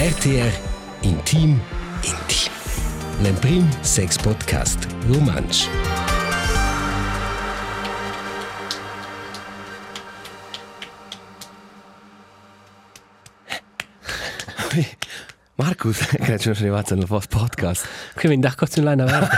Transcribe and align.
RTR 0.00 0.52
Intim 1.02 1.60
Intim. 2.02 2.52
L'emprim 3.22 3.68
sex 3.82 4.16
podcast 4.16 4.86
romansch. 5.06 5.68
Markus, 15.56 15.98
credo 16.06 16.24
che 16.24 16.30
non 16.30 16.38
sono 16.38 16.54
arrivato 16.54 16.94
nel 16.94 17.04
vostro 17.04 17.40
podcast. 17.40 17.86
Qui 18.14 18.28
mi 18.30 18.38
dà 18.38 18.54
così 18.54 18.80
là 18.80 18.92
una 18.92 19.28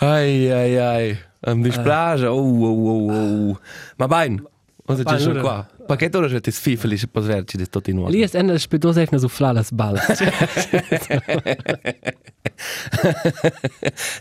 Ai, 0.00 0.50
ai, 0.50 0.76
ai. 0.76 1.18
Mi 1.54 1.62
dispiace. 1.62 2.26
Oh, 2.26 2.36
oh, 2.36 2.88
oh, 2.90 3.48
oh. 3.50 3.60
Ma 3.96 4.06
bene, 4.06 4.42
cosa 4.84 5.04
c'è 5.04 5.14
allora- 5.14 5.40
qua? 5.40 5.66
Perché 5.86 6.08
tu 6.08 6.26
sei 6.28 6.40
sfifeli 6.44 6.96
se 6.96 7.08
posso 7.08 7.26
verci 7.26 7.56
di 7.56 7.68
tutto 7.68 7.90
in 7.90 7.96
nuovo? 7.96 8.10
Lì 8.10 8.20
è 8.20 8.40
una 8.40 8.56
spedosa 8.58 9.00
e 9.00 9.08
una 9.10 9.20
suffla 9.20 9.52
la 9.52 9.62
sballa. 9.62 10.00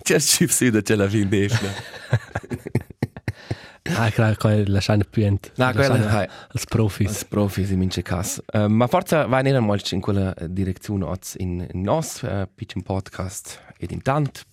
C'è 0.01 0.15
il 0.15 0.21
chip 0.21 0.49
su 0.49 0.69
c'è 0.81 0.95
la 0.95 1.07
fin 1.07 1.29
defna. 1.29 1.69
Ah, 3.95 4.11
claro, 4.11 4.35
che 4.35 4.67
la 4.67 4.79
scena 4.79 5.03
più 5.09 5.23
ent. 5.23 5.51
No, 5.55 5.71
quella 5.73 6.23
è. 6.23 6.29
Als 6.49 6.65
Profis. 6.65 7.07
Als 7.07 7.25
Profis 7.25 7.71
in 7.71 7.79
mince 7.79 8.01
cas. 8.03 8.41
Uh, 8.53 8.67
ma 8.67 8.87
forza 8.87 9.25
vai 9.25 9.43
nera 9.43 9.59
mal 9.59 9.81
in 9.91 10.01
quella 10.01 10.33
eh, 10.33 10.51
direzione 10.51 11.03
oz 11.05 11.35
in, 11.37 11.67
in 11.71 11.81
nos 11.81 12.21
uh, 12.21 12.47
pitchen 12.53 12.83
podcast 12.83 13.59
ed 13.81 13.91
intant. 13.91 14.45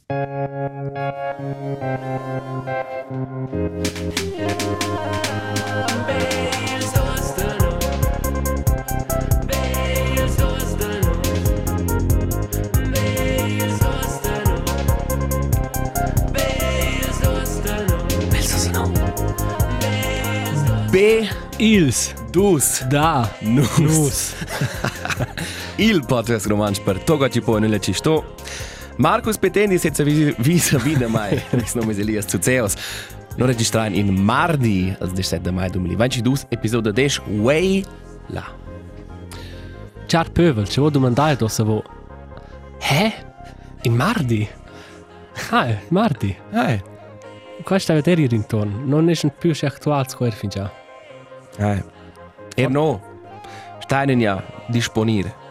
B 20.91 21.29
Ils. 21.59 22.15
dus 22.31 22.85
Da. 22.89 23.31
nus. 23.41 23.79
Nus. 23.79 24.35
Il 25.77 26.05
podcast 26.07 26.47
romanč 26.47 26.81
per 26.81 26.99
toga 26.99 27.29
ci 27.29 27.41
può 27.41 27.59
nelle 27.59 27.79
ci 27.79 27.93
sto. 28.99 29.03
Marcus 29.03 29.39
Petendi 29.39 29.79
senza 29.79 30.03
vis 30.03 30.35
visa 30.43 30.79
vida 30.79 31.09
mai. 31.09 31.41
Nis 31.53 31.75
nome 31.75 31.95
è 31.95 31.99
Elias 31.99 32.27
Zuzeos. 32.27 32.75
No 33.37 33.47
registrare 33.47 33.95
in 33.95 34.13
mardi, 34.15 34.95
al 34.99 35.11
17 35.11 35.51
mai 35.53 35.71
2022, 35.71 36.47
episodio 36.49 36.91
10, 36.91 37.23
Way 37.39 37.85
La. 38.29 38.45
Ciao 40.07 40.25
Pövel, 40.33 40.67
ci 40.67 40.81
vuoi 40.81 40.91
domandare 40.91 41.37
dove 41.37 41.51
se 41.51 41.63
vuoi. 41.63 41.83
Eh? 42.81 43.13
In 43.83 43.95
Mardi? 43.95 44.49
Ah, 45.51 45.69
in 45.69 45.79
Mardi. 45.89 46.37
Hey. 46.51 46.83
Questo 47.63 47.93
è 47.93 47.95
vedere 47.95 48.23
il 48.23 48.33
intorno. 48.33 48.81
Non 48.85 49.09
è 49.09 49.15
più 49.39 49.55
se 49.55 49.67
attuale 49.67 50.09
square 50.09 50.33
fin 50.33 50.49
già. 50.49 50.73
Hey. 51.59 51.83
Er 52.57 52.71
no. 52.71 53.01
Steinen 53.79 54.19
ja 54.19 54.43
disponire. 54.67 55.47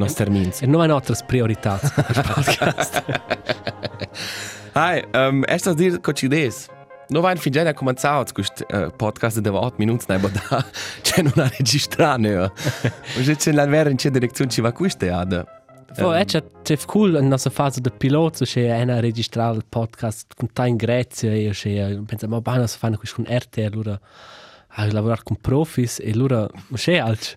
Nos 0.00 0.14
termins. 0.14 0.62
E 0.62 0.66
non 0.66 0.80
è 0.80 0.84
un'altra 0.84 1.14
priorità. 1.26 1.78
Hai, 4.72 5.04
um, 5.12 5.44
estas 5.46 5.74
dir 5.74 6.00
concides. 6.00 6.68
No 7.10 7.20
vain 7.20 7.36
fin 7.36 7.52
già 7.52 7.74
cominciato 7.74 8.32
questo 8.32 8.64
uh, 8.70 8.90
podcast 8.96 9.40
de 9.40 9.50
8 9.50 9.74
minuti, 9.76 10.06
ne 10.08 10.18
da 10.18 10.64
c'è 11.02 11.20
non 11.20 11.32
ha 11.36 11.48
registrato. 11.48 12.18
Ne. 12.20 12.50
Und 13.16 13.26
jetzt 13.26 13.46
in 13.46 13.56
la 13.56 13.66
vera 13.66 13.90
in 13.90 13.96
che 13.96 14.10
direzione 14.10 14.50
ci 14.50 14.62
va 14.62 14.72
questa 14.72 15.18
ad. 15.18 15.44
Fu, 15.92 16.08
è 16.08 16.24
c'è 16.24 16.42
c'è 16.62 16.78
cool 16.86 17.18
in 17.20 17.28
nostra 17.28 17.50
fase 17.50 17.82
di 17.82 17.90
pilota, 17.90 18.46
c'è 18.46 18.80
una 18.80 19.00
registrare 19.00 19.56
il 19.56 19.64
podcast 19.68 20.32
con 20.34 20.50
te 20.50 20.66
in 20.66 20.76
Grecia 20.76 21.26
e 21.26 21.50
c'è, 21.52 21.98
pensa, 22.06 22.26
ma 22.26 22.40
bene, 22.40 22.66
si 22.68 22.78
fanno 22.78 22.96
questo 22.96 23.22
con 23.22 23.26
RTL, 23.28 23.68
allora, 23.72 24.00
a 24.68 24.92
lavorare 24.92 25.22
con 25.24 25.36
profis 25.36 25.98
e 25.98 26.10
allora, 26.12 26.48
ma 26.68 26.76
c'è 26.78 26.96
altro. 26.96 27.36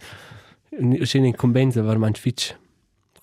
C'è 0.69 1.17
in 1.17 1.25
incombenza, 1.25 1.81
veramente 1.81 2.19
fitch. 2.19 2.61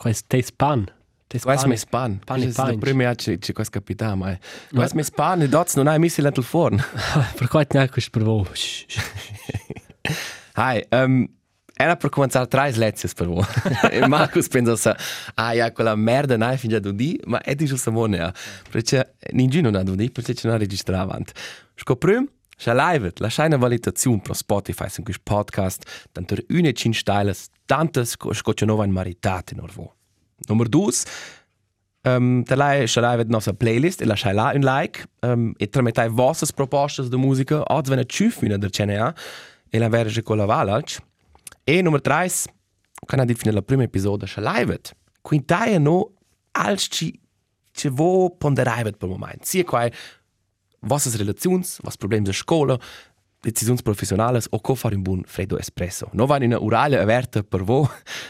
Questo 0.00 0.24
taste 0.28 0.52
pan. 0.56 0.86
Taste 1.26 1.44
Quais 1.46 1.64
me 1.66 1.76
span. 1.76 2.20
Pan 2.24 2.40
e 2.40 2.46
der 2.46 2.54
panch. 2.54 2.78
prima 2.78 3.14
ci 3.14 3.38
ci 3.38 3.52
quas 3.52 3.68
capita 3.68 4.14
mai. 4.14 4.38
Quais 4.72 4.94
me 4.94 5.02
span, 5.02 5.46
dots 5.46 5.76
non 5.76 5.88
hai 5.88 5.98
missi 5.98 6.22
l'altro 6.22 6.42
forn. 6.42 6.82
Per 7.36 7.48
non 7.74 7.82
è 7.82 7.88
questo 7.90 8.10
per 8.10 8.22
voi. 8.22 8.46
Hai, 10.54 10.82
um, 10.90 11.28
era 11.74 11.96
per 11.96 12.08
cominciare 12.08 12.46
tre 12.48 12.72
lezioni 12.72 13.14
per 13.14 13.26
voi. 13.26 13.44
e 13.90 14.06
Marcus 14.08 14.48
pensa 14.48 14.74
sa, 14.76 14.96
ah 15.34 15.52
ja, 15.52 15.70
quella 15.70 15.94
merda 15.94 16.36
non 16.38 16.48
hai 16.48 16.56
fin 16.56 16.70
già 16.70 16.78
di, 16.78 17.20
ma 17.26 17.40
è 17.42 17.54
di 17.54 17.66
giusto 17.66 17.92
mone, 17.92 18.16
ja. 18.16 18.34
Perché 18.70 19.16
nessuno 19.32 19.70
non 19.70 19.86
ha 19.86 19.94
di, 19.94 20.10
perché 20.10 20.34
non 20.44 20.54
ha 20.54 20.58
registrato 20.58 21.14
live, 22.64 23.12
la 23.16 23.28
scheina 23.28 23.56
valutazione 23.56 24.20
pro 24.20 24.34
Spotify, 24.34 24.86
in 24.96 25.04
questo 25.04 25.22
podcast, 25.24 26.08
tanto 26.12 26.36
une 26.48 26.72
cin 26.72 26.92
steiles, 26.92 27.48
tantas 27.66 28.16
scoccia 28.32 28.66
nova 28.66 28.84
in 28.84 28.92
maritate 28.92 29.54
in 29.54 29.60
orvo. 29.60 29.94
Nummer 30.46 30.68
due, 30.68 30.92
Um, 32.02 32.42
da 32.44 32.56
lei 32.56 32.86
c'è 32.86 32.98
la 32.98 33.22
nostra 33.26 33.52
playlist? 33.52 34.00
E 34.00 34.06
la 34.06 34.16
là 34.32 34.52
un 34.54 34.62
like 34.62 35.04
um, 35.20 35.52
e 35.58 35.68
trametai 35.68 36.08
vostre 36.08 36.46
proposte 36.54 37.06
di 37.06 37.16
musica 37.16 37.62
oggi 37.74 37.88
viene 37.88 38.06
ciù 38.06 38.30
fino 38.30 38.56
del 38.56 38.70
CNA 38.70 39.14
e 39.68 39.78
la 39.78 39.90
verge 39.90 40.22
con 40.22 40.38
la 40.38 40.46
valalc 40.46 40.96
e 41.62 41.82
numero 41.82 42.00
3 42.00 42.30
kan 43.04 43.26
di 43.26 43.34
fine 43.34 43.52
la 43.52 43.60
prima 43.60 43.82
episodio 43.82 44.26
c'è 44.26 44.40
live 44.40 44.80
quindi 45.20 45.44
dai 45.44 45.78
no 45.78 46.12
als 46.52 46.86
ci 46.88 47.20
ci 47.72 47.88
vo 47.88 48.30
ponderai 48.36 48.82
per 48.82 49.08
moment. 49.08 49.42
Sia 49.44 49.64
qua 50.80 50.88
vostre 50.88 51.16
relazioni 51.16 51.58
vostre 51.58 51.98
problemi 51.98 52.24
di 52.24 52.32
scuola 52.32 52.78
decisioni 53.40 53.80
professionali 53.82 54.38
o 54.50 54.60
co 54.60 54.74
fare 54.74 54.94
un 54.94 55.02
buon 55.02 55.22
freddo 55.26 55.58
espresso? 55.58 56.08
No 56.12 56.26
va 56.26 56.36
in 56.36 56.44
una 56.44 56.62
orale 56.62 56.98
aperta 56.98 57.42
per 57.42 57.62
voi 57.62 57.86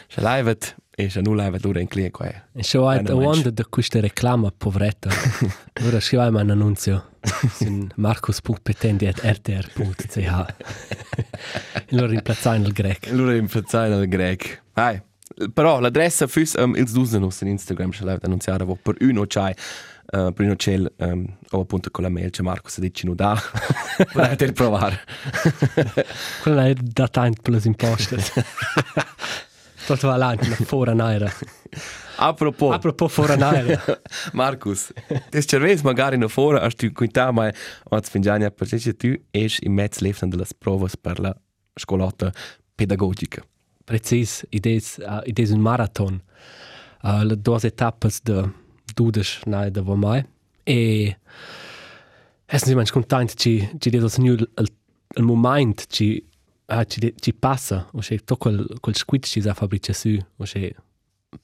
c'è 0.07 0.21
live 0.21 0.57
e 0.93 1.07
c'è 1.07 1.21
nulla 1.21 1.45
live 1.45 1.59
l'ora 1.61 1.79
in 1.79 1.87
cliente 1.87 2.11
qua 2.11 2.27
E 2.53 2.61
c'è 2.61 2.77
una 2.77 3.15
wanda 3.15 3.49
da 3.49 3.65
questa 3.67 3.99
reclama, 3.99 4.53
poveretta. 4.55 5.09
Allora 5.81 5.99
scriviamo 5.99 6.39
un 6.39 6.49
annunzio. 6.49 7.09
Su 7.51 7.87
marcus.petendi.rtr.ch 7.95 10.45
e 11.73 11.95
lo 11.95 12.05
rimpiazzare 12.05 12.57
nel 12.57 12.71
greco. 12.71 13.09
Allora 13.09 13.35
in 13.35 13.47
fazzare 13.47 13.93
al 13.93 14.07
grec. 14.07 14.61
Hai. 14.73 15.01
Però 15.53 15.79
l'adressa 15.79 16.27
fus 16.27 16.53
um, 16.53 16.75
ils 16.75 16.91
dusen 16.91 17.29
su 17.31 17.45
Instagram 17.45 17.91
ce 17.91 18.03
l'avete 18.03 18.25
annunziare 18.25 18.65
vo 18.65 18.75
per 18.75 18.95
uno 18.99 19.23
c'hai 19.25 19.55
uh, 20.11 20.31
per 20.33 20.45
uno 20.45 20.55
c'è 20.55 20.79
um, 20.97 21.37
o 21.51 21.59
appunto 21.59 21.89
con 21.91 22.03
la 22.03 22.09
mail 22.09 22.29
c'è 22.29 22.41
Marco 22.41 22.69
se 22.69 22.81
dici 22.81 23.05
no 23.05 23.13
da 23.13 23.39
potete 24.11 24.51
provare 24.53 24.99
Quella 26.41 26.67
è 26.67 26.73
da 26.73 27.07
tanto 27.07 27.41
per 27.41 27.53
le 27.53 27.61
imposte. 27.63 28.17
Tutto 29.85 30.07
va 30.07 30.13
avanti, 30.13 30.47
ma 30.47 30.55
fuori 30.55 30.95
naira. 30.95 31.31
a 32.17 32.33
propos 32.33 32.75
A 32.75 32.79
propos 32.79 33.11
fuori 33.11 33.37
naira. 33.37 33.83
Marcus 34.33 34.91
des 35.29 35.45
cerves 35.45 35.81
magari 35.81 36.17
no 36.17 36.27
fora 36.27 36.61
as 36.61 36.75
tu 36.75 36.91
quinta 36.91 37.31
mai 37.31 37.51
als 37.89 38.09
fingiania 38.09 38.51
perché 38.51 38.95
tu 38.95 39.15
es 39.31 39.57
in 39.59 39.73
mezzo 39.73 40.03
leften 40.03 40.29
delle 40.29 40.45
provas 40.57 40.95
per 40.95 41.19
la 41.19 41.35
scolata 41.75 42.31
pedagogica 42.75 43.43
Precis, 43.85 44.45
idees, 44.49 44.99
uh, 44.99 45.21
idees 45.25 45.51
un 45.51 45.59
marathon. 45.59 46.21
Uh, 47.03 47.23
le 47.23 47.35
due 47.35 47.57
etappes 47.63 48.21
de 48.23 48.53
dudes 48.95 49.39
naira 49.45 49.69
da 49.71 49.81
mai. 49.95 50.25
E 50.65 51.15
es 52.47 52.65
nicht 52.65 52.75
manch 52.75 52.91
content 52.91 53.35
ci 53.35 53.67
ci 53.79 53.89
dedo 53.89 54.07
il, 54.17 54.47
il 55.15 55.23
moment 55.23 55.87
uh, 56.67 56.83
ci, 56.83 56.99
de- 56.99 57.15
ci 57.19 57.33
passa 57.33 57.87
o 57.93 58.01
se 58.01 58.17
to 58.19 58.35
quel 58.37 58.77
quel 58.79 58.95
squid 58.95 59.25
ci 59.25 59.41
sa 59.41 59.53
fabrica 59.53 59.93
su 59.93 60.17
o 60.37 60.45
se 60.45 60.75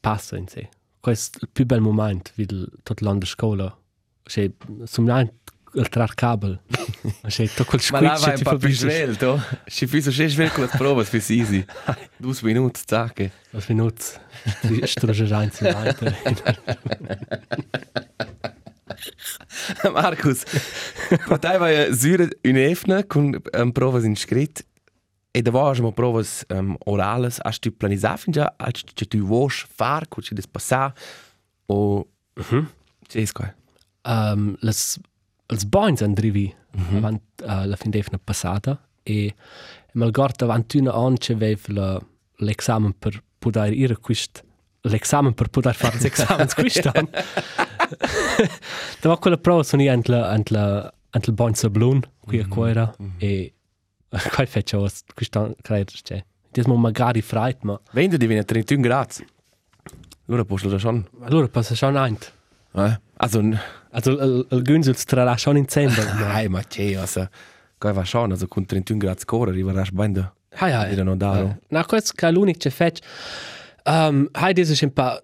passa 0.01 0.37
in 0.37 0.47
sé. 0.47 0.69
Questo 0.99 1.39
è 1.39 1.41
il 1.43 1.49
più 1.51 1.65
bel 1.65 1.81
moment 1.81 2.31
vid 2.35 2.83
tot 2.83 3.01
l'anno 3.01 3.25
scuola. 3.25 3.65
O 3.65 4.29
se 4.29 4.51
il 5.73 5.89
trar 5.89 6.13
kabel. 6.15 6.59
Se 7.27 7.47
to 7.55 7.65
quel 7.65 7.79
Ma 7.79 7.85
squid 7.87 8.03
là 8.03 8.17
vai 8.17 8.31
un 8.31 8.37
ci 8.37 8.43
po' 8.43 8.57
più 8.57 8.73
fabrica 8.73 8.79
svelto. 8.79 9.41
Ci 9.65 9.87
fai 9.87 10.01
so 10.01 10.11
schön 10.11 10.29
svelto 10.29 10.53
con 10.53 10.63
le 10.63 10.69
prove, 10.77 11.03
fai 11.03 11.21
easy. 11.37 11.65
Due 12.17 12.33
minuti, 12.43 12.81
zacche. 12.85 13.31
Was 13.51 13.67
minuti 13.67 14.05
struge 14.83 15.25
rein 15.25 15.51
zu 15.51 15.63
weiter. 15.63 16.15
Markus, 19.91 20.43
per 21.27 21.39
te 21.39 21.57
vai 21.57 21.93
Süre 21.93 22.29
in 22.41 22.57
Efna 22.57 23.03
con 23.03 23.39
um, 23.53 23.71
provas 23.71 24.03
in 24.03 24.15
scrit 24.15 24.65
e 25.31 25.41
da 25.41 25.51
vas 25.51 25.79
mo 25.79 25.91
provas 25.91 26.43
um, 26.49 26.77
orales, 26.85 27.39
hast 27.43 27.63
du 27.63 27.71
planisat 27.71 28.19
fin 28.19 28.33
già, 28.33 28.53
als 28.57 28.83
che 28.93 29.05
tu 29.05 29.19
vuoi 29.19 29.49
far, 29.49 30.07
co 30.07 30.21
ci 30.21 30.33
des 30.33 30.47
passar 30.47 30.93
o 31.67 32.07
Mhm. 32.37 32.69
C'è 33.07 33.25
squai. 33.25 33.53
Um, 34.03 34.55
les, 34.61 34.99
els 35.47 35.65
bons 35.65 36.01
andrivi 36.01 36.53
mm 36.53 36.83
-hmm. 36.83 36.97
avant 36.97 37.21
uh, 37.43 37.65
la 37.65 37.75
fin 37.75 37.91
d'efna 37.91 38.19
passata 38.23 38.77
e 39.03 39.33
malgort 39.93 40.41
avant 40.41 40.73
una 40.73 40.91
an 40.91 41.17
che 41.17 41.35
vev 41.35 41.67
la, 41.67 41.99
l'esamen 42.37 42.93
per 42.99 43.23
poter 43.39 43.73
ir 43.73 43.91
a 43.91 43.95
quist 43.95 44.43
l'esamen 44.81 45.33
per 45.33 45.49
poter 45.49 45.75
fare 45.75 45.97
gli 45.97 46.05
esami 46.05 46.47
quest'anno. 46.55 47.09
Dava 49.01 49.17
quella 49.17 49.37
prova 49.37 49.63
sono 49.63 49.81
io 49.81 49.91
ant 49.91 50.07
la 50.07 50.29
ant 50.29 50.49
la 50.49 50.93
ant 51.09 51.27
il 51.27 51.33
bon 51.33 51.53
sablon 51.53 52.01
qui 52.19 52.39
a 52.39 52.47
quella 52.47 52.95
e 53.17 53.53
quai 54.33 54.45
feccio 54.45 54.87
quest'anno 55.13 55.55
credo 55.61 55.91
c'è. 56.03 56.23
Diesmo 56.51 56.75
magari 56.75 57.21
freit, 57.21 57.61
ma 57.61 57.79
Wenn 57.91 58.15
divina 58.17 58.43
31 58.43 58.81
gradi. 58.81 59.25
Allora 60.27 60.43
posso 60.43 60.67
da 60.69 60.77
schon. 60.77 61.05
allora 61.21 61.47
passa 61.47 61.75
schon 61.75 61.95
eint. 61.95 62.33
Eh? 62.73 62.99
Also, 63.17 63.41
n- 63.41 63.59
Also 63.91 64.11
il, 64.11 64.45
il 64.51 64.63
Günzel 64.63 64.95
trarà 64.95 65.37
schon 65.37 65.57
in 65.57 65.67
Zembra. 65.67 66.03
nein, 66.13 66.51
ma 66.51 66.61
che, 66.63 66.97
also, 66.97 67.27
kai 67.77 67.93
va 67.93 68.03
schon, 68.03 68.31
also 68.31 68.47
con 68.47 68.65
31 68.65 68.99
gradi 68.99 69.19
scorre 69.19 69.51
arriverai 69.51 69.89
ben 69.91 70.13
da. 70.13 70.31
Hai, 70.59 70.71
hai. 70.71 70.89
Dire 70.89 71.03
non 71.03 71.17
daro. 71.17 71.57
Na, 71.69 71.85
questo 71.85 72.13
è 72.15 72.31
l'unico 72.31 72.59
che 72.59 72.69
faccio. 72.69 73.03
Um, 73.85 74.27
hai, 74.33 74.53
das 74.53 74.69
ist 74.69 74.83
ein 74.83 74.91
paar... 74.91 75.21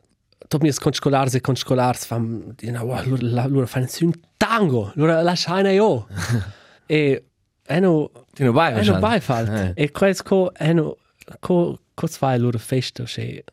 Tu 0.50 0.58
mi 0.62 0.72
con 0.74 0.94
scolars 0.94 1.34
e 1.36 1.42
con 1.42 1.56
scolars 1.56 2.06
fam... 2.06 2.54
Di 2.56 2.70
na, 2.70 2.84
wow, 2.84 3.02
loro, 3.06 3.48
loro 3.48 3.66
fanno 3.66 3.88
un 4.02 4.14
tango. 4.38 4.92
Loro 4.96 5.22
la 5.22 5.36
shaina 5.36 5.72
io. 5.72 6.08
e... 6.86 7.24
E 7.66 7.80
no... 7.80 8.12
Ti 8.34 8.44
non 8.44 8.54
vai, 8.54 8.80
E 8.80 8.84
no 8.84 9.00
beifalt. 9.00 9.74
E 9.76 9.92
questo... 9.92 10.54
E 10.54 10.74
no... 10.74 10.98
Co... 11.40 11.80
Cosa 11.96 12.18
fai 12.18 12.40
loro 12.40 12.60
festa? 12.60 13.04
Che... 13.04 13.44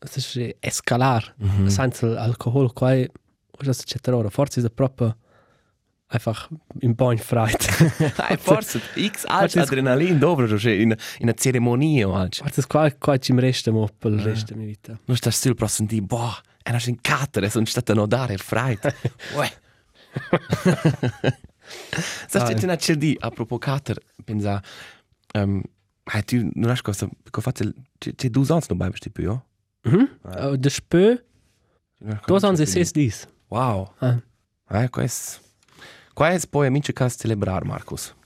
Es 0.00 0.16
ist 0.16 0.56
escalar. 0.60 1.34
Senza 1.66 2.20
alcohol. 2.20 2.72
Quai... 2.72 3.08
Was 3.58 3.68
ist 3.78 4.06
das 4.06 4.14
ora? 4.14 4.30
Forse 4.30 4.60
ist 4.60 4.74
proprio... 4.74 5.14
Einfach 6.10 6.48
im 6.80 6.96
Bein 6.96 7.18
freit. 7.18 7.68
Hai 8.16 8.38
forse 8.40 8.80
X 8.96 9.26
alt 9.28 9.52
Forse- 9.52 9.60
adrenalin 9.60 10.18
dobro, 10.18 10.46
in 10.46 10.90
in 10.90 10.96
una 11.20 11.34
ceremonia 11.34 12.08
o 12.08 12.14
algo. 12.14 12.36
Forse 12.36 12.66
qua 12.66 12.90
qua 12.92 13.18
ci 13.18 13.34
mi 13.34 13.42
resta 13.42 13.70
mo 13.72 13.86
per 13.98 14.12
il 14.12 14.20
resto 14.20 14.46
della 14.46 14.60
mia 14.60 14.68
vita. 14.68 14.98
Non 15.04 15.16
sta 15.18 15.30
still 15.30 15.52
pro 15.52 15.66
senti, 15.66 16.00
boh, 16.00 16.34
è 16.62 16.70
una 16.70 16.80
in 16.86 17.02
catere, 17.02 17.50
sono 17.50 17.66
stata 17.66 17.92
no 17.92 18.06
dare 18.06 18.32
il 18.32 18.40
fright. 18.40 18.94
Uè. 19.36 19.52
Sa 22.26 22.42
c'è 22.54 22.64
una 22.64 22.76
CD 22.76 23.14
a 23.18 23.28
propos 23.30 23.58
cater, 23.58 23.98
pensa 24.24 24.62
ehm 25.34 25.60
hai 26.04 26.24
tu 26.24 26.48
non 26.54 26.70
hai 26.70 26.80
cosa 26.80 27.06
che 27.30 27.40
fate 27.42 27.74
c'è 27.98 28.30
due 28.30 28.46
anni 28.48 28.62
non 28.68 28.78
vai 28.78 28.88
vesti 28.90 29.10
più, 29.10 29.30
oh? 29.30 29.44
Mhm. 29.82 30.56
De 30.56 30.70
spö, 30.70 31.22
dos 32.26 32.44
ans 32.44 32.60
e 32.60 32.64
ses 32.66 32.92
dis. 32.92 33.28
Wow. 33.48 33.94
Ah. 33.98 34.20
Eh, 34.70 34.88
questo 34.90 35.40
questo 36.12 36.48
poi 36.48 36.66
amici 36.66 36.92
che 36.92 37.10
celebrar 37.10 37.64
Marcus. 37.64 38.14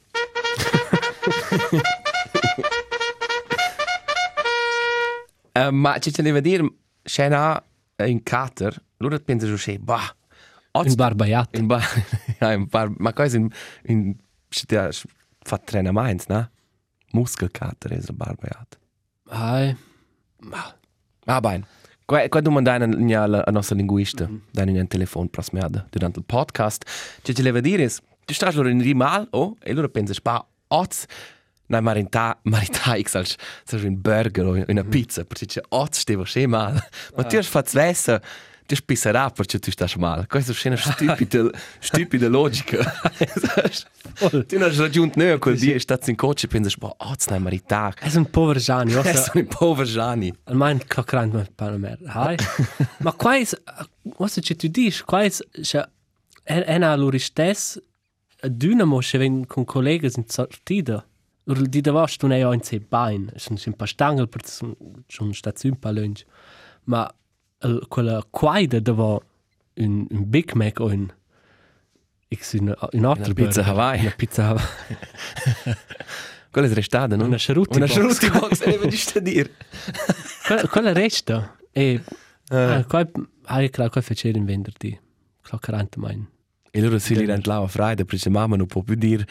Eh, 5.55 5.71
ma 5.71 5.99
ci 5.99 6.11
te 6.11 6.23
deve 6.23 6.41
dire 6.41 6.67
scena 7.05 7.63
in 8.07 8.23
cater, 8.23 8.83
allora 8.97 9.19
pensa 9.19 9.47
giù 9.47 9.57
che 9.57 9.79
bah. 9.79 10.17
In 10.73 10.95
barbaiat. 10.95 11.59
in 11.59 11.67
ba 11.67 11.79
ja, 12.41 12.53
in 12.53 12.67
bar 12.71 12.91
ma 12.97 13.13
cosa 13.13 13.37
in 13.37 13.51
in 13.83 14.17
c'è 14.49 14.89
fa 15.41 15.59
treinaments, 15.59 16.27
na? 16.29 16.51
Muskelkater 17.13 17.93
ist 17.93 18.11
barbeiat. 18.13 18.79
Ai. 19.29 19.77
Ah, 21.27 21.41
bene. 21.41 21.67
Qua, 22.05 22.29
qua 22.29 22.41
domandai 22.41 22.81
a, 22.83 23.23
a, 23.23 23.43
a 23.47 23.51
nostra 23.51 23.77
linguista, 23.77 24.27
mm 24.27 24.35
-hmm. 24.35 24.41
dai 24.51 24.79
un 24.79 24.87
telefono 24.87 25.29
prosmeada 25.29 25.87
durante 25.91 26.19
il 26.19 26.25
podcast. 26.25 26.85
C'è 27.23 27.33
ci 27.33 27.43
deve 27.43 27.61
dire, 27.61 27.89
tu 28.25 28.35
stai 28.35 28.55
loro 28.55 28.69
in 28.69 28.81
rimal, 28.81 29.27
oh, 29.31 29.57
e 29.63 29.73
loro 29.73 29.89
pensano, 29.89 30.15
spa, 30.15 30.47
oz, 30.69 31.05
na 31.67 31.81
marita, 31.81 32.39
marita 32.43 32.97
x 32.99 33.15
als, 33.15 33.37
als 33.71 33.83
un 33.83 34.01
burger 34.01 34.47
o 34.47 34.65
una 34.69 34.85
pizza, 34.85 35.25
perché 35.25 35.47
c'è 35.47 35.61
oz 35.69 35.99
steva 35.99 36.25
sche 36.25 36.47
mal. 36.47 36.75
Ma 37.17 37.25
tu 37.29 37.37
hai 37.37 37.43
fatto 37.43 37.71
svessa, 37.71 38.21
tu 38.67 38.75
spisserà 38.75 39.31
perché 39.31 39.59
tu 39.59 39.71
stai 39.71 39.89
mal. 39.97 40.27
Questa 40.27 40.53
è 40.53 40.67
una 40.69 40.77
stupida, 40.77 41.51
stupida 41.79 42.29
logica. 42.29 42.79
tu 44.47 44.59
non 44.59 44.69
hai 44.69 44.77
raggiunto 44.77 45.19
noi 45.19 45.39
quel 45.39 45.59
dia, 45.59 45.79
stai 45.79 45.99
in 46.07 46.17
coche 46.17 46.47
e 46.47 46.49
pensi, 46.49 46.71
spa, 46.71 46.95
oz, 46.99 47.27
na 47.27 47.39
marita. 47.39 47.93
Es 48.01 48.15
un 48.15 48.31
pover 48.31 48.59
Gianni, 48.59 48.93
È 48.93 49.31
un 49.35 49.47
povero 49.47 49.87
Gianni. 49.87 50.33
Almain 50.45 50.81
cocrant 50.87 51.33
me 51.33 51.47
pa 51.55 51.71
mer. 51.77 51.99
Hai. 52.07 52.37
Ma 52.99 53.13
quais, 53.13 53.55
ossa 54.17 54.41
ci 54.41 54.57
tu 54.57 54.69
dis, 54.69 55.03
quais, 55.03 55.43
che, 55.51 55.85
en 56.45 56.83
a 56.83 56.95
lor 56.97 57.15
istes, 57.15 57.81
a 58.43 58.49
dynamo, 58.49 58.99
che 58.99 59.19
ven 59.19 59.47
con 59.47 59.65
collega 59.65 60.09
sind 60.09 60.29
sortida. 60.29 61.05
Lor 61.45 61.67
di 61.67 61.81
davos 61.81 62.17
tu 62.17 62.29
nei 62.29 62.43
ein 62.45 62.63
se 62.63 62.79
bain, 62.79 63.31
schon 63.37 63.57
sind 63.57 63.77
pa 63.77 63.87
stangel, 63.87 64.29
per 64.29 64.43
schon 65.09 65.35
stat 65.35 65.65
un 65.65 65.77
pa 65.77 65.91
lunch. 65.91 66.25
Ma 66.85 67.03
el, 67.05 67.22
quella 67.89 68.25
quaida 68.29 68.81
davo 68.81 69.23
un, 69.75 70.07
un 70.09 70.29
Big 70.29 70.53
Mac 70.53 70.81
o 70.81 70.87
un 70.87 71.09
X 72.35 72.55
un, 72.59 72.75
un 72.93 73.05
altro 73.05 73.35
pizza. 73.35 73.65
Hawaii. 73.65 74.01
Una 74.01 74.11
pizza 74.17 74.49
Hawaii. 74.49 75.77
Quella 76.51 76.67
è 76.69 76.73
restata, 76.73 77.17
no? 77.17 77.25
Una 77.25 77.37
charuti 77.39 77.79
Una 77.79 77.87
box. 77.87 77.97
charuti 77.97 78.31
box, 78.31 78.61
e 78.61 78.71
devo 78.71 78.87
giusto 78.89 79.21
dire. 79.21 79.51
quella, 80.47 80.69
quella 80.69 80.93
resta. 80.93 81.57
E 81.71 82.03
uh. 82.51 82.85
qua 82.87 83.09
hai 83.45 83.71
claro 83.71 83.91
qua 83.91 84.03
facere 84.03 84.37
in 84.37 84.45
venderti. 84.45 85.01
Claro 85.41 85.59
40 85.65 86.01
mein. 86.01 86.29
E 86.71 86.81
loro 86.81 86.99
si 86.99 87.15
li 87.15 87.25
rent 87.25 87.47
lava 87.47 87.67
freida, 87.69 88.05
perché 88.05 88.29
mamma 88.29 88.57
non 88.57 88.67
può 88.67 88.83
più 88.83 88.95
dire, 88.97 89.27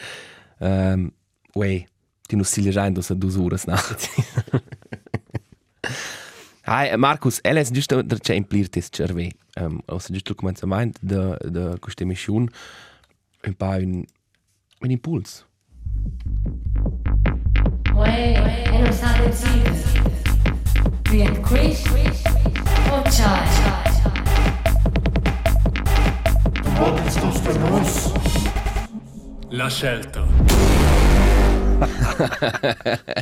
um, 0.58 1.12
uè, 1.54 1.84
ti 2.22 2.34
non 2.36 2.44
si 2.44 2.62
li 2.62 2.70
rendo 2.70 3.00
se 3.00 3.16
due 3.16 3.36
ore 3.36 3.58
na. 3.66 3.80
Hai, 6.64 6.96
Marcus, 6.96 7.40
ella 7.42 7.58
è 7.58 7.64
giusto 7.64 8.02
da 8.02 8.16
c'è 8.16 8.34
implirti 8.34 8.78
il 8.78 8.88
cerve. 8.88 9.32
Um, 9.60 9.80
o 9.86 9.98
se 9.98 10.12
giusto 10.12 10.30
il 10.30 10.36
commencement 10.36 10.96
de, 11.00 11.36
de 11.40 11.76
questa 11.80 12.04
mission, 12.04 12.48
un 13.44 13.54
po' 13.54 13.66
un, 13.66 14.04
un 14.80 14.90
impuls. 14.90 15.44
Uè, 17.94 18.68
e 18.72 18.78
non 18.78 18.92
state 18.92 19.32
zitti. 19.32 19.90
Vieni 21.10 21.40
qui 21.40 21.76
o 22.90 23.02
c'hai? 23.02 23.50
La 29.50 29.68
scelta. 29.68 30.26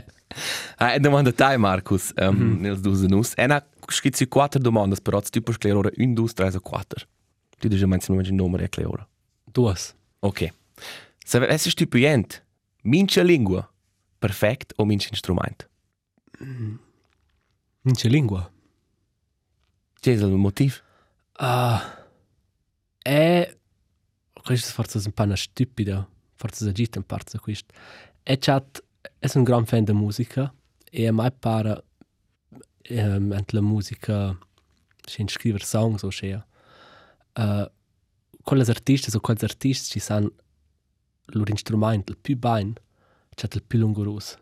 Ah, 0.82 0.94
e 0.94 0.98
domanda 0.98 1.28
a 1.28 1.32
te, 1.34 1.58
Marcus, 1.58 2.10
um, 2.16 2.28
mm 2.28 2.40
-hmm. 2.40 2.60
nels 2.60 2.80
due 2.80 3.06
nus. 3.06 3.34
E 3.36 3.46
na, 3.46 3.62
schizzi 3.86 4.26
quattro 4.28 4.58
domande, 4.58 4.96
però 5.02 5.20
tu 5.20 5.42
puoi 5.42 5.54
sclerare 5.54 5.92
un, 5.98 6.14
due, 6.14 6.32
tre 6.32 6.48
o 6.54 6.60
quattro. 6.60 7.06
Tu 7.58 7.68
dici, 7.68 7.84
ma 7.84 7.96
insieme 7.96 8.22
il 8.22 8.32
nome 8.32 8.62
e 8.62 8.66
sclerare. 8.66 9.06
Duas. 9.44 9.94
Ok. 10.20 10.54
Se 11.22 11.36
avessi 11.36 11.68
stupient, 11.68 12.42
mince 12.84 13.22
lingua, 13.22 13.70
perfect 14.18 14.72
o 14.76 14.86
mince 14.86 15.08
instrument? 15.10 15.68
In 16.38 17.94
che 17.94 18.08
lingua? 18.08 18.50
C'è 20.00 20.12
il 20.12 20.26
motivo? 20.28 20.76
Ah. 21.32 22.06
E 23.02 23.58
questo 24.42 24.68
è 24.68 24.72
forse 24.72 24.98
un 25.04 25.12
po' 25.12 25.24
una 25.24 25.36
stupida. 25.36 26.08
Forse 26.36 26.70
è 26.70 26.72
già 26.72 26.84
in 26.94 27.04
parte 27.04 27.38
questo. 27.38 27.74
E 28.22 28.38
chat 28.38 28.82
è 29.18 29.30
un 29.34 29.42
gran 29.42 29.66
fan 29.66 29.84
di 29.84 29.92
musica 29.92 30.50
e 30.90 31.06
a 31.06 31.12
mai 31.12 31.30
pare 31.32 31.84
um, 32.90 33.32
ent 33.32 33.52
la 33.52 33.60
musica 33.60 34.36
sin 35.06 35.28
scrivere 35.28 35.64
songs 35.64 36.02
o 36.02 36.10
sia. 36.10 36.44
Uh, 37.36 37.66
quelle 38.42 38.64
artisti 38.66 39.14
o 39.14 39.20
quels 39.20 39.42
artisti 39.42 39.90
ci 39.90 39.98
sanno 40.00 40.32
loro 41.32 41.50
instrumento 41.50 42.12
il 42.12 42.18
più 42.18 42.36
bene, 42.36 42.72
chat 43.34 43.54
il 43.54 43.62
più 43.62 43.78
lungoros. 43.78 44.36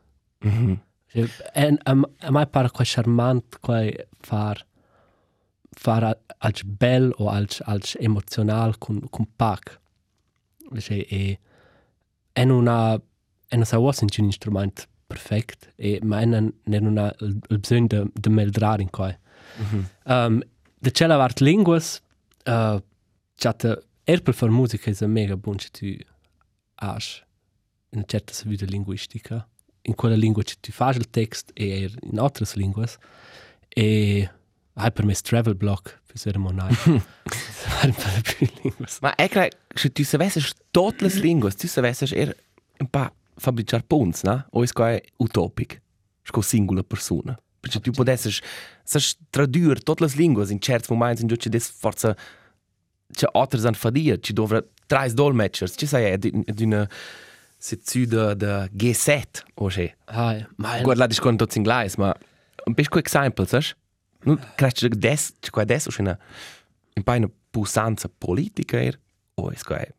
Mm 0.44 0.50
-hmm. 0.50 0.78
E 1.12 1.78
a, 1.84 1.92
a 2.26 2.30
mai 2.30 2.46
pare 2.46 2.70
quai 2.70 2.86
charmant 2.86 3.58
quai 3.60 3.94
far 4.20 4.66
far 5.70 6.02
a- 6.04 6.18
als 6.38 6.62
bel 6.64 7.12
o 7.16 7.28
als 7.28 7.60
als 7.64 7.96
emotional 7.98 8.78
con 8.78 9.08
con 9.10 9.26
pac. 9.36 9.80
E 10.88 11.38
e 12.32 12.44
non 12.44 12.68
ha 12.68 13.00
e 13.48 13.56
non 13.56 13.64
sa 13.64 13.78
was 13.78 14.00
un 14.00 14.08
instrument 14.24 14.86
perfect 15.08 15.72
e 15.76 15.98
non 16.02 16.98
ha 16.98 17.14
il 17.20 17.38
il 17.48 17.58
bisogno 17.58 17.86
de 17.86 18.10
de 18.12 18.30
meldrar 18.30 18.80
in 18.80 18.90
quai. 18.90 19.16
Um, 20.04 20.42
de 20.80 20.90
cella 20.90 21.16
vart 21.16 21.40
linguas 21.40 22.00
uh, 22.46 22.80
chat 23.34 23.64
er 24.04 24.22
per 24.22 24.34
far 24.34 24.50
musica 24.50 24.90
è 24.90 25.06
mega 25.06 25.36
buon 25.36 25.56
che 25.56 25.70
tu 25.70 26.04
has 26.76 27.22
una 27.90 28.04
certa 28.06 28.32
savuta 28.32 28.66
linguistica. 28.66 29.48
In 29.82 29.94
quella 29.94 30.16
lingua 30.16 30.42
che 30.42 30.54
tu 30.60 30.70
fai 30.70 30.96
il 30.96 31.08
text 31.08 31.50
e 31.54 31.82
er 31.82 31.94
in 32.02 32.18
altre 32.18 32.44
lingue 32.54 32.86
e 33.68 34.30
hai 34.74 34.92
per 34.92 35.04
me 35.04 35.14
travel 35.14 35.54
block 35.54 36.00
per 36.06 36.18
ceremonai 36.18 36.74
fare 36.74 37.92
per 37.92 38.12
le 38.14 38.20
più 38.20 38.46
lingue 38.62 38.86
Ma 39.00 39.14
è 39.14 39.28
che 39.28 39.50
se 39.74 39.90
tu 39.90 40.04
sapessi 40.04 40.40
tutte 40.70 41.06
le 41.06 41.20
lingue, 41.20 41.52
tu 41.52 41.66
sapessi 41.66 42.14
er 42.14 42.36
un 42.80 42.90
po' 42.90 43.10
fabbricare 43.38 43.84
punts, 43.86 44.22
no? 44.22 44.46
O 44.50 44.62
è 44.62 44.66
qua 44.68 44.98
utopic? 45.16 45.80
Sco 46.22 46.40
singola 46.40 46.82
persona. 46.82 47.38
Perché 47.60 47.80
tu 47.80 47.90
potessi 47.90 48.30
tradurre 49.30 49.80
tutte 49.80 50.04
le 50.04 50.12
lingue 50.14 50.46
in 50.48 50.60
certi 50.60 50.92
momenti 50.92 51.22
in 51.22 51.28
cui 51.28 51.36
c'è 51.36 51.58
forza 51.58 52.16
c'è 53.10 53.26
altre 53.32 53.58
san 53.58 53.74
fadia, 53.74 54.18
ci 54.18 54.32
dovrà 54.32 54.62
tre 54.86 55.10
dolmetschers, 55.12 55.74
ci 55.76 55.86
sai 55.86 56.18
di 56.18 56.64
una 56.64 56.88
sezione 57.56 58.36
da 58.36 58.64
G7 58.66 59.24
o 59.54 59.68
c'è. 59.68 59.94
Ah, 60.04 60.46
ma 60.56 60.80
Guarda, 60.82 61.06
di 61.06 61.14
sconto 61.14 61.44
in 61.44 61.50
inglese, 61.56 61.96
ma 61.98 62.14
un 62.64 62.74
come 62.74 63.02
esempio, 63.04 63.44
sai? 63.46 63.62
Non 64.20 64.38
credo 64.54 64.88
che 64.88 64.96
des, 64.96 65.34
c'è 65.40 65.50
qua 65.50 65.62
adesso 65.62 65.90
c'è 65.90 66.02
una 66.02 66.18
un 66.98 67.02
po' 67.04 67.12
una 67.12 67.30
pulsanza 67.50 68.10
politica 68.16 68.80
er, 68.80 68.98
o 69.34 69.50
è 69.50 69.58
qua 69.62 69.78
è 69.78 69.92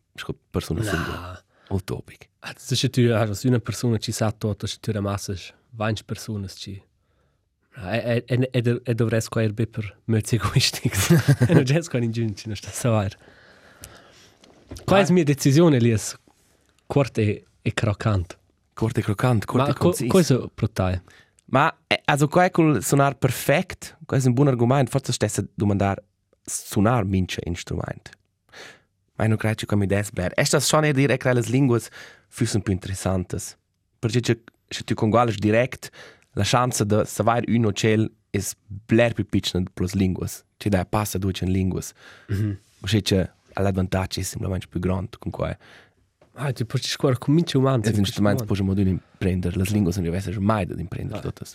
persona 0.49 0.83
singola, 0.83 1.43
utopic. 1.69 2.29
Also, 2.39 2.75
se 2.75 2.89
tu 2.89 3.01
hast 3.13 3.45
una 3.45 3.59
persona 3.59 3.97
ci 3.97 4.11
sa 4.11 4.31
tot, 4.31 4.65
se 4.65 4.77
tu 4.79 4.91
ramasses 4.91 5.53
20 5.71 6.03
persone 6.03 6.47
ci. 6.47 6.81
E 7.75 8.23
e 8.27 8.49
e 8.51 8.81
e 8.83 8.93
dovresti 8.95 9.29
qua 9.29 9.43
erbe 9.43 9.67
per 9.67 9.99
molti 10.05 10.35
egoistici. 10.35 11.13
E 11.47 11.53
non 11.53 11.63
c'è 11.63 11.81
qua 11.83 11.99
in 11.99 12.11
giunci, 12.11 12.47
non 12.47 12.55
sta 12.55 12.69
savar. 12.71 13.15
Qual 14.85 15.05
è 15.05 15.11
mia 15.11 15.23
decisione 15.23 15.79
lì? 15.79 15.95
Corte 16.85 17.21
e, 17.21 17.45
e 17.61 17.73
croccante. 17.73 18.37
Corte 18.73 19.01
croccante, 19.01 19.45
corte 19.45 19.67
Ma 19.67 19.73
co 19.73 19.89
conciso. 19.89 20.07
cosa 20.09 20.47
pro 20.53 20.69
te? 20.69 21.01
Ma 21.45 21.75
eh, 21.87 22.01
also 22.05 22.27
qua 22.27 22.45
è 22.45 22.51
col 22.51 22.83
sonar 22.83 23.17
perfect, 23.17 23.97
questo 24.05 24.25
è 24.25 24.29
un 24.29 24.35
buon 24.35 24.47
argomento, 24.47 24.91
forse 24.91 25.11
stessa 25.11 25.43
domandare 25.53 26.03
suonar 26.43 27.03
mince 27.05 27.41
instrument. 27.45 28.09
Ma 29.19 29.25
io 29.25 29.31
non 29.31 29.37
credo 29.37 29.65
che 29.65 29.75
mi 29.75 29.85
des 29.85 30.11
bler. 30.11 30.31
E 30.33 30.45
sta 30.45 30.61
schon 30.61 30.85
er 30.85 30.93
dire 30.93 31.17
che 31.17 31.33
le 31.33 31.41
lingue 31.41 31.81
fossero 32.29 32.63
più 32.63 32.71
interessanti. 32.71 33.35
Perché 33.99 34.21
se, 34.23 34.43
se 34.69 34.83
tu 34.85 34.93
conguales 34.93 35.35
direct, 35.35 35.89
la 36.35 36.45
chance 36.45 36.85
de 36.85 37.03
savoir 37.05 37.43
un 37.47 37.65
o 37.65 37.73
cel 37.73 38.09
è 38.29 38.39
bler 38.85 39.11
più 39.13 39.25
piccola 39.25 39.65
per 39.73 39.87
le 39.87 39.91
lingue. 39.99 40.27
Ci 40.55 40.69
dai 40.69 40.85
passa 40.85 41.17
due 41.17 41.33
in 41.41 41.51
lingue. 41.51 41.81
Mm 42.31 42.35
-hmm. 42.35 42.57
Ma 42.79 42.87
se 42.87 43.01
c'è 43.01 43.29
l'advantaggio 43.55 44.21
è 44.21 44.23
semplicemente 44.23 44.67
più 44.67 44.79
grande 44.79 45.17
con 45.19 45.31
qua. 45.31 45.57
Ah, 46.35 46.53
tu 46.53 46.65
puoi 46.65 46.81
scuola 46.81 47.17
cominci 47.17 47.57
un 47.57 47.63
man. 47.63 47.81
E 47.83 47.89
instrumenti 47.89 48.45
possiamo 48.47 48.73
non 48.73 48.87
imprendere, 48.87 49.57
le 49.57 49.65
lingue 49.67 49.91
non 49.93 50.03
devono 50.03 50.39
mai 50.39 50.65
da 50.65 50.79
imprendere 50.79 51.19
tutte. 51.19 51.45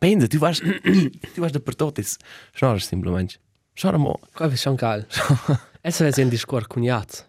Pensa, 0.00 0.26
tu 0.26 0.38
vas, 0.38 0.58
tu 0.58 1.40
vas 1.40 1.52
dappertutto, 1.52 2.02
schnorr 2.02 2.80
semplicemente. 2.80 3.38
Schnorr 3.74 3.98
mo. 3.98 4.18
Qua 4.34 4.50
è 4.50 4.56
schon 4.56 4.74
geil. 4.74 5.06
Essa 5.84 6.06
è 6.06 6.12
in 6.20 6.28
di 6.28 6.36
scuola 6.38 6.64
con 6.66 6.82
jazz. 6.82 7.20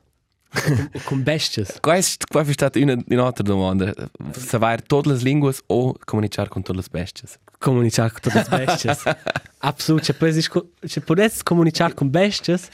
Con 1.05 1.24
besties. 1.24 1.79
Questa 1.79 2.25
qua 2.29 2.41
è 2.41 2.53
stata 2.53 2.77
una, 2.79 2.95
un'altra 3.07 3.43
domanda. 3.43 3.91
Savoir 4.33 4.83
tutte 4.83 5.10
le 5.10 5.17
lingue 5.17 5.51
o 5.67 5.95
comunicare 6.05 6.48
con 6.48 6.62
tutte 6.62 6.77
le 6.77 6.86
bestie? 6.91 7.27
Comunicare 7.57 8.12
con 8.12 8.22
tutte 8.22 8.45
le 8.48 8.65
besties. 8.65 9.03
Absolut. 9.60 10.03
Se 10.03 10.13
puoi 10.13 10.31
se 10.31 11.01
potessi 11.01 11.41
comunicare 11.41 11.95
con 11.95 12.12
besties, 12.12 12.69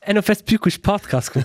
e 0.00 0.12
non 0.12 0.22
fai 0.22 0.36
più 0.42 0.58
questo 0.58 0.80
podcast 0.90 1.32
te. 1.32 1.44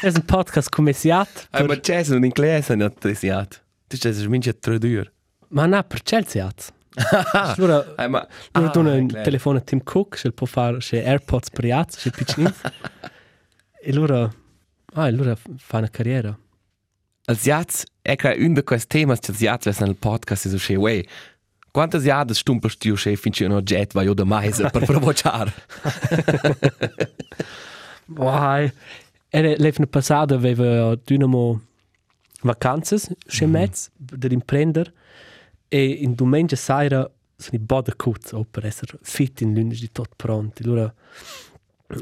È 0.00 0.08
un 0.12 0.24
podcast 0.24 0.68
come 0.68 0.92
siat. 0.92 1.48
Eh, 1.52 1.62
ma 1.62 1.78
c'è 1.78 2.04
un 2.08 2.24
inglese 2.24 2.74
non 2.74 2.92
tresiato. 2.92 3.58
Tu 3.86 3.96
c'è 3.96 4.10
un 4.10 4.26
mince 4.26 4.58
tradure. 4.58 5.12
Ma 5.48 5.66
no, 5.66 5.80
per 5.84 6.02
c'è 6.02 6.18
il 6.18 6.26
siat. 6.26 6.72
Allora, 7.32 8.08
ma... 8.08 8.26
allora 8.52 8.70
tu 8.70 8.80
un 8.80 9.08
telefono 9.08 9.58
a 9.58 9.60
Tim 9.60 9.82
Cook, 9.82 10.18
se 10.18 10.30
può 10.32 10.46
fare 10.46 10.80
se 10.80 11.04
AirPods 11.04 11.50
per 11.50 11.64
jazz, 11.64 11.96
se 11.96 12.10
piccini. 12.10 12.52
e 13.82 13.90
allora, 13.90 14.30
ah, 14.94 15.02
allora 15.02 15.36
fa 15.56 15.78
una 15.78 15.88
carriera. 15.88 16.36
Als 17.24 17.42
jazz, 17.42 17.82
è 18.02 18.16
che 18.16 18.36
un 18.38 18.52
di 18.52 18.62
questi 18.62 18.98
temi 18.98 19.18
che 19.18 19.32
jazz 19.32 19.66
è 19.66 19.84
nel 19.84 19.96
podcast 19.96 20.46
è 20.46 20.50
so 20.50 20.56
che, 20.58 20.76
wey, 20.76 21.06
quante 21.70 21.98
jazz 21.98 22.32
stumpers 22.32 22.76
tu 22.76 22.94
che 22.94 23.16
finché 23.16 23.46
un 23.46 23.52
oggetto 23.52 23.98
vai 23.98 24.08
o 24.08 24.14
da 24.14 24.24
mais 24.24 24.60
per 24.70 24.84
provocare? 24.84 25.52
Wow. 28.06 28.70
Era 29.34 29.54
l'anno 29.56 29.86
passato 29.88 30.34
aveva 30.34 30.94
Dynamo 31.02 31.58
vacanze, 32.42 32.98
c'è 33.26 33.46
mezzo, 33.46 33.88
per 34.18 34.30
imprendere. 34.30 34.92
E 35.74 35.84
in 35.84 36.14
domenica 36.14 36.56
sera 36.56 37.10
sono 37.34 37.56
i 37.56 37.58
bode 37.58 37.96
cuzzo 37.96 38.36
oh, 38.36 38.44
per 38.44 38.66
essere 38.66 38.98
fit 39.00 39.40
in 39.40 39.54
lunedì 39.54 39.90
tutto 39.90 40.14
pronti. 40.14 40.62
Allora 40.64 40.92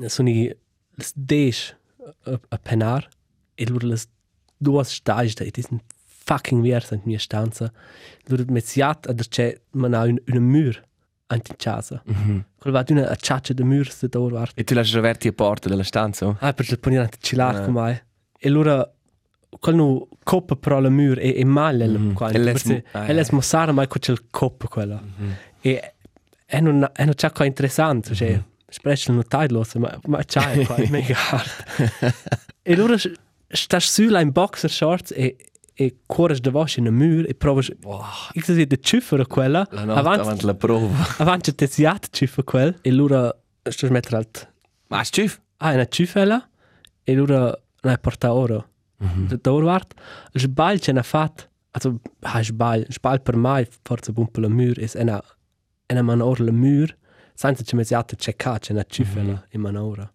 sono 0.09 0.29
i 0.29 0.53
le 1.01 1.07
10 1.15 1.77
a, 2.25 2.41
a 2.49 2.59
penar 2.59 3.09
e 3.55 3.65
allora 3.65 3.87
le 3.87 3.99
due 4.57 4.85
stage 4.85 5.35
da 5.35 5.45
e 5.45 5.63
sono 5.63 5.81
fucking 6.05 6.63
versa 6.63 6.95
in 6.95 7.03
mia 7.05 7.19
stanza. 7.19 7.73
Allora 8.29 8.45
mezziat 8.49 9.07
ad 9.07 9.27
c'è 9.29 9.59
man 9.73 9.95
ha 9.95 10.03
un, 10.03 10.21
una 10.27 10.41
mur 10.41 10.89
anche 11.27 11.53
in 11.53 11.57
casa. 11.57 12.03
Mm 12.09 12.15
-hmm. 12.15 12.45
Quello 12.59 12.77
va 12.77 12.85
una 12.89 13.15
ciaccia 13.17 13.53
di 13.53 13.63
mur 13.63 13.91
se 13.91 14.09
da 14.09 14.19
guarda. 14.19 14.53
E 14.55 14.65
tu 14.65 14.75
lasci 14.75 14.99
aperti 14.99 15.29
le 15.29 15.33
porte 15.35 15.69
della 15.69 15.85
stanza? 15.85 16.37
Ah, 16.41 16.53
per 16.53 16.79
ponere 16.79 17.05
a 17.05 17.09
chillar 17.09 17.65
con 17.65 17.75
me. 17.75 18.07
E 18.39 18.49
allora 18.49 18.89
quello 19.59 20.09
coppa 20.23 20.57
però 20.57 20.81
la 20.81 20.89
mur 20.91 21.19
e, 21.19 21.35
e 21.37 21.45
male 21.45 21.87
Mhm. 21.89 22.13
qua. 22.13 22.31
E 22.31 22.39
les- 22.39 22.63
Perché- 22.63 22.85
ah, 22.93 23.07
E 23.07 23.11
eh. 23.11 23.13
les 23.15 23.31
mossare 23.31 23.73
mai 23.73 23.87
il 23.91 24.25
coppa 24.31 24.69
quella. 24.69 25.03
E 25.61 25.95
è 26.47 26.61
non 26.61 26.89
è 26.93 27.05
non 27.05 27.15
c'è 27.15 27.31
qua 27.33 27.45
interessante, 27.45 28.15
cioè 28.15 28.41
spreche 28.69 29.11
non 29.13 29.25
taglio, 29.27 29.65
ma 29.77 29.99
ma 30.07 30.23
c'è 30.25 30.65
qua 30.65 30.77
è 30.77 30.89
mega 30.89 31.17
hard. 31.31 32.15
E 32.63 32.73
allora 32.73 32.97
s- 32.97 33.13
stai 33.49 33.81
su 33.81 34.05
là 34.09 34.21
in 34.21 34.31
boxer 34.31 34.71
shorts 34.71 35.13
e 35.13 35.37
e 35.75 36.01
corres 36.07 36.41
de 36.41 36.51
voce 36.51 36.79
in 36.79 36.89
mur 36.95 37.25
e 37.27 37.35
provas 37.35 37.71
ich 38.35 38.45
sehe 38.45 38.67
de 38.67 38.79
cifra 38.83 39.25
quella 39.25 39.67
La 39.71 39.85
notte 39.85 39.99
avanti 39.99 40.45
la 40.45 40.55
prova. 40.55 40.89
avanti 41.19 41.55
te 41.55 41.67
siat 41.67 42.09
cifra 42.11 42.43
quel 42.43 42.77
e 42.83 42.91
allora 42.91 43.35
stai 43.63 43.89
mettere 43.89 44.17
alt 44.17 44.53
Ma 44.89 45.03
schif? 45.05 45.41
Ah, 45.57 45.73
una 45.73 45.87
cifela 45.87 46.47
e 47.03 47.13
allora 47.15 47.59
ne 47.83 47.99
porta 47.99 48.35
ora. 48.35 48.63
Mm 49.01 49.09
-hmm. 49.09 49.39
Da 49.41 49.51
wart, 49.53 49.95
sbal 50.33 50.79
ce 50.79 50.93
n'ha 50.93 51.03
fat. 51.03 51.49
Also, 51.71 52.01
ha 52.23 52.43
sbal, 52.43 52.85
sbal 52.89 53.21
per 53.21 53.37
mai 53.37 53.67
forza 53.83 54.13
bun 54.13 54.27
per 54.31 54.43
la 54.43 54.49
mur 54.49 54.79
es 54.79 54.95
ena 54.95 55.23
ena 55.87 56.03
man 56.03 56.21
or 56.21 56.41
la 56.41 56.53
mur. 56.53 56.97
Senza 57.35 57.63
ce 57.63 57.77
mesiata 57.77 58.17
c'è 58.17 58.37
ca 58.37 58.59
c'è 58.59 58.73
una 58.73 58.85
cifela 58.85 59.33
mm 59.33 59.35
-hmm. 59.35 59.55
in 59.55 59.61
man 59.61 59.77
ora. 59.77 60.13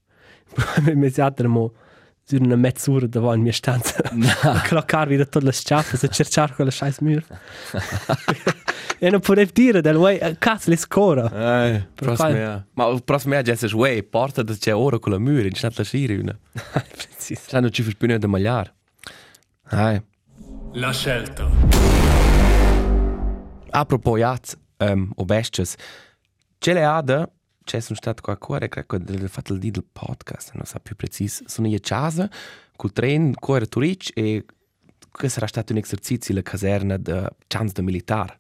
mesiata 0.94 1.48
mo 1.48 1.74
su 2.28 2.38
una 2.38 2.56
mezz'ora 2.56 3.06
davanti 3.06 3.38
in 3.38 3.44
mia 3.44 3.52
stanza 3.54 3.98
a 4.42 4.62
cloccare 4.62 5.10
wieder 5.12 5.30
tutte 5.30 5.46
le 5.46 5.52
sciappe 5.52 5.98
e 6.02 6.10
cercare 6.10 6.54
quella 6.56 6.72
scheiß 6.72 6.98
mur. 7.02 7.24
e 8.98 9.10
non 9.12 9.20
potevo 9.20 9.52
dire 9.54 9.82
del 9.82 9.96
way, 9.96 10.36
cazzo 10.40 10.72
le 10.72 10.76
scora. 10.76 11.68
Eh, 11.68 11.88
prossima. 11.94 12.66
Ma 12.74 12.88
il 12.88 13.04
prossimo 13.04 13.40
già 13.44 13.54
sei 13.56 13.72
wey, 13.74 14.02
porta 14.02 14.42
da 14.42 14.56
c'è 14.56 14.74
ora 14.74 14.98
con 14.98 15.12
la 15.12 15.20
mura, 15.20 15.44
in 15.44 15.54
la 15.62 15.84
sciri 15.84 16.18
una. 16.18 16.36
Precis. 17.26 17.50
Sai 17.50 17.62
non 17.62 17.72
ci 17.72 17.82
fai 17.82 17.96
più 17.96 18.18
da 18.20 18.28
magliare. 18.28 18.76
Eh. 19.72 20.04
La 20.74 20.94
scelta. 20.94 21.50
A 23.72 23.86
propos 23.86 24.20
jazz, 24.20 24.54
um, 24.78 25.12
o 25.16 25.26
besties, 25.26 25.76
c'è 26.60 26.74
le 26.74 26.84
ada, 26.84 27.28
c'è 27.64 27.80
sono 27.80 27.98
stato 27.98 28.22
qua 28.22 28.34
a 28.34 28.38
cuore, 28.38 28.70
credo 28.70 28.88
che 28.88 29.00
del 29.00 29.28
fatto 29.28 29.56
di 29.56 29.72
del 29.72 29.84
podcast, 29.92 30.54
non 30.54 30.66
so 30.66 30.78
più 30.80 30.96
preciso, 30.96 31.44
sono 31.48 31.68
io 31.68 31.78
a 31.78 31.80
casa, 31.82 32.30
col 32.76 32.94
tren, 32.94 33.34
cuore 33.34 33.66
Turic, 33.66 34.12
e 34.14 34.46
questo 35.10 35.40
sarà 35.40 35.48
stato 35.48 35.74
un 35.74 35.80
esercizio 35.80 36.36
la 36.36 36.44
caserna 36.44 36.98
de 36.98 37.28
chance 37.48 37.74
de 37.74 37.82
militar. 37.82 38.40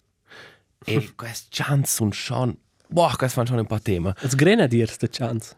E 0.85 1.13
queste 1.17 1.47
chance 1.49 1.91
sono 1.91 2.11
schon, 2.11 2.55
boh, 2.87 3.11
questo 3.17 3.41
fanno 3.41 3.47
schon 3.47 3.59
un 3.59 3.65
po' 3.65 3.79
tema. 3.79 4.15
Als 4.21 4.35
Grenadiers, 4.35 4.97
der 4.97 5.09
Chance. 5.09 5.55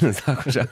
Non 0.00 0.12
so 0.12 0.34
cosa, 0.34 0.68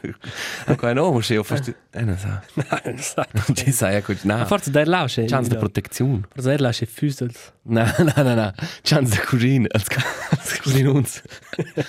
ancora 0.66 0.92
no, 0.92 1.20
se 1.20 1.34
io 1.34 1.42
fast, 1.42 1.74
eh, 1.92 2.02
non 2.02 2.16
so, 2.18 2.28
Nein, 2.54 2.96
das 2.96 3.12
sagt 3.12 3.34
non 3.34 3.56
ci 3.56 3.72
sai, 3.72 3.96
ecco, 3.96 4.12
A 4.12 4.16
no, 4.22 4.46
forza 4.46 4.70
der 4.70 4.86
Lausche. 4.86 5.26
chance 5.26 5.48
de 5.48 5.56
protezione. 5.56 6.22
Forza 6.32 6.50
der 6.50 6.60
Lausche 6.60 6.86
Füßels. 6.86 7.52
No, 7.64 7.84
no, 7.98 8.12
no, 8.22 8.34
no. 8.34 8.52
Chance 8.82 9.16
de 9.16 9.24
cugine, 9.24 9.68
als, 9.72 9.86
als 10.30 10.60
cugine 10.62 10.92
uns. 10.92 11.22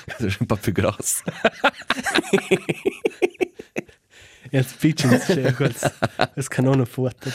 Das 0.08 0.22
ist 0.22 0.42
ein 0.42 0.48
paar 0.48 0.58
più 0.58 0.74
gross. 0.74 1.24
Jetzt 4.52 4.80
Pitchen, 4.80 5.12
das 5.12 5.92
das 6.36 6.50
Kanone 6.50 6.86
futter. 6.86 7.32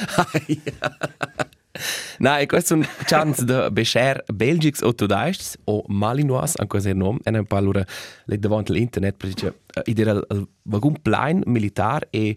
Nein, 2.19 2.47
questo 2.47 2.75
è 2.75 2.77
un 2.77 2.87
chance 3.05 3.45
de 3.45 3.71
bescher 3.71 4.23
Belgics 4.33 4.83
ortodaists 4.83 5.59
o 5.65 5.83
malinois, 5.89 6.55
anche 6.57 6.81
se 6.81 6.93
nom, 6.93 7.19
e 7.23 7.31
un 7.31 7.45
po' 7.45 7.57
allora 7.57 7.85
le 8.25 8.39
davanti 8.39 8.73
all'internet, 8.73 9.17
perché 9.17 9.47
uh, 9.47 9.81
id 9.85 9.99
era 9.99 10.13
il 10.13 10.49
vagun 10.63 11.01
plain 11.03 11.43
militar 11.47 12.07
e 12.11 12.37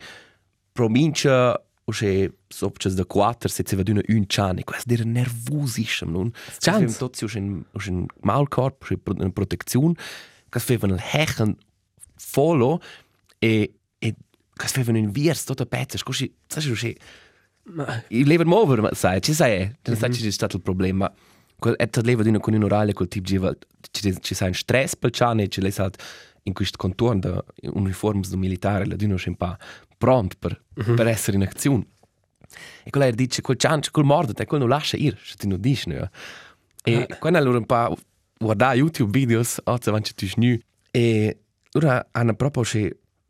provincia 0.71 1.59
o 1.85 1.91
se 1.91 2.31
sopches 2.47 2.93
de 2.93 3.05
quattro 3.05 3.49
se 3.49 3.63
se 3.65 3.75
veduna 3.75 4.01
un 4.07 4.25
chan 4.25 4.57
e 4.57 4.63
questo 4.63 4.93
era 4.93 5.03
nervosissimo, 5.03 6.11
non? 6.11 6.31
Chance. 6.59 6.97
Tutti 6.97 7.23
us 7.25 7.33
in 7.33 7.63
us 7.73 7.87
in 7.87 8.05
Maulkorb, 8.21 8.75
us 8.81 8.97
in 9.19 9.33
protezione, 9.33 9.93
questo 10.49 10.73
fevan 10.73 10.91
il 10.91 11.01
hechen 11.01 11.57
follow 12.15 12.79
e 13.39 13.73
e 13.99 14.15
questo 14.55 14.79
fevan 14.79 14.95
in 14.95 15.11
viers 15.11 15.43
tutto 15.43 15.65
pezzo, 15.65 15.97
così, 16.03 16.33
sai, 16.47 16.67
così, 16.69 16.95
Ma 16.95 16.99
il 18.09 18.27
leven 18.27 18.47
mover, 18.47 18.81
ma 18.81 18.93
sai, 18.93 19.21
ci 19.21 19.33
sai, 19.33 19.71
non 19.83 19.95
sai 19.95 20.13
ci 20.13 20.27
è 20.27 20.31
stato 20.31 20.57
il 20.57 20.61
problema. 20.61 21.11
quel 21.63 21.75
è 21.75 21.87
tot 21.87 22.05
leva 22.05 22.23
d'una 22.23 22.39
con 22.39 22.53
un 22.53 22.63
orario 22.63 22.93
col 22.93 23.07
tipo 23.07 23.25
giva 23.25 23.55
ci 23.91 24.13
ci 24.19 24.35
sa 24.35 24.45
un 24.45 24.53
stress 24.53 24.95
pel 24.95 25.11
ciane 25.11 25.47
ci 25.47 25.61
lei 25.61 25.73
halt 25.77 25.95
in 26.43 26.53
questo 26.53 26.77
contorno 26.77 27.19
da 27.21 27.43
uniforms 27.71 28.29
do 28.29 28.37
militare 28.37 28.85
la 28.85 28.97
d'una 28.97 29.15
un 29.25 29.35
pa 29.35 29.57
pronto 29.97 30.35
per 30.37 30.61
per 30.73 31.07
essere 31.07 31.37
in 31.37 31.43
azione. 31.43 31.85
E 32.83 32.89
quella 32.89 33.09
dice 33.11 33.41
quel 33.41 33.57
ciancio 33.57 33.91
quel 33.91 34.05
mordo 34.05 34.33
te 34.33 34.45
quel 34.45 34.59
non 34.59 34.69
lascia 34.69 34.97
ir 34.97 35.17
se 35.23 35.35
ti 35.37 35.47
non 35.47 35.61
dici 35.61 35.89
no? 35.89 36.09
E 36.83 37.07
quando 37.19 37.37
allora 37.37 37.59
un 37.59 37.65
pa 37.65 37.89
guarda 38.37 38.73
youtube 38.73 39.17
videos 39.17 39.61
oggi 39.63 39.87
avanti 39.87 40.13
tu 40.13 40.27
nu 40.35 40.57
e 40.91 41.37
ora 41.73 42.05
hanno 42.11 42.33
proprio 42.35 42.63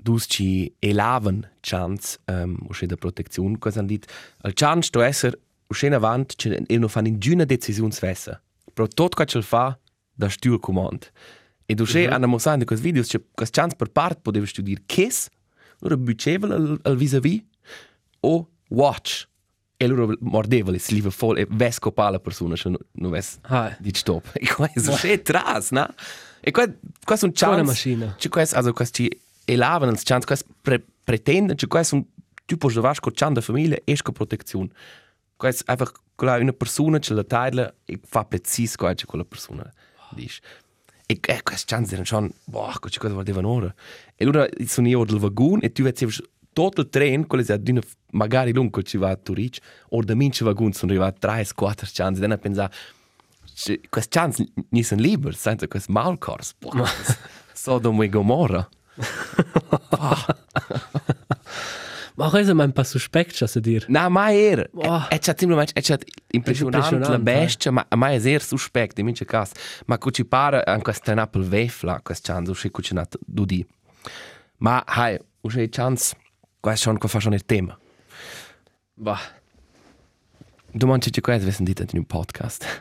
dusci 0.04 0.74
elaven 0.80 1.50
chance 1.62 2.20
um, 2.26 2.58
usce 2.68 2.86
da 2.86 2.96
protezione 2.96 3.58
cosa 3.58 3.80
han 3.80 3.88
dit 3.88 4.06
al 4.42 4.54
chance 4.54 4.88
sto 4.88 5.02
esser 5.02 5.38
usce 5.68 5.88
in 5.88 5.94
avant 5.94 6.36
che 6.36 6.64
e 6.68 6.78
non 6.78 6.90
fanno 6.90 7.08
in 7.08 7.20
giuna 7.20 7.46
decisione 7.46 7.92
svessa 7.92 8.42
però 8.74 8.88
tot 8.88 9.16
quel 9.16 9.44
fa 9.44 9.78
da 10.14 10.30
stur 10.30 10.60
comand 10.60 11.10
e 11.66 11.76
usce 11.80 12.00
mm 12.00 12.10
-hmm. 12.10 12.14
hanno 12.14 12.28
mostrato 12.28 12.60
in 12.60 12.66
questi 12.66 12.86
videos 12.86 13.08
che 13.08 13.22
questa 13.34 13.62
chance 13.62 13.76
per 13.76 13.90
part 13.90 14.20
poteva 14.22 14.46
studiare 14.46 14.84
kiss 14.86 15.30
ora 15.80 15.96
bucevel 15.98 16.52
al, 16.52 16.80
al 16.84 16.96
vis-a-vis 16.98 17.42
o 18.20 18.50
watch 18.70 19.28
e 19.78 19.88
loro 19.88 20.16
mordevoli 20.20 20.80
si 20.80 20.94
liva 20.94 21.10
full 21.10 21.38
e 21.38 21.48
ves 21.50 21.80
copa 21.80 22.10
la 22.10 22.20
persona 22.20 22.56
se 22.56 22.70
non 22.92 23.12
ves 23.12 23.40
Ah. 23.42 23.76
di 23.80 23.92
stop 23.94 24.26
e 24.36 24.48
qua 24.48 24.70
è 24.74 25.22
tras 25.22 25.72
na 25.72 25.94
e 26.42 26.52
qua 26.52 26.66
qua 27.06 27.16
sono 27.16 27.32
chance 27.34 27.56
Buona 27.56 27.64
macchina. 27.64 28.16
Ci 28.18 28.28
quest 28.30 28.54
also 28.54 28.74
quest 28.74 29.00
ci 29.46 29.52
elaven 29.52 29.90
als 29.90 30.04
chance 30.04 30.26
quest 30.26 30.46
pre 30.62 30.84
pretenden 31.04 31.58
ci 31.58 31.68
quest 31.68 31.92
un 31.94 32.06
tipo 32.46 32.72
de 32.72 32.80
vasco 32.80 33.12
chan 33.12 33.34
de 33.34 33.42
famiglia 33.42 33.78
esco 33.86 34.12
protezione. 34.12 34.70
Quest 35.38 35.64
einfach 35.68 35.92
quella 36.16 36.38
una 36.38 36.54
persona 36.54 37.00
che 37.00 37.14
la 37.14 37.24
taglia 37.24 37.74
e 37.86 38.00
fa 38.04 38.24
precis 38.24 38.76
qua 38.76 38.94
che 38.94 39.06
quella 39.06 39.26
persona 39.26 39.70
dice. 40.12 40.42
E 41.06 41.20
eh, 41.22 41.44
quest 41.44 41.68
chance 41.68 41.92
erano 41.92 42.06
schon 42.06 42.32
boah, 42.46 42.80
ci 42.88 43.00
cosa 43.00 43.14
volevano 43.14 43.50
ora. 43.50 43.74
E 44.16 44.24
allora 44.24 44.48
sono 44.66 44.88
io 44.88 45.04
del 45.04 45.20
vagon 45.20 45.60
e 45.62 45.72
tu 45.72 45.84
vedi 45.84 46.08
tutto 46.54 46.82
il 46.82 46.90
treno, 46.90 47.26
quello 47.26 47.44
è 47.46 47.58
d'una 47.58 47.82
magari 48.12 48.54
lungo 48.54 48.82
ci 48.84 48.98
va 48.98 49.10
a 49.10 49.16
Turic, 49.16 49.58
o 49.90 50.04
da 50.04 50.14
mince 50.14 50.46
vagon 50.46 50.72
sono 50.72 50.92
arrivati 50.92 51.20
3 51.20 51.48
4 51.56 51.88
chance, 51.92 52.24
e 52.24 52.28
dann 52.28 52.40
pensa 52.40 52.70
quest 53.90 54.12
chance 54.12 54.46
ni 54.70 54.84
sono 54.84 55.02
liberi, 55.02 55.36
senza 55.36 55.68
quest 55.68 55.90
malcors. 55.90 56.54
Boah, 56.60 56.88
so 57.54 57.80
dove 57.80 58.08
Gomorra. 58.08 58.70
Ma 62.16 62.30
cosa 62.30 62.52
è 62.52 62.54
un 62.54 62.72
po' 62.72 62.84
suspect, 62.84 63.44
se 63.44 63.60
dir? 63.60 63.86
Na, 63.88 64.08
mai 64.08 64.38
era. 64.38 64.68
Boah. 64.72 65.08
E 65.10 65.18
c'è 65.18 65.34
timlo, 65.34 65.60
e 65.60 65.82
c'è 65.82 65.98
impressionante 66.32 67.10
la 67.10 67.18
bestia, 67.18 67.72
ma 67.72 67.86
mai 67.96 68.22
è 68.22 68.28
er 68.28 68.42
suspect, 68.42 69.00
in 69.00 69.06
mince 69.06 69.26
cas. 69.26 69.52
Ma 69.88 69.98
cuci 69.98 70.24
pare 70.26 70.62
an 70.64 70.82
quest 70.82 71.04
trenap 71.04 71.34
il 71.36 71.44
vefla, 71.44 72.02
quest 72.04 72.26
chance, 72.26 72.52
usci 72.52 72.70
cuci 72.70 72.94
nat 72.94 73.18
dudi. 73.20 73.66
Ma, 74.58 74.84
hai, 74.86 75.18
usci 75.42 75.68
chance, 75.70 76.16
quest 76.60 76.84
schon, 76.84 77.00
qua 77.00 77.10
fa 77.10 77.20
schon 77.20 77.34
il 77.34 77.46
tema. 77.46 77.78
Bah. 78.94 79.20
Domani 80.72 81.00
c'è 81.00 81.22
questo, 81.22 81.46
wissen 81.46 81.66
dite 81.66 81.88
in 81.92 81.98
un 81.98 82.06
podcast. 82.06 82.66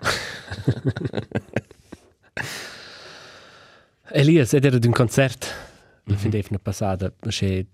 Elias, 4.14 4.52
ed 4.52 4.66
era 4.66 4.78
d'un 4.78 4.92
concert. 4.92 5.71
La 6.06 6.16
fin 6.16 6.30
d'efna 6.30 6.58
passata, 6.58 7.12
c'è 7.28 7.64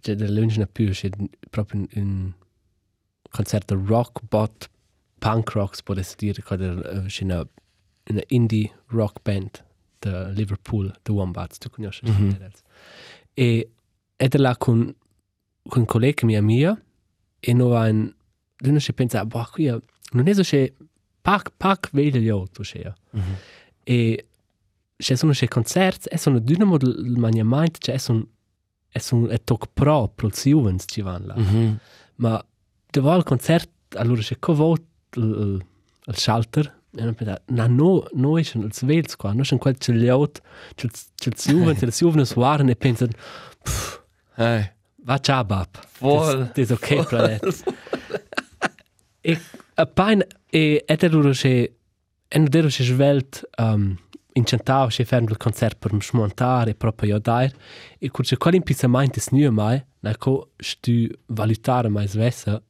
c'è 0.00 0.14
del 0.14 0.34
lunch 0.34 0.56
na 0.56 0.66
più, 0.66 0.90
c'è 0.90 1.08
proprio 1.50 1.80
un, 1.80 1.86
un 1.94 2.32
concert 3.30 3.66
de 3.66 3.82
rock 3.86 4.20
bot 4.28 4.70
punk 5.18 5.50
rocks, 5.50 5.82
può 5.82 5.94
dire, 5.94 6.42
che 6.42 6.54
era 6.54 7.02
c'è 7.06 7.24
una 7.24 7.46
una 8.08 8.22
indie 8.28 8.72
rock 8.88 9.20
band 9.22 9.64
de 9.98 10.32
Liverpool, 10.32 10.92
The 11.02 11.12
Wombats, 11.12 11.58
tu 11.58 11.68
conosci 11.70 12.04
mm 12.04 12.30
-hmm. 12.30 12.50
E 13.34 13.70
ed 14.16 14.34
era 14.34 14.42
là 14.42 14.56
con 14.56 14.94
con 15.68 15.80
un 15.80 15.86
collega 15.86 16.26
mia 16.26 16.42
mia 16.42 16.80
e 17.40 17.52
no 17.52 17.74
ein 17.74 18.14
Luna 18.58 18.78
si 18.80 18.92
pensa, 18.92 19.24
boh, 19.26 19.46
qui 19.52 19.66
è- 19.66 19.78
non 20.12 20.28
è 20.28 20.34
so 20.34 20.42
che 20.42 20.74
pac 21.20 21.50
pac 21.56 21.90
vede 21.92 22.20
gli 22.20 22.28
auto, 22.28 22.62
c'è. 22.62 22.90
E 23.84 24.26
c'è 24.96 25.14
sono 25.14 25.32
c'è 25.32 25.48
concerti, 25.48 26.08
e 26.08 26.18
sono 26.18 26.38
d'una 26.38 26.64
mod 26.64 26.82
il 26.82 27.18
maniamento, 27.18 27.78
c'è 27.78 27.98
sono 27.98 28.26
e 28.90 28.98
sono 29.00 29.28
e 29.28 29.38
toc 29.44 29.66
pro 29.74 30.08
pro 30.08 30.28
els 30.28 30.44
juvens 30.44 30.84
ci 30.86 31.02
van 31.02 31.26
là. 31.26 31.34
Mhm. 31.36 31.78
Ma 32.16 32.44
de 32.90 33.00
vol 33.00 33.22
concert 33.24 33.70
allora 33.96 34.20
c'è 34.22 34.38
co 34.38 34.54
vot 34.54 34.82
il, 35.16 35.62
il 36.06 36.16
schalter 36.16 36.74
e 36.96 37.04
non 37.04 37.14
pensa, 37.14 37.38
na 37.48 37.66
no 37.66 38.06
no 38.14 38.38
è 38.38 38.42
els 38.54 38.84
vels 38.84 39.16
qua, 39.16 39.32
no 39.32 39.42
c'è 39.42 39.58
quel 39.58 39.76
c'è 39.76 39.92
gli 39.92 40.08
auto, 40.08 40.40
c'è 40.74 40.88
c'è 40.88 41.30
els 41.30 41.46
juvens, 41.46 41.82
els 41.82 42.00
juvens 42.00 42.34
waren 42.36 42.68
e 42.70 42.76
pensano, 42.76 43.12
Hey. 44.38 44.70
va 45.04 45.18
ciao 45.18 45.44
bab. 45.44 45.68
Voll. 46.00 46.46
Das 46.54 46.58
ist 46.58 46.72
okay, 46.72 47.02
Planet. 47.04 47.42
E 49.20 49.38
a 49.74 49.86
pain 49.86 50.22
e 50.50 50.84
eter 50.86 51.12
loro 51.12 51.32
che 51.32 51.76
en 52.28 52.44
dero 52.44 52.68
che 52.68 52.84
svelt 52.84 53.44
um, 53.58 53.96
incentavo 54.36 54.88
che 54.88 55.04
ferm 55.04 55.26
il 55.28 55.36
concert 55.36 55.78
per 55.78 55.92
smontare 56.00 56.74
proprio 56.74 57.14
io 57.14 57.18
dai 57.18 57.50
e 57.98 58.10
curce 58.10 58.36
qual 58.36 58.54
impisamento 58.54 59.18
es 59.18 59.28
nu 59.30 59.50
mai 59.50 59.82
na 60.00 60.14
co 60.16 60.50
stu 60.56 61.08
valutare 61.26 61.88
mai 61.88 62.06
svessa 62.06 62.62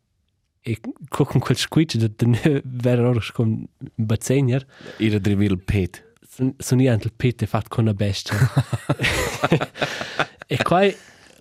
e 0.60 0.78
co 1.08 1.24
con 1.24 1.40
quel 1.40 1.56
squitch 1.56 1.96
de 1.96 2.08
de 2.16 2.62
ver 2.64 3.00
ora 3.00 3.20
con 3.32 3.66
bazzegner 3.94 4.66
Ira 4.98 5.18
drivil 5.18 5.52
il 5.52 5.58
pet. 5.58 6.04
sono 6.58 6.82
io 6.82 6.92
il 6.92 7.12
pete 7.12 7.46
fatto 7.46 7.68
con 7.68 7.84
una 7.84 7.94
bestia 7.94 8.34
e 10.46 10.56
qua 10.62 10.80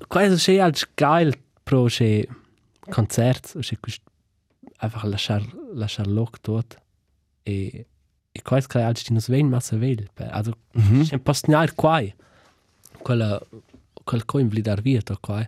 qua 0.08 0.22
è 0.22 0.38
so 0.38 0.52
als 0.62 0.88
geil 0.96 1.34
pro 1.64 1.86
che 1.86 2.28
concert 2.90 3.60
che 3.60 3.78
quist 3.80 4.02
einfach 4.82 5.06
lasciar 5.06 5.42
lasciar 5.74 6.08
loc 6.08 6.40
tot 6.42 6.78
e 7.44 7.86
e 8.38 8.42
qua 8.42 8.58
è 8.58 8.82
als 8.82 9.04
di 9.08 9.14
nos 9.14 9.28
ven 9.30 9.48
massa 9.48 9.78
vel 9.78 10.10
also 10.30 10.52
c'è 10.74 11.14
un 11.16 11.22
po' 11.24 11.34
snar 11.34 11.74
qua 11.74 12.02
quella 13.02 13.40
quel 14.04 14.26
coin 14.26 14.48
blidar 14.50 14.82
via 14.82 15.02
to 15.02 15.18
qua 15.22 15.48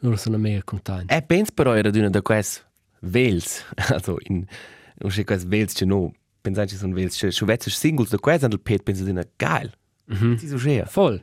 loro 0.00 0.16
sono 0.16 0.38
mega 0.38 0.62
contenti 0.64 1.12
E 1.12 1.22
pens 1.22 1.50
però 1.52 1.74
era 1.74 1.90
d'una 1.90 2.08
da 2.10 2.22
quest 2.22 2.64
vels, 3.00 3.62
also 3.92 4.16
in 4.28 4.44
usci 5.02 5.24
quest 5.24 5.46
vels 5.46 5.72
che 5.74 5.84
no, 5.84 6.12
pensai 6.40 6.66
ci 6.68 6.76
sono 6.76 6.94
vels, 6.94 7.16
che 7.18 7.30
su 7.30 7.44
vezzo 7.44 7.68
singles 7.70 8.10
da 8.10 8.18
quest 8.18 8.42
andel 8.44 8.60
pet 8.60 8.82
pensa 8.82 9.04
d'una 9.04 9.24
geil. 9.36 9.70
Mhm. 10.06 10.36
Si 10.36 10.46
so 10.48 10.58
schea. 10.58 10.86
voll. 10.92 11.22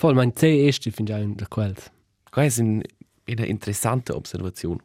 Voll 0.00 0.14
mein 0.14 0.32
C 0.32 0.42
ist 0.44 0.88
finde 0.90 1.18
ich 1.18 1.34
da 1.36 1.46
quels. 1.48 1.90
È 2.30 2.60
un- 2.60 2.82
una 3.26 3.46
interessante 3.46 4.12
osservazione. 4.12 4.80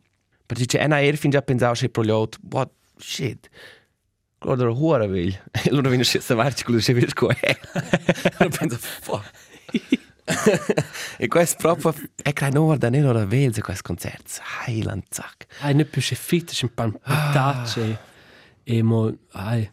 Perché 0.46 0.66
c'è 0.66 0.84
una 0.86 1.02
era 1.02 1.16
fin 1.18 1.30
già 1.32 1.42
pensavo 1.42 1.74
che 1.74 1.90
pro 1.90 2.04
gli 2.04 2.10
altri, 2.10 2.42
what? 2.50 2.70
Shit. 2.98 3.50
Guarda 4.44 4.66
la 4.66 4.72
huora 4.72 5.08
veglia. 5.08 5.42
E 5.52 5.70
allora 5.70 5.90
viene 5.90 6.04
a 6.04 6.22
savarci 6.22 6.64
quello 6.64 6.80
che 6.80 6.94
vedi 6.94 7.14
qua. 7.14 7.34
E 7.40 7.60
allora 8.38 8.58
penso, 8.58 8.78
fuck. 8.78 9.32
e 11.18 11.28
questo 11.28 11.58
proprio, 11.58 11.94
è 12.22 12.32
che 12.34 12.50
non 12.50 12.66
guarda 12.66 12.90
nero 12.90 13.12
la 13.12 13.26
veglia 13.26 13.62
questo 13.62 13.84
concerto. 13.84 14.42
Highland 14.68 15.04
zack. 15.10 15.46
Ai 15.62 15.74
ne 15.74 15.86
più 15.86 16.02
che 16.02 16.16
fit, 16.16 16.52
c'è 16.52 16.66
un 16.66 16.74
pan 16.74 16.92
patace 16.92 18.12
e 18.64 18.82
mo 18.82 19.14
ai 19.32 19.70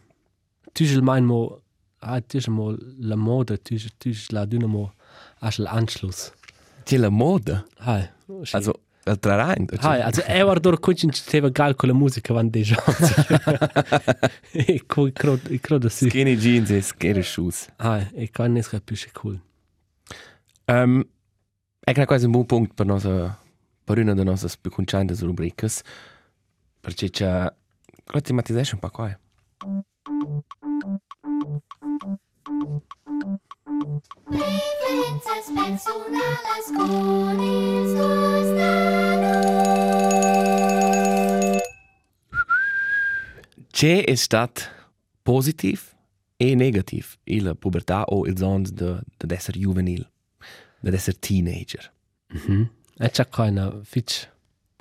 tu 0.73 0.83
il 0.83 1.01
mein 1.01 1.23
mo 1.23 1.61
ai 1.99 2.25
tu 2.25 2.39
mo 2.51 2.75
la 2.99 3.15
moda 3.15 3.57
tu 3.57 3.77
tu 3.97 4.11
la 4.29 4.45
duna 4.45 4.67
mo 4.67 4.93
as 5.39 5.57
l'anschluss 5.57 6.31
C'è 6.83 6.97
la 6.97 7.09
moda. 7.09 7.65
ai 7.77 8.09
Also, 8.51 8.81
il 9.05 9.19
trarein. 9.19 9.65
ai 9.81 10.01
also 10.01 10.21
e 10.25 10.41
war 10.43 10.59
dor 10.59 10.79
kuchen 10.79 11.11
teva 11.11 11.49
gal 11.49 11.75
con 11.75 11.89
la 11.89 11.95
musica 11.95 12.33
van 12.33 12.49
de 12.49 12.61
gens 12.63 13.13
e 14.51 14.83
co 14.85 15.09
cro 15.11 15.39
cro 15.61 15.77
da 15.77 15.89
si 15.89 16.09
Skinny 16.09 16.35
jeans 16.35 16.69
e 16.69 16.81
scary 16.81 17.23
shoes. 17.23 17.67
ai 17.77 18.07
e 18.13 18.27
kann 18.27 18.57
es 18.57 18.67
che 18.69 18.81
cool 19.13 19.39
Um, 20.71 21.03
è 21.79 22.05
questo 22.05 22.23
è 22.23 22.25
un 22.25 22.31
buon 22.31 22.45
punto 22.45 22.73
per, 22.73 22.85
nostra, 22.85 23.37
per 23.83 23.97
una 23.97 24.13
delle 24.13 24.29
nostre 24.29 24.49
più 24.61 24.71
concianti 24.71 25.13
rubriche. 25.19 25.67
Perché 26.79 27.09
c'è... 27.09 27.53
La 28.13 28.21
tematizzazione 28.21 28.79
un 28.81 28.89
po' 28.89 28.89
qua. 28.89 29.19
Vivenzas 33.81 35.45
personalas 35.55 36.65
con 36.77 37.39
ils 37.39 37.93
dos 37.95 38.47
nanos. 38.55 39.41
C'è 43.71 44.03
è 44.05 44.15
stato 44.15 44.61
positivo 45.23 45.81
e 46.37 46.53
negativo 46.55 47.07
la 47.23 47.55
pubertà 47.55 48.03
o 48.03 48.27
il 48.27 48.37
zone 48.37 48.67
di 48.71 49.33
essere 49.33 49.59
juvenile, 49.59 50.11
di 50.79 50.93
essere 50.93 51.17
teenager. 51.19 51.91
e 52.97 53.09
c'è 53.09 53.27
keine 53.29 53.81
fitch 53.83 54.29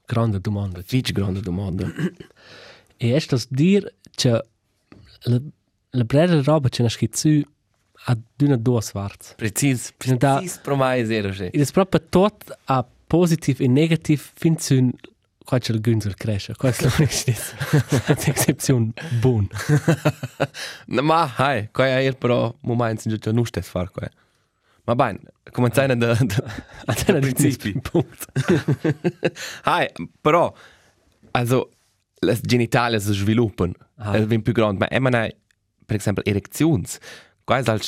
grande 0.06 0.40
domanda 0.40 0.82
Fitch 0.82 1.12
grande 1.12 1.40
domanda. 1.40 1.90
E 2.98 3.14
es 3.14 3.26
das 3.26 3.46
dir 3.48 3.94
che 4.14 4.42
la, 5.22 5.40
la 5.90 6.04
brera 6.04 6.42
roba 6.42 6.68
c'è 6.68 6.82
una 6.82 6.90
schizzu 6.90 7.42
a 8.06 8.16
d'una 8.36 8.56
due 8.56 8.80
svarts. 8.80 9.34
Precis, 9.36 9.92
Sì, 9.98 10.16
da- 10.16 10.36
precis 10.36 10.58
pro 10.58 10.76
mai 10.76 11.04
zero 11.06 11.30
che. 11.30 11.46
Ed 11.50 11.60
è 11.60 11.70
proprio 11.72 12.00
tot 12.08 12.56
a 12.64 12.84
positiv 13.06 13.60
e 13.60 13.68
negativ 13.68 14.30
fin 14.34 14.56
zu 14.58 14.90
qua 15.44 15.58
c'è 15.58 15.72
il 15.72 15.80
Günzel 15.80 16.14
cresce. 16.14 16.54
Qua 16.54 16.70
è 16.70 16.74
l'eccezione 18.26 18.92
buon. 19.20 19.48
Na, 20.86 21.02
ma, 21.02 21.26
hai, 21.36 21.68
kaj 21.72 22.04
je 22.04 22.12
però 22.14 22.54
moment, 22.62 23.04
in 23.04 23.16
già 23.18 23.32
non 23.32 23.44
stes 23.46 23.66
far 23.68 23.90
kaj. 23.90 24.08
Ma 24.84 24.94
bene, 24.94 25.18
cominciare 25.52 25.96
da 25.96 26.14
da 26.14 26.44
Antena 26.86 27.18
da 27.18 27.26
di 27.26 27.32
principi. 27.34 27.78
Punkt. 27.80 28.24
Hai, 29.64 29.88
però 30.20 30.52
also 31.32 31.70
le 32.20 32.38
genitali 32.42 32.98
si 33.00 33.12
sviluppano, 33.12 33.72
Ah. 33.96 34.10
ah. 34.12 34.16
è 34.16 34.38
più 34.40 34.52
grande, 34.52 34.78
ma 34.78 34.88
è 34.88 34.98
man 34.98 35.28
per 35.84 35.96
esempio 35.96 36.24
erections. 36.24 36.98
Qua 37.50 37.58
è 37.58 37.62
al 37.66 37.80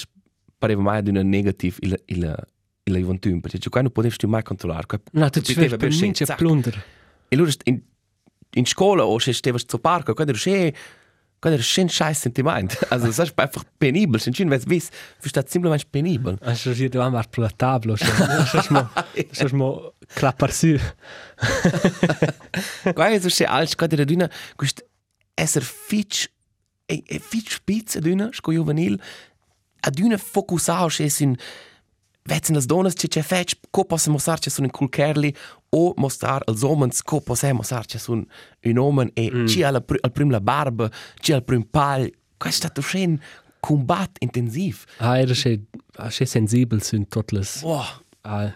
pareva 0.59 0.83
mai 0.83 1.05
di 1.05 1.11
una 1.11 1.22
negativ 1.22 1.77
il 1.83 1.96
il 2.07 2.35
il 2.83 2.96
eventun, 2.96 3.40
perché 3.40 3.61
qua 3.68 3.81
non 3.81 3.92
potevi 3.92 4.27
mai 4.27 4.42
controllare. 4.42 4.87
Qua 4.87 5.01
No, 5.12 5.31
tu 5.31 5.40
ci 5.40 5.55
poteva 5.55 5.77
fai 5.77 5.79
per 5.79 5.88
per 5.90 6.01
mince 6.01 6.25
zac. 6.25 6.37
plunder. 6.37 6.85
E 7.29 7.37
allora 7.37 7.53
in 7.66 7.81
in 8.55 8.66
scuola 8.66 9.05
o 9.05 9.20
se 9.20 9.33
stevi 9.33 9.61
zu 9.64 9.79
parco, 9.79 10.14
qua 10.14 10.25
era 10.25 10.37
schön 10.37 10.72
qua 11.38 11.53
era 11.53 11.62
schön 11.62 11.88
scheiß 11.88 12.22
sentiment. 12.22 12.77
Also 12.90 13.07
das 13.07 13.20
ist 13.20 13.38
einfach 13.38 13.62
penibel, 13.79 14.18
sind 14.20 14.37
schön 14.37 14.51
was 14.51 14.68
vis, 14.68 14.90
für 15.20 15.29
statt 15.29 15.48
simplement 15.48 15.88
penibel. 15.92 16.38
Anche 16.40 16.75
se 16.75 16.88
devo 16.88 17.05
andare 17.05 17.29
per 17.31 17.44
la 17.44 17.51
tavola, 17.51 17.96
se 17.96 19.55
mo 19.55 19.92
clappar 20.12 20.51
su. 20.61 20.77
Qua 22.94 23.11
è 23.11 23.20
so 23.20 23.44
alt, 23.46 23.77
qua 23.77 23.87
era 23.88 24.05
d'una 24.05 24.29
quest 24.57 24.85
esser 25.37 25.62
fitch 25.62 26.27
e 26.87 27.01
e 27.07 27.20
fitch 27.20 27.53
spitz 27.53 27.98
d'una, 27.98 28.29
sco 28.33 28.51
juvenil, 28.53 29.01
ad 29.85 29.99
una 29.99 30.16
focusao 30.16 30.88
che 30.88 31.09
sin 31.09 31.37
Vetzen 32.25 32.55
las 32.55 32.66
donas 32.66 32.95
che 32.95 33.09
che 33.09 33.21
fetch 33.21 33.57
co 33.71 33.85
possa 33.85 34.09
mostrar 34.09 34.38
che 34.38 34.49
sono 34.49 34.66
in 34.66 34.73
culkerli 34.73 35.35
o 35.71 35.92
mostrar 35.97 36.40
als 36.47 36.62
homens 36.62 37.03
co 37.03 37.21
possa 37.21 37.53
mostrar 37.53 37.85
che 37.85 37.99
sono 37.99 38.25
un 38.62 38.79
omen 38.79 39.11
e 39.14 39.29
mm. 39.29 39.47
ci 39.47 39.64
al, 39.64 39.83
pr 39.83 39.99
al 40.01 40.12
prim 40.12 40.31
la 40.31 40.40
barba, 40.40 40.88
ci 41.21 41.33
al 41.33 41.42
prim 41.42 41.64
pal. 41.64 42.09
È 42.38 42.51
stato 42.51 42.81
un 42.95 43.18
combat 43.59 44.11
intensiv. 44.21 44.85
Ah, 44.99 45.18
era 45.18 45.35
se 45.35 45.62
se 46.11 46.25
sensibel 46.25 46.81
sind 46.81 47.09
totles. 47.09 47.61
Wow. 47.62 47.87
Ah, 48.21 48.55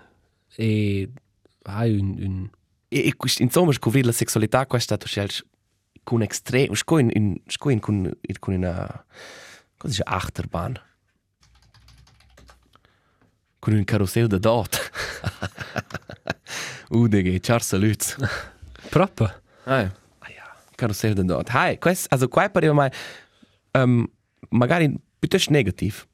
e 0.57 1.11
hai 1.65 1.99
un 1.99 2.17
un 2.21 2.51
E, 2.89 3.09
e 3.09 3.17
quest, 3.17 3.41
insomma, 3.41 3.73
scovrir 3.73 4.07
la 4.07 4.13
sessualità, 4.13 4.65
questo 4.67 4.95
è 4.95 4.97
stato 4.97 5.09
scelto 5.09 5.45
con 6.05 6.23
estremo, 6.23 6.75
sco 6.75 6.99
in, 6.99 7.11
in, 7.13 7.37
sco 7.47 7.71
in 7.71 7.81
con, 7.81 8.09
in, 8.21 8.39
con 8.39 8.55
una, 8.55 9.05
cosa 9.77 9.89
dice, 9.89 10.03
Achterbahn. 10.05 10.81
Con 13.67 13.75
un 13.75 13.85
carousel 13.85 14.29
da 14.29 14.39
dot. 14.39 14.79
UDG, 16.91 17.41
ciao 17.43 17.59
saluts. 17.59 18.15
proprio. 18.91 19.43
Ah, 19.65 19.81
ja. 19.81 19.93
Ah, 20.21 20.29
ja. 20.31 20.45
Carousel 20.77 21.15
da 21.15 21.23
dot. 21.25 21.49
Hai, 21.49 21.77
questo, 21.79 22.07
also 22.11 22.29
qua 22.29 22.49
pareva 22.49 22.75
mai, 22.75 22.91
um, 23.73 24.07
magari 24.51 24.95
piuttosto 25.19 25.51
negativ. 25.51 26.07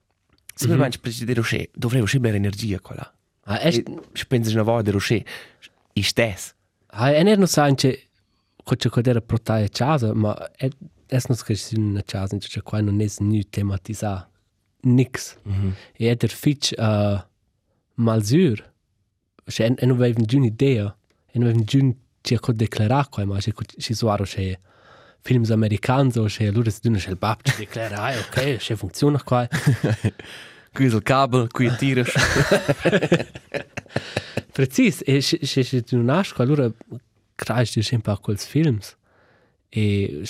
Semplicemente 0.55 0.97
mm 0.97 1.01
-hmm. 1.01 1.19
per 1.19 1.27
dire, 1.27 1.43
che 1.43 1.71
dovrei 1.75 2.01
uscire 2.01 2.35
energia 2.35 2.81
quella. 2.81 3.13
Ah, 3.45 3.61
E 3.61 3.85
es 4.15 4.25
pensi 4.25 4.55
una 4.55 4.63
volta, 4.63 4.91
che 4.91 5.25
i 5.93 6.03
stessi. 6.03 6.53
ah, 6.87 7.13
en 7.13 7.29
er 7.29 7.39
no 7.39 7.47
sa 7.47 7.71
che 7.75 8.09
co 8.65 8.77
che 8.77 8.89
codera 8.89 9.21
protaia 9.21 9.69
casa, 9.69 10.15
ma 10.15 10.35
et 10.57 10.75
es 11.07 11.29
no 11.29 11.35
che 11.35 11.55
si 11.55 11.77
una 11.77 12.03
casa, 12.03 12.39
che 12.39 12.63
qua 12.63 12.81
non 12.81 12.99
es 13.03 13.19
nu 13.21 13.43
tematisa 13.43 14.27
nix. 14.85 15.37
Mm 15.47 15.53
-hmm. 15.53 15.73
E 15.99 16.07
et 16.07 16.23
er 16.23 16.31
fitch 16.31 16.73
uh, 16.79 17.31
malzur. 17.95 18.71
Che 19.45 19.65
en, 19.65 19.91
avevan 19.91 20.27
giun 20.27 20.45
idea, 20.45 20.95
en 21.33 21.41
non 21.41 21.49
avevan 21.49 21.67
giun 21.67 21.95
ci 22.23 22.37
co 22.39 22.53
declara 22.53 23.07
qua, 23.11 23.25
ma 23.25 23.39
che 23.39 23.53
ci 23.79 23.95
suaro 23.95 24.25
che 24.25 24.59
films 25.21 25.51
americans 25.51 26.17
o 26.17 26.25
che 26.25 26.51
lures 26.51 26.81
d'una 26.81 26.99
che 26.99 27.11
il 27.11 27.17
bab 27.17 27.41
ci 27.43 27.57
declara, 27.57 28.03
ah, 28.03 28.19
ok, 28.19 28.57
che 28.57 28.77
funziona 28.77 29.23
qua. 29.23 29.49
Qui 30.73 30.87
il 30.87 31.03
cable, 31.03 31.49
qui 31.49 31.71
tira. 31.77 32.03
Precis, 34.53 35.03
e 35.05 35.21
se 35.21 35.39
se 35.43 35.63
se 35.65 35.83
tu 35.83 36.01
nasci, 36.01 36.33
allora 36.39 36.73
cresc 37.35 37.75
tu 37.75 37.83
sempre 37.83 38.13
a 38.13 38.17
quels 38.17 38.47
films 38.47 38.97
e 39.69 40.23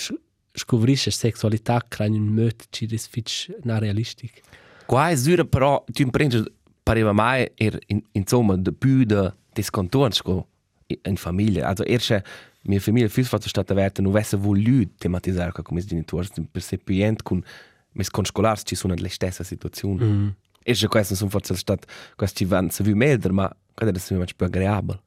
scoprisci 0.51 1.11
sexualità 1.11 1.81
crai 1.87 2.09
un 2.09 2.27
möt 2.27 2.67
ci 2.71 2.85
des 2.85 3.07
fitch 3.07 3.49
na 3.63 3.79
realistic. 3.79 4.41
Qua 4.85 5.09
è 5.09 5.15
dura 5.15 5.45
però, 5.45 5.83
tu 5.91 6.01
imprendi, 6.01 6.43
pareva 6.83 7.13
mai, 7.13 7.51
er, 7.55 7.79
in, 7.87 8.03
insomma, 8.11 8.57
de 8.57 8.71
più 8.71 9.05
de 9.05 9.31
des 9.53 9.69
contorns 9.69 10.21
co 10.21 10.47
in 10.87 11.17
famiglia. 11.17 11.67
Also 11.67 11.83
erst 11.83 12.21
mia 12.63 12.79
famiglia 12.79 13.07
fis 13.07 13.27
fatto 13.27 13.47
stata 13.47 13.73
averta 13.73 14.01
non 14.01 14.11
avesse 14.11 14.37
voluto 14.37 14.93
tematizzare 14.97 15.51
come 15.51 15.79
i 15.79 15.85
genitori, 15.85 16.27
per 16.51 16.61
se 16.61 16.77
più 16.77 17.15
con 17.23 17.43
mes 17.91 18.09
conscolars 18.09 18.63
ci 18.65 18.75
sono 18.75 18.93
le 18.93 19.09
stesse 19.09 19.43
situazioni. 19.43 20.03
Mm. 20.03 20.27
Erst 20.63 20.87
questo 20.87 21.15
sono 21.15 21.29
forse 21.29 21.55
stat 21.55 21.85
questo 22.15 22.37
ci 22.37 22.45
vanno 22.45 22.69
se 22.69 22.83
più 22.83 22.95
meglio, 22.95 23.33
ma 23.33 23.55
quello 23.73 23.91
è 23.91 23.99
sempre 23.99 24.33
più 24.35 24.45
agreabile. 24.45 25.01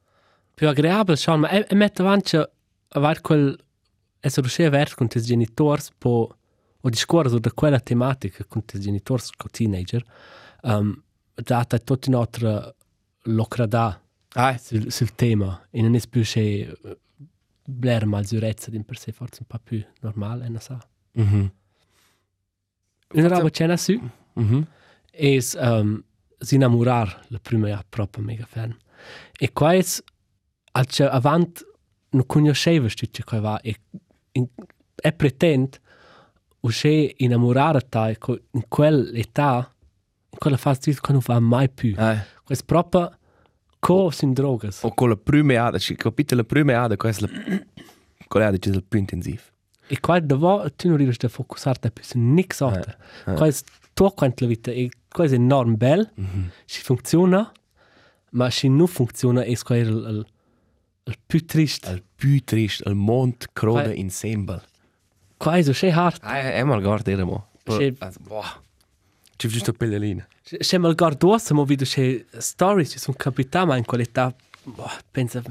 Più 0.53 0.67
agreabile, 0.67 1.17
schon, 1.17 1.41
ma 1.41 1.49
e, 1.49 1.65
e 1.69 1.75
mette 1.75 2.01
avanti 2.01 2.37
avar 2.89 3.21
quel 3.21 3.57
es 4.19 4.37
riuscire 4.37 4.69
vert 4.69 4.95
con 4.95 5.07
tes 5.07 5.25
genitors 5.25 5.91
po 5.97 6.35
o 6.81 6.89
discorso 6.89 7.39
da 7.39 7.51
quella 7.51 7.79
tematica 7.79 8.43
con 8.45 8.65
tes 8.65 8.79
genitors 8.81 9.31
co 9.35 9.47
teenager 9.49 10.03
um, 10.63 11.03
data 11.43 11.77
tutta 11.79 12.09
un'altra 12.09 12.73
locrada 13.23 14.01
Ah, 14.33 14.57
sul, 14.57 14.91
sul 14.91 15.15
tema 15.15 15.67
e 15.71 15.81
non 15.81 15.95
è 15.95 16.01
più 16.07 16.21
che 16.21 16.77
bler 17.63 18.05
malzurezza 18.05 18.69
di 18.69 18.83
per 18.83 18.97
sé 18.97 19.11
forse 19.11 19.39
un 19.41 19.47
po' 19.47 19.59
più 19.63 19.83
normale 20.01 20.47
non 20.47 20.59
so 20.61 20.77
mhm. 21.13 21.51
una 23.13 23.27
roba 23.27 23.49
c'è 23.49 23.75
su 23.77 23.99
Mhm. 24.33 24.67
è 25.09 25.37
um, 25.55 26.03
si 26.37 26.55
innamorar 26.55 27.25
la 27.29 27.39
prima 27.39 27.69
è 27.69 27.79
proprio 27.89 28.23
mega 28.23 28.45
fan 28.45 28.77
e 29.39 29.51
qua 29.51 29.73
è 29.73 29.83
al 30.73 30.85
c'è 30.85 31.05
avant 31.05 31.65
non 32.09 32.25
conosceva 32.27 32.87
sti 32.87 33.09
che 33.09 33.23
qua 33.23 33.39
va 33.39 33.61
e 33.61 33.75
in, 34.33 34.47
è 34.93 35.11
pretend 35.13 35.79
che 36.69 37.15
innamorare 37.17 37.87
ta 37.89 38.09
in 38.09 38.67
quell'età 38.67 39.73
quella 40.29 40.57
fase 40.57 40.91
di 40.91 40.97
quando 40.97 41.21
va 41.25 41.39
mai 41.39 41.69
più 41.69 41.93
Ah. 41.97 42.23
questo 42.43 42.65
proprio 42.65 43.17
co 43.79 44.09
sin 44.11 44.33
drogas 44.33 44.83
O 44.83 44.93
con 44.93 45.09
la 45.09 45.15
prima 45.15 45.65
ada, 45.65 45.77
ci 45.77 45.95
capite 45.95 46.35
la 46.35 46.43
prima 46.43 46.81
ada, 46.81 46.95
questa 46.95 47.25
è 47.25 47.29
la 47.29 47.65
quella 48.27 48.47
ada 48.47 48.57
c'è 48.57 48.69
il 48.69 48.83
più 48.83 48.99
intensivo. 48.99 49.41
E 49.89 49.99
qua 50.01 50.19
dopo 50.19 50.65
tu 50.75 50.89
non 50.89 50.97
riesci 50.97 51.25
a 51.25 51.29
focussarti 51.29 51.91
più 51.91 52.03
su 52.03 52.19
niks 52.19 52.59
altro. 52.61 52.95
eh. 53.25 53.33
Qua 53.33 53.47
è 53.47 53.53
tu 53.93 54.09
quanto 54.13 54.43
la 54.43 54.49
vita 54.49 54.69
e 54.71 54.89
è 55.09 55.21
enorm 55.31 55.75
bel, 55.77 56.11
si 56.65 56.81
funziona, 56.81 57.49
ma 58.31 58.49
se 58.49 58.67
non 58.67 58.87
funziona 58.87 59.43
è 59.43 59.55
qua 59.57 59.77
il, 59.77 59.87
il, 59.87 60.25
il 61.05 61.17
più 61.25 61.45
triste. 61.45 61.89
Il 61.91 62.03
più 62.15 62.43
triste, 62.43 62.87
il 62.89 62.95
mondo 62.95 63.37
croda 63.53 63.83
Vai. 63.83 63.99
insieme. 63.99 64.61
Qua 65.37 65.55
è 65.55 65.63
so 65.63 65.71
schön 65.71 65.93
hart. 65.93 66.19
Ah, 66.23 66.37
è 66.51 66.63
mal 66.63 66.81
guarda 66.81 67.09
era 67.11 67.23
mo. 67.23 67.47
Sì. 67.65 67.95
Also, 67.99 68.19
Ci 69.37 69.47
giusto 69.47 69.71
pellerina. 69.71 70.27
Se 70.41 70.77
mal 70.77 70.95
gar 70.95 71.15
dosa 71.15 71.53
mo 71.53 71.63
vedo 71.63 71.85
che 71.85 72.25
stories 72.37 72.89
ci 72.91 72.99
sono 72.99 73.15
capità 73.17 73.65
ma 73.65 73.77
in 73.77 73.85
qualità 73.85 74.33
pensa 75.11 75.41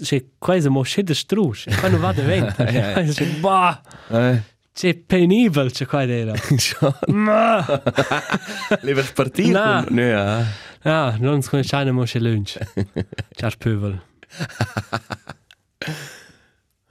che 0.00 0.28
qua 0.38 0.54
è 0.54 0.68
mo 0.68 0.82
schede 0.84 1.14
strus, 1.14 1.66
qua 1.78 1.88
non 1.88 2.00
va 2.00 2.12
da 2.12 2.22
vento. 2.22 2.64
Che 2.64 3.24
boh, 3.40 3.80
Eh. 4.08 4.42
che 4.72 4.94
penibile 4.94 5.70
che 5.70 5.84
qua 5.86 6.02
era. 6.06 6.32
Ma 7.08 7.64
Lieber 8.82 9.12
partire 9.12 9.52
con 9.52 9.86
Nö, 9.90 10.14
ah. 10.16 10.46
Ah, 10.84 11.16
non 11.18 11.42
sconosciamo 11.42 11.92
mo 11.92 12.04
che 12.04 12.18
lunch. 12.20 12.58
Ciao 13.34 13.50
pövel. 13.58 14.00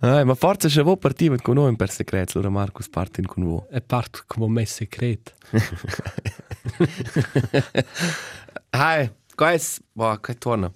Ah, 0.03 0.25
ma 0.25 0.33
forse 0.33 0.67
se 0.67 0.81
vuoi 0.81 0.97
partire 0.97 1.37
con 1.37 1.53
noi 1.55 1.75
per 1.75 1.91
segreto, 1.91 2.39
allora 2.39 2.51
Marcus 2.51 2.89
parte 2.89 3.21
con 3.21 3.43
voi. 3.43 3.61
è 3.69 3.81
parte 3.81 4.21
come 4.25 4.47
mess 4.47 4.73
segreto. 4.73 5.33
Hai, 8.71 9.11
questo, 9.35 9.83
boh, 9.91 10.17
che 10.17 10.35
torna. 10.39 10.71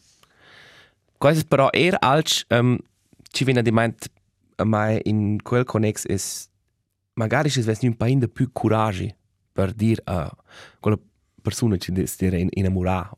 Questo 1.18 1.44
però 1.48 1.70
er 1.72 1.98
als 2.02 2.46
um, 2.50 2.78
ci 3.32 3.46
viene 3.46 3.64
di 3.64 3.72
mente 3.72 4.10
mai 4.64 5.02
in 5.06 5.42
quel 5.42 5.64
connex 5.64 6.06
es 6.08 6.48
magari 7.14 7.50
ci 7.50 7.62
svesti 7.62 7.88
un 7.88 7.96
paio 7.96 8.20
di 8.20 8.30
più 8.30 8.52
coraggio 8.52 9.08
per 9.52 9.74
dire 9.74 10.02
a 10.06 10.32
quella 10.80 11.00
persona 11.42 11.78
ci 11.78 11.92
si 12.06 12.26
era 12.26 12.38
innamorata 12.38 13.18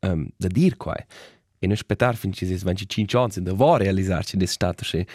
um, 0.00 0.28
da 0.36 0.48
dire 0.48 0.76
qua 0.76 0.94
e 1.58 1.66
non 1.66 1.72
aspettare 1.72 2.16
finché 2.16 2.38
ci 2.38 2.46
si 2.46 2.56
svanci 2.56 2.88
5 2.88 3.18
anni 3.18 3.42
da 3.42 3.52
vuoi 3.52 3.78
realizzarci 3.78 4.36
di 4.36 4.46
stato 4.46 4.84
che 4.84 5.06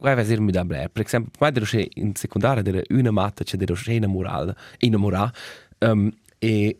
Qua 0.00 0.14
va 0.14 0.24
ser 0.24 0.40
mi 0.40 0.50
da 0.50 0.64
bler. 0.64 0.88
Per 0.88 1.04
esempio, 1.04 1.30
qua 1.36 1.52
ero 1.52 1.66
in 1.96 2.14
secondaria 2.14 2.64
era 2.64 2.80
una 2.88 3.10
matta 3.10 3.44
che 3.44 3.58
ero 3.60 3.76
innamorata, 3.86 4.56
innamorata. 4.78 5.38
Um, 5.80 6.10
e 6.38 6.78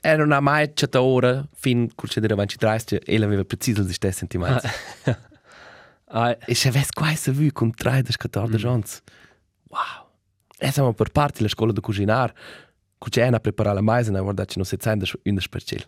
era 0.00 0.24
una 0.24 0.40
mai 0.40 0.72
certa 0.74 1.00
ora 1.00 1.46
fin 1.54 1.88
col 1.94 2.08
che 2.08 2.18
era 2.20 2.34
23 2.34 3.00
e 3.04 3.22
aveva 3.22 3.44
preciso 3.44 3.82
gli 3.82 3.92
stessi 3.92 4.18
sentimenti. 4.18 4.66
Ah, 6.10 6.34
E 6.46 6.54
se 6.54 6.68
avessi 6.68 6.92
qua 6.94 7.14
se 7.14 7.32
vu 7.32 7.52
con 7.52 7.70
13 7.70 8.16
14 8.16 8.66
anni. 8.66 8.82
Wow. 9.68 10.08
E 10.56 10.70
siamo 10.70 10.94
per 10.94 11.10
parte 11.10 11.42
la 11.42 11.48
scuola 11.48 11.70
di 11.72 11.80
cucinare. 11.80 12.32
Con 12.96 13.10
c'è 13.10 13.28
una 13.28 13.38
preparare 13.40 13.74
la 13.74 13.82
mais 13.82 14.06
e 14.06 14.10
una 14.10 14.22
guarda 14.22 14.46
che 14.46 14.54
non 14.56 14.64
si 14.64 14.76
sente 14.80 15.06
una 15.24 15.40
spercil. 15.40 15.84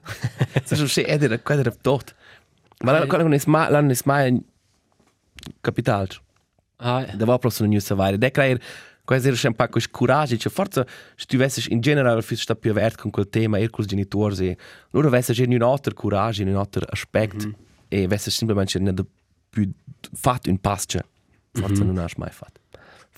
Se 0.63 0.77
so 0.77 0.87
se 0.93 1.07
era 1.07 1.39
quello 1.39 1.61
era 1.63 1.71
tot. 1.71 2.15
Ma 2.83 2.93
la 2.93 3.07
cosa 3.07 3.23
non 3.23 3.33
è 3.35 3.41
mai 3.47 3.71
non 3.71 3.91
è 3.91 3.97
mai 4.05 4.43
capital. 5.61 6.09
ah, 6.77 7.05
Da 7.15 7.25
va 7.25 7.39
proprio 7.39 7.67
non 7.67 7.81
sa 7.81 7.95
vai. 7.95 8.17
Da 8.17 8.31
creare 8.31 8.61
quasi 9.05 9.29
era 9.29 9.37
un 9.43 9.55
po' 9.55 9.69
con 9.69 9.83
coraggio, 9.91 10.37
cioè 10.37 10.53
forse 10.53 10.87
se 11.17 11.27
tu 11.27 11.35
avessi 11.37 11.73
in 11.73 11.81
generale 11.81 12.23
fisso 12.23 12.43
sta 12.43 12.55
più 12.55 12.71
aperto 12.71 13.03
con 13.03 13.11
quel 13.11 13.29
tema 13.29 13.59
e 13.59 13.69
con 13.69 13.85
i 13.85 13.87
genitori 13.87 14.49
e 14.49 14.57
loro 14.91 15.09
avessi 15.09 15.33
già 15.33 15.45
un 15.45 15.63
altro 15.63 15.93
coraggio, 15.95 16.43
un 16.45 16.57
altro 16.57 16.87
aspetto 16.89 17.53
e 17.89 18.05
avessi 18.05 18.31
semplicemente 18.31 19.03
non 19.03 19.07
più 19.51 19.71
fatto 20.15 20.49
un 20.49 20.59
passo. 20.59 21.01
Forse 21.53 21.83
non 21.83 21.99
hai 21.99 22.09
mai 22.17 22.31
fatto. 22.31 22.61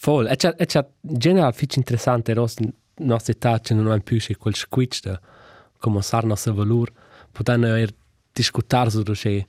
voll. 0.03 0.27
E 0.29 0.37
c'è, 0.37 0.55
e 0.57 0.67
c'è 0.67 0.85
in 1.03 1.19
generale 1.19 1.53
fic 1.53 1.77
interessante 1.77 2.33
ros 2.33 2.57
nostra 2.97 3.33
età 3.33 3.61
che 3.61 3.75
non 3.75 3.87
hanno 3.89 4.01
più 4.01 4.19
c'è 4.19 4.37
quel 4.37 4.55
squitch 4.55 5.03
da 5.03 5.21
come 5.79 6.01
sar 6.03 6.25
nostra 6.25 6.53
valor. 6.53 6.91
Potendo 7.31 7.67
er 7.75 7.95
discutar 8.33 8.91
su 8.91 9.03
che 9.03 9.47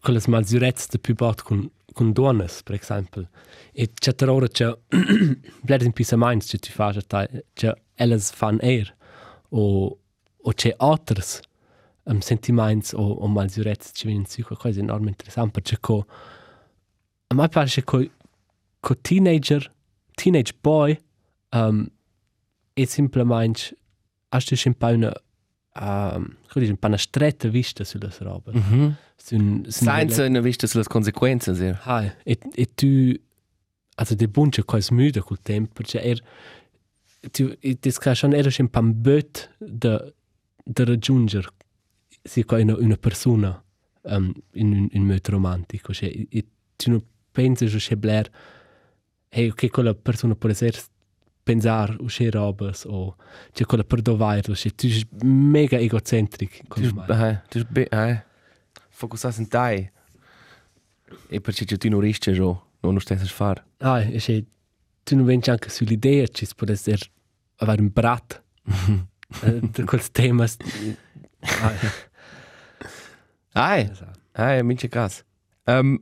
quelle 0.00 0.20
malzurezze 0.26 0.88
de 0.90 0.98
più 0.98 1.14
bot 1.14 1.42
con 1.42 1.70
con 1.92 2.12
donnes, 2.12 2.62
per 2.62 2.76
esempio. 2.80 3.28
E 3.72 3.90
c'è 3.92 4.14
tra 4.14 4.32
ora 4.32 4.46
c'è 4.46 4.72
bled 5.62 5.82
in 5.82 5.92
pisa 5.92 6.16
minds 6.16 6.48
che 6.48 6.58
ti 6.58 6.70
fa 6.70 6.92
che 7.52 7.74
elles 7.94 8.30
fan 8.30 8.58
er 8.62 8.94
o 9.50 9.98
o 10.42 10.52
c'è 10.52 10.72
otters 10.78 11.40
um, 12.04 12.20
sentiments 12.20 12.92
o, 12.92 13.02
o 13.02 13.26
malzurezze 13.26 13.90
che 13.92 14.06
vengono 14.06 14.26
su 14.28 14.42
cosa 14.42 14.78
enorme 14.80 15.08
interessante 15.10 15.60
perché 15.60 15.78
co 15.80 16.06
a 17.26 17.34
me 17.34 17.48
pare 17.48 17.68
che 17.68 17.84
co, 17.84 18.02
co 18.80 18.96
teenager 19.00 19.70
teenage 20.14 20.54
boy 20.60 20.98
um, 21.50 21.86
è 22.72 22.84
semplicemente 22.86 23.76
hast 24.30 24.48
du 24.48 24.56
un 24.64 24.74
po' 24.76 24.86
una 24.86 25.12
um, 25.74 26.24
come 26.48 26.60
dice, 26.60 26.70
un 26.70 26.78
po' 26.78 26.86
una 26.86 26.96
stretta 26.96 27.48
vista 27.48 27.84
sulle 27.84 28.10
robe 28.20 28.52
Mhm. 28.52 28.96
su 29.09 29.09
un, 29.30 29.64
su 29.68 29.84
un 29.84 29.90
Senza 29.90 30.24
una 30.24 30.40
vista 30.40 30.66
sulle 30.66 30.84
conseguenze, 30.84 31.54
sì. 31.54 31.72
Hai, 31.82 32.10
e, 32.24 32.38
e 32.54 32.68
tu, 32.74 33.14
also 33.96 34.14
der 34.14 34.28
Bund 34.28 34.56
ist 34.56 34.66
quasi 34.66 34.94
müde 34.94 35.20
col 35.20 35.38
tempo, 35.42 35.72
perché 35.74 36.00
er, 36.00 36.20
tu, 37.32 37.54
das 37.80 37.98
kann 38.00 38.14
schon, 38.14 38.32
er 38.32 38.46
ist 38.46 38.60
un 38.60 38.68
po' 38.68 38.80
un 38.80 39.02
böt 39.02 39.50
de, 39.58 40.14
de 40.64 40.84
raggiungere, 40.84 41.48
sì, 42.22 42.44
qua 42.44 42.58
una, 42.58 42.76
una 42.76 42.96
persona 42.96 43.62
um, 44.02 44.32
in 44.52 44.72
un, 44.72 44.88
un 44.92 45.06
modo 45.06 45.30
romantico, 45.30 45.92
cioè, 45.92 46.08
e, 46.08 46.44
tu 46.76 46.90
non 46.90 47.02
pensi 47.32 47.66
che 47.66 47.96
Blair, 47.96 48.30
hey, 49.28 49.50
ok, 49.50 49.70
quella 49.70 49.94
persona 49.94 50.34
può 50.34 50.48
essere 50.48 50.78
pensare 51.42 51.96
uscire 52.00 52.30
robes 52.30 52.84
o 52.84 53.16
c'è 53.52 53.64
quella 53.64 53.84
per 53.84 54.02
dovere, 54.02 54.54
cioè, 54.54 54.74
tu 54.74 54.88
mega 55.24 55.78
egocentric. 55.78 56.62
Tu 56.68 57.12
eh, 57.12 57.42
tu 57.48 57.66
eh. 57.72 58.24
Focussas 59.00 59.38
in 59.38 59.48
tai. 59.48 59.90
E 61.28 61.40
perché 61.40 61.64
tu 61.64 61.88
non 61.88 62.00
riesci 62.00 62.32
già, 62.34 62.42
non 62.42 62.92
lo 62.92 62.98
stessi 62.98 63.26
fare. 63.26 63.64
Ah, 63.78 64.02
e 64.02 64.20
se 64.20 64.44
tu 65.02 65.16
non 65.16 65.24
vengi 65.24 65.48
anche 65.48 65.70
sull'idea 65.70 66.26
che 66.26 66.44
si 66.44 66.54
può 66.54 66.66
essere 66.70 66.98
avere 67.56 67.80
un 67.80 67.90
brat 67.90 68.42
eh, 69.42 69.60
di 69.60 69.84
quel 69.84 70.10
tema. 70.10 70.44
Ah, 71.40 71.72
Ai, 73.52 73.90
ai, 74.32 74.62
mince 74.62 74.88
cas. 74.88 75.24
Um, 75.64 75.98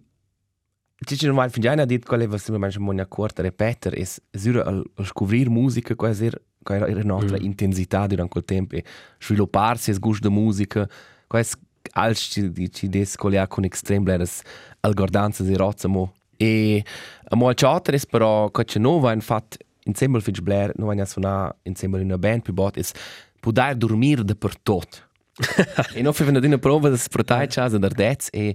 ci 1.07 1.17
ci 1.17 1.27
normal 1.27 1.51
fin 1.51 1.63
già 1.63 1.85
dit 1.85 2.05
quale 2.05 2.27
va 2.27 2.37
sempre 2.37 2.59
manche 2.59 2.81
monia 2.81 3.07
corta 3.07 3.43
repeter 3.43 3.97
es 3.97 4.21
sura 4.33 4.65
al, 4.65 4.85
al 4.97 5.07
scoprir 5.07 5.49
musica 5.49 5.95
quasi 5.95 6.27
er 6.27 6.43
quasi 6.63 6.91
era 6.91 7.01
un'altra 7.01 7.39
mm. 7.39 7.45
intensità 7.45 8.07
durante 8.07 8.33
quel 8.33 8.45
tempo 8.45 8.75
e 8.75 8.85
svilupparsi 9.19 9.91
es 9.91 9.99
gusto 9.99 10.29
de 10.29 10.35
musica 10.35 10.89
quasi 11.29 11.55
als 11.93 12.21
ci 12.21 12.51
di 12.51 12.71
ci 12.71 12.89
des 12.89 13.17
colia 13.17 13.47
con 13.47 13.65
extrem 13.65 14.03
bleres 14.03 14.43
algordanza 14.81 15.43
di 15.43 15.55
rozzamo 15.57 16.13
e 16.37 16.85
a 17.29 17.37
mo 17.37 17.53
chatter 17.55 17.99
però 18.07 18.51
che 18.51 18.65
ci 18.65 18.79
no 18.79 18.99
va 18.99 19.13
infat 19.13 19.57
insieme 19.85 20.21
fitch 20.21 20.41
blair 20.41 20.73
no 20.77 20.87
va 20.87 21.05
suona 21.05 21.55
insieme 21.63 21.99
in 21.99 22.05
una 22.05 22.19
band 22.19 22.43
più 22.43 22.53
bot 22.53 22.77
es 22.77 22.93
poter 23.41 23.77
dormir 23.77 24.25
de 24.25 24.35
per 24.35 24.57
tot. 24.63 25.07
E 25.95 26.03
non 26.03 26.13
fai 26.13 26.29
una 26.29 26.59
prova 26.59 26.91
di 26.91 26.97
sfruttare 26.97 27.47
casa 27.47 27.79
da 27.79 27.89
dez 27.89 28.29
e 28.33 28.55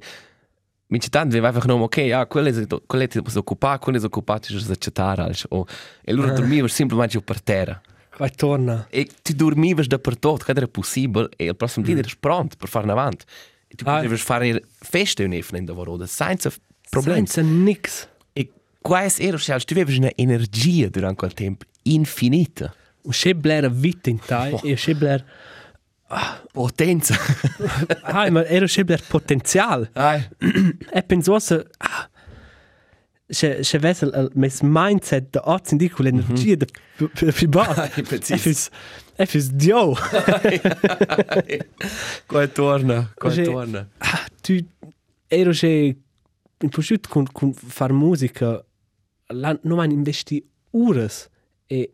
Mince 0.88 1.10
tant 1.10 1.32
vi 1.34 1.40
einfach 1.40 1.66
nur 1.66 1.82
ok, 1.82 1.98
ja, 1.98 2.28
quelle 2.28 2.52
quelle 2.86 3.08
ti 3.08 3.20
posso 3.22 3.40
occupare, 3.40 3.80
quelle 3.80 3.98
sono 3.98 4.12
occupate 4.12 4.50
giusto 4.50 4.68
da 4.68 4.74
accettare 4.74 5.24
als 5.24 5.46
o 5.50 5.66
e 6.04 6.14
loro 6.14 6.32
dormivano 6.34 6.68
semplicemente 6.68 7.20
per 7.22 7.42
terra. 7.42 7.82
Vai 8.18 8.32
torna. 8.32 8.88
E 8.90 9.08
ti 9.22 9.36
dormivas 9.36 9.88
dappertutto, 9.88 10.44
che 10.46 10.52
era 10.52 10.68
possibile 10.68 11.30
e 11.36 11.46
il 11.46 11.56
prossimo 11.56 11.86
giorno 11.86 12.02
eri 12.02 12.12
pronto 12.20 12.56
per 12.58 12.70
fare 12.70 12.90
avanti. 12.92 13.26
E 13.68 13.76
tu 13.76 13.84
Ah. 13.88 13.96
potevi 13.96 14.18
fare 14.18 14.64
feste 14.80 15.24
in 15.24 15.34
in 15.34 15.66
der 15.66 15.74
Vorode, 15.76 16.08
senza 16.08 16.52
problemi. 16.90 17.26
Senza 17.28 17.42
nix. 17.42 18.08
E 18.34 18.52
quasi 18.82 19.24
era 19.26 19.38
scel, 19.38 19.64
tu 19.64 19.74
avevi 19.74 19.98
una 19.98 20.12
energia 20.16 20.90
durante 20.90 21.16
quel 21.18 21.34
tempo 21.34 21.66
infinita. 21.84 22.74
Un 23.04 23.14
se 23.14 23.36
blera 23.36 23.68
vita 23.68 24.10
in 24.10 24.20
tai 24.20 24.58
e 24.64 24.78
se 24.78 24.94
blera 24.96 25.24
Potenza. 26.52 27.16
Ah, 28.04 28.30
ma 28.30 28.46
era 28.46 28.68
se 28.68 28.84
blera 28.84 29.02
potenzial. 29.08 29.90
Ai. 29.94 30.28
E 30.92 31.02
penso 31.04 31.40
se 31.40 31.66
ah, 31.78 32.10
se 33.34 33.64
se 33.64 33.78
vesse 33.80 34.06
il 34.06 34.32
mes 34.36 34.62
mindset 34.62 35.30
da 35.32 35.42
oz 35.46 35.72
in 35.72 35.78
di 35.78 35.90
quell'energia 35.90 36.56
da 36.56 36.66
più 37.32 37.50
ba. 37.50 37.90
precis. 38.08 38.70
E 39.16 39.26
fis 39.26 39.50
e 39.50 39.52
dio. 39.54 39.94
Qua 42.26 42.48
torna, 42.48 43.12
qua 43.16 43.30
Così- 43.30 43.44
torna. 43.44 43.88
Ah, 43.98 44.26
tu 44.42 44.58
ero 45.28 45.52
che 45.52 45.98
in 46.60 46.70
prosciutto 46.70 47.10
con, 47.10 47.26
con 47.32 47.54
far 47.54 47.92
musica 47.92 48.64
la, 49.28 49.58
non 49.64 49.78
mai 49.78 49.92
investi 49.92 50.44
ures 50.72 51.30
e 51.66 51.94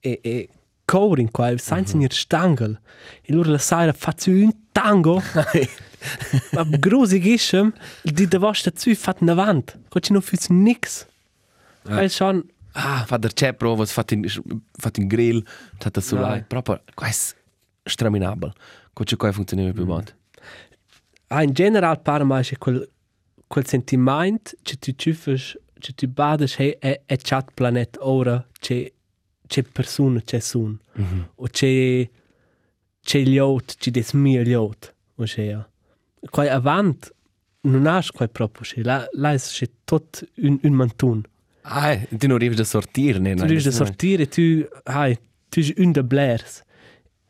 e 0.00 0.20
e 0.22 0.48
coding 0.84 1.30
qua 1.30 1.56
senza 1.56 1.96
mm 1.96 2.02
-hmm. 2.02 2.10
stangel 2.12 2.80
e 3.22 3.32
loro 3.32 3.50
la 3.50 3.58
sera 3.58 3.92
faccio 3.92 4.30
un 4.30 4.52
tango 4.72 5.20
ma 6.52 6.64
grosig 6.78 7.24
ischem 7.24 7.72
di 8.02 8.26
da 8.26 8.38
vostra 8.38 8.72
zu 8.74 8.94
fat 8.94 9.20
in 9.20 9.30
avant 9.30 9.76
cosa 9.88 10.12
non 10.12 10.22
fis 10.22 10.48
nix 10.48 11.06
weil 11.84 12.10
schon 12.10 12.44
Ah, 12.78 13.06
fa 13.06 13.16
der 13.16 13.32
c'è 13.32 13.54
prova, 13.54 13.86
fa 13.86 14.04
in 14.10 14.26
fa 14.78 14.90
in 14.98 15.06
grill, 15.08 15.42
tata 15.78 16.02
sulai, 16.02 16.44
proprio 16.44 16.82
quais 16.94 17.34
straminabel. 17.84 18.52
Cosa 18.92 19.16
qua 19.16 19.32
funziona 19.32 19.72
più 19.72 19.86
bene. 19.86 20.14
ah, 21.28 21.42
in 21.42 21.52
general 21.54 22.00
par 22.02 22.22
mai 22.24 22.44
che 22.44 22.58
quel 22.58 22.86
quel 23.48 23.66
sentiment 23.66 24.54
che 24.62 24.76
tu 24.76 24.92
ciufes 24.94 25.56
che 25.80 25.92
tu 25.94 26.06
bades 26.06 26.58
hey 26.58 26.76
è 26.78 27.00
è 27.06 27.16
chat 27.16 27.50
planet 27.54 27.96
ora 28.00 28.46
che 28.60 28.92
che 29.46 29.62
persona 29.62 30.20
che 30.20 30.40
sun. 30.40 30.78
Mm 30.98 31.04
-hmm. 31.04 31.24
o 31.36 31.46
che 31.50 32.10
che 33.00 33.18
liot 33.20 33.76
che 33.78 33.90
des 33.90 34.12
mio 34.12 34.42
liot 34.42 34.94
o 35.16 35.24
che 35.24 35.42
ja 35.44 35.66
quai 36.30 36.48
avant 36.48 37.12
non 37.62 37.86
has 37.86 38.10
quai 38.10 38.28
proprio 38.28 38.62
che 38.70 38.82
la 38.82 39.06
la 39.12 39.32
è 39.32 39.38
che 39.38 39.70
tot 39.84 40.26
un 40.36 40.58
un 40.62 40.72
mantun 40.72 41.22
Ah, 41.68 41.96
tu 42.16 42.28
non 42.28 42.38
riesci 42.38 42.60
a 42.60 42.64
sortire, 42.64 43.18
ne? 43.18 43.34
tu 43.34 43.44
riesci 43.44 43.66
a 43.68 43.72
sortire 43.72 44.28
tu 44.28 44.64
hai 44.84 45.18
tu 45.48 45.60
sei 45.62 45.74
un 45.78 45.90
de 45.92 46.04
blairs 46.04 46.62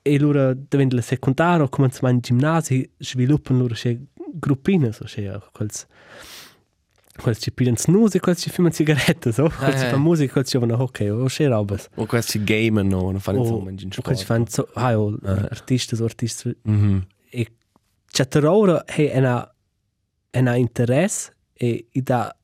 e 0.02 0.18
loro 0.18 0.52
diventa 0.54 0.94
la 0.94 1.00
secondaria 1.02 1.66
come 1.68 1.88
si 1.90 2.00
in 2.04 2.18
ginnasi 2.20 2.90
sviluppano 2.98 3.60
loro 3.60 3.74
che 3.74 3.98
gruppine 4.34 4.92
so 4.92 5.04
che 5.06 5.22
ja 5.22 5.42
quels 5.52 5.86
quels 7.22 7.38
ci 7.40 7.50
pigliano 7.50 7.78
snooze 7.78 8.18
e 8.18 8.20
quels 8.20 8.40
ci 8.42 8.50
fumano 8.50 8.74
sigarette 8.74 9.32
so 9.32 9.48
quels 9.48 9.80
ci 9.80 9.86
eh. 9.86 9.88
fanno 9.88 10.02
musica 10.02 10.32
quels 10.32 10.50
ci 10.50 10.58
vanno 10.58 10.74
a 10.74 10.82
hockey 10.82 11.08
o 11.08 11.24
che 11.28 11.46
robas 11.46 11.88
O 11.94 12.04
questi 12.04 12.44
game 12.44 12.82
no, 12.82 13.10
non 13.10 13.20
fanno 13.20 13.38
o 13.38 13.42
insomma 13.42 13.70
in 13.70 13.88
o 13.96 14.02
quels 14.02 14.18
ci 14.18 14.24
fanno 14.26 14.44
so 14.48 14.68
hai 14.74 14.94
o 14.94 15.16
artisti 15.24 15.96
so 15.96 16.04
artisti 16.04 16.54
Mhm. 16.62 17.06
e 17.30 17.52
c'è 18.16 18.26
tra 18.28 18.50
ora 18.50 18.82
hey 18.86 19.14
una 19.18 19.54
una 20.32 20.54
interesse 20.54 21.36
e 21.52 21.88
i 21.90 22.02
da 22.02 22.34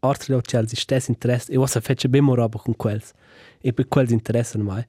altri 0.00 0.32
lo 0.32 0.40
c'è 0.40 0.60
stesso 0.66 1.12
interesse 1.12 1.52
e 1.52 1.56
cosa 1.56 1.80
faccio 1.80 2.08
ben 2.08 2.34
roba 2.34 2.58
con 2.58 2.74
quels 2.74 3.12
e 3.60 3.72
per 3.72 3.86
quels 3.86 4.10
interessano 4.10 4.64
mai 4.64 4.84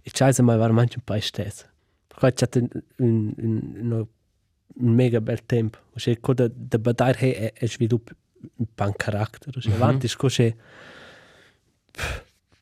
e 0.00 0.10
c'è 0.10 0.32
se 0.32 0.40
mai 0.40 0.56
veramente 0.56 0.94
un 0.96 1.04
po' 1.04 1.20
stesso 1.20 1.66
qua 2.08 2.32
c'è 2.32 2.48
un, 2.54 2.68
un, 2.96 3.34
un, 3.36 3.60
un, 3.80 4.06
un 4.76 4.94
mega 4.94 5.20
bel 5.20 5.44
tempo 5.44 5.76
cioè 5.96 6.18
quando 6.20 6.50
da 6.50 6.78
badare 6.78 7.18
hey 7.18 7.32
è, 7.32 7.52
è 7.52 7.66
svilupp 7.66 8.08
un 8.56 8.66
pan 8.74 8.92
carattere. 8.96 9.60
Cioè, 9.60 9.72
avanti 9.74 10.08
scosse 10.08 10.56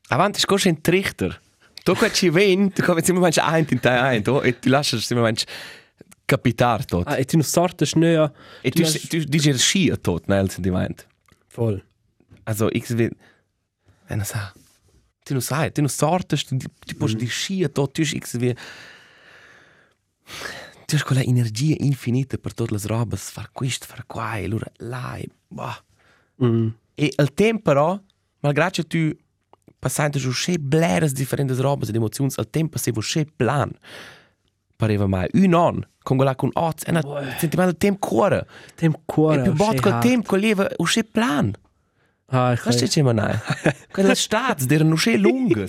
Avanti 0.09 0.39
scorso 0.39 0.67
in 0.67 0.81
trichter. 0.81 1.41
Tu 1.83 1.95
qua 1.95 2.11
ci 2.11 2.29
ven, 2.29 2.71
tu 2.73 2.83
come 2.83 3.01
sempre 3.01 3.23
mangi 3.23 3.39
ein 3.39 3.65
in 3.69 3.79
te 3.79 3.89
ein, 3.89 4.21
tu 4.21 4.41
e 4.43 4.59
tu 4.59 4.69
lasci 4.69 4.99
sempre 4.99 5.23
mangi 5.23 5.45
capitar 6.31 6.85
tot. 6.85 7.07
Ah, 7.07 7.19
e 7.19 7.25
tu 7.25 7.37
non 7.37 7.45
sorte 7.45 7.85
schnöer. 7.85 8.31
E 8.61 8.71
tu 8.71 8.83
tu 9.09 9.17
dici 9.27 9.51
schi 9.57 9.91
tot 10.01 10.27
nel 10.27 10.49
sentiment. 10.49 11.07
Voll. 11.55 11.83
Also 12.43 12.69
ich 12.71 12.89
will 12.89 13.11
wenn 14.07 14.19
er 14.19 14.25
sa. 14.25 14.53
Tu 15.23 15.33
non 15.33 15.41
sai, 15.41 15.71
tu 15.71 15.81
non 15.81 15.89
sortest, 15.89 16.47
tu 16.47 16.57
tu 16.57 16.95
post 16.97 17.15
di 17.15 17.27
schi 17.27 17.67
tot, 17.71 17.93
tu 17.93 18.01
ich 18.01 18.33
will 18.33 18.55
Tu 20.85 20.97
hai 20.97 21.03
quella 21.03 21.23
energia 21.23 21.75
infinita 21.79 22.37
per 22.37 22.53
tutte 22.53 22.73
le 22.73 22.81
robe, 22.83 23.15
far 23.15 23.49
questo, 23.53 23.85
far 23.85 24.05
qua, 24.05 24.35
e 24.35 24.43
allora 24.43 24.69
là, 24.79 25.15
e 25.15 25.27
bah. 25.47 25.81
Mm. 26.43 26.67
E 26.95 27.13
il 27.15 27.33
tempo 27.33 27.61
però, 27.61 27.97
malgrado 28.41 28.71
che 28.71 28.83
tu 28.83 29.17
passando 29.79 30.19
giù 30.19 30.31
sche 30.31 30.59
bleres 30.59 31.13
differenti 31.13 31.53
robe 31.53 31.87
ed 31.87 31.95
emozioni, 31.95 32.29
il 32.35 32.49
tempo 32.49 32.77
se 32.77 32.91
vuoi 32.91 33.03
sche 33.03 33.25
plan. 33.25 33.71
Pareva 34.81 35.05
mai 35.05 35.27
un 35.33 35.53
an 35.53 35.87
con 36.01 36.17
quella 36.17 36.33
con 36.35 36.49
oz, 36.53 36.81
e 36.87 36.91
sentimento 37.37 37.65
del 37.65 37.77
tempo 37.77 38.07
cuore. 38.07 38.47
Tem 38.75 38.91
cuore. 39.05 39.39
E 39.39 39.43
più 39.43 39.53
bot 39.53 39.79
col 39.79 39.99
tempo 39.99 40.33
che 40.33 40.39
leva 40.41 40.67
un 40.77 40.87
sche 40.87 41.03
plan. 41.03 41.53
Ah, 42.33 42.53
ich 42.53 42.61
Questo 42.63 42.87
c'è 42.87 43.03
ma 43.03 43.11
nai. 43.11 43.37
Quelle 43.91 44.15
stats 44.15 44.65
erano 44.67 44.95
sche 44.95 45.17
lunghe. 45.17 45.67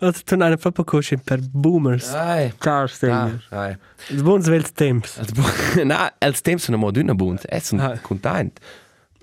Also, 0.00 0.22
tu 0.24 0.36
non 0.36 0.48
hai 0.50 0.56
proprio 0.56 0.84
cosce 0.84 1.18
per 1.18 1.40
boomers. 1.42 2.08
Ai. 2.14 2.54
Cars, 2.56 3.02
Ah, 3.02 3.30
ah. 3.50 3.60
ai. 3.64 3.76
Il 4.08 4.22
buon 4.22 4.40
svelt 4.40 4.72
temps. 4.72 5.18
Also, 5.18 5.32
bu- 5.34 5.82
Na, 5.84 6.14
els 6.18 6.40
temps 6.40 6.62
sono 6.64 6.78
mo 6.78 6.90
d'una 6.90 7.14
bunt, 7.14 7.44
e 7.46 7.60
sono 7.60 7.82
Ah. 7.84 7.98
content. 7.98 8.58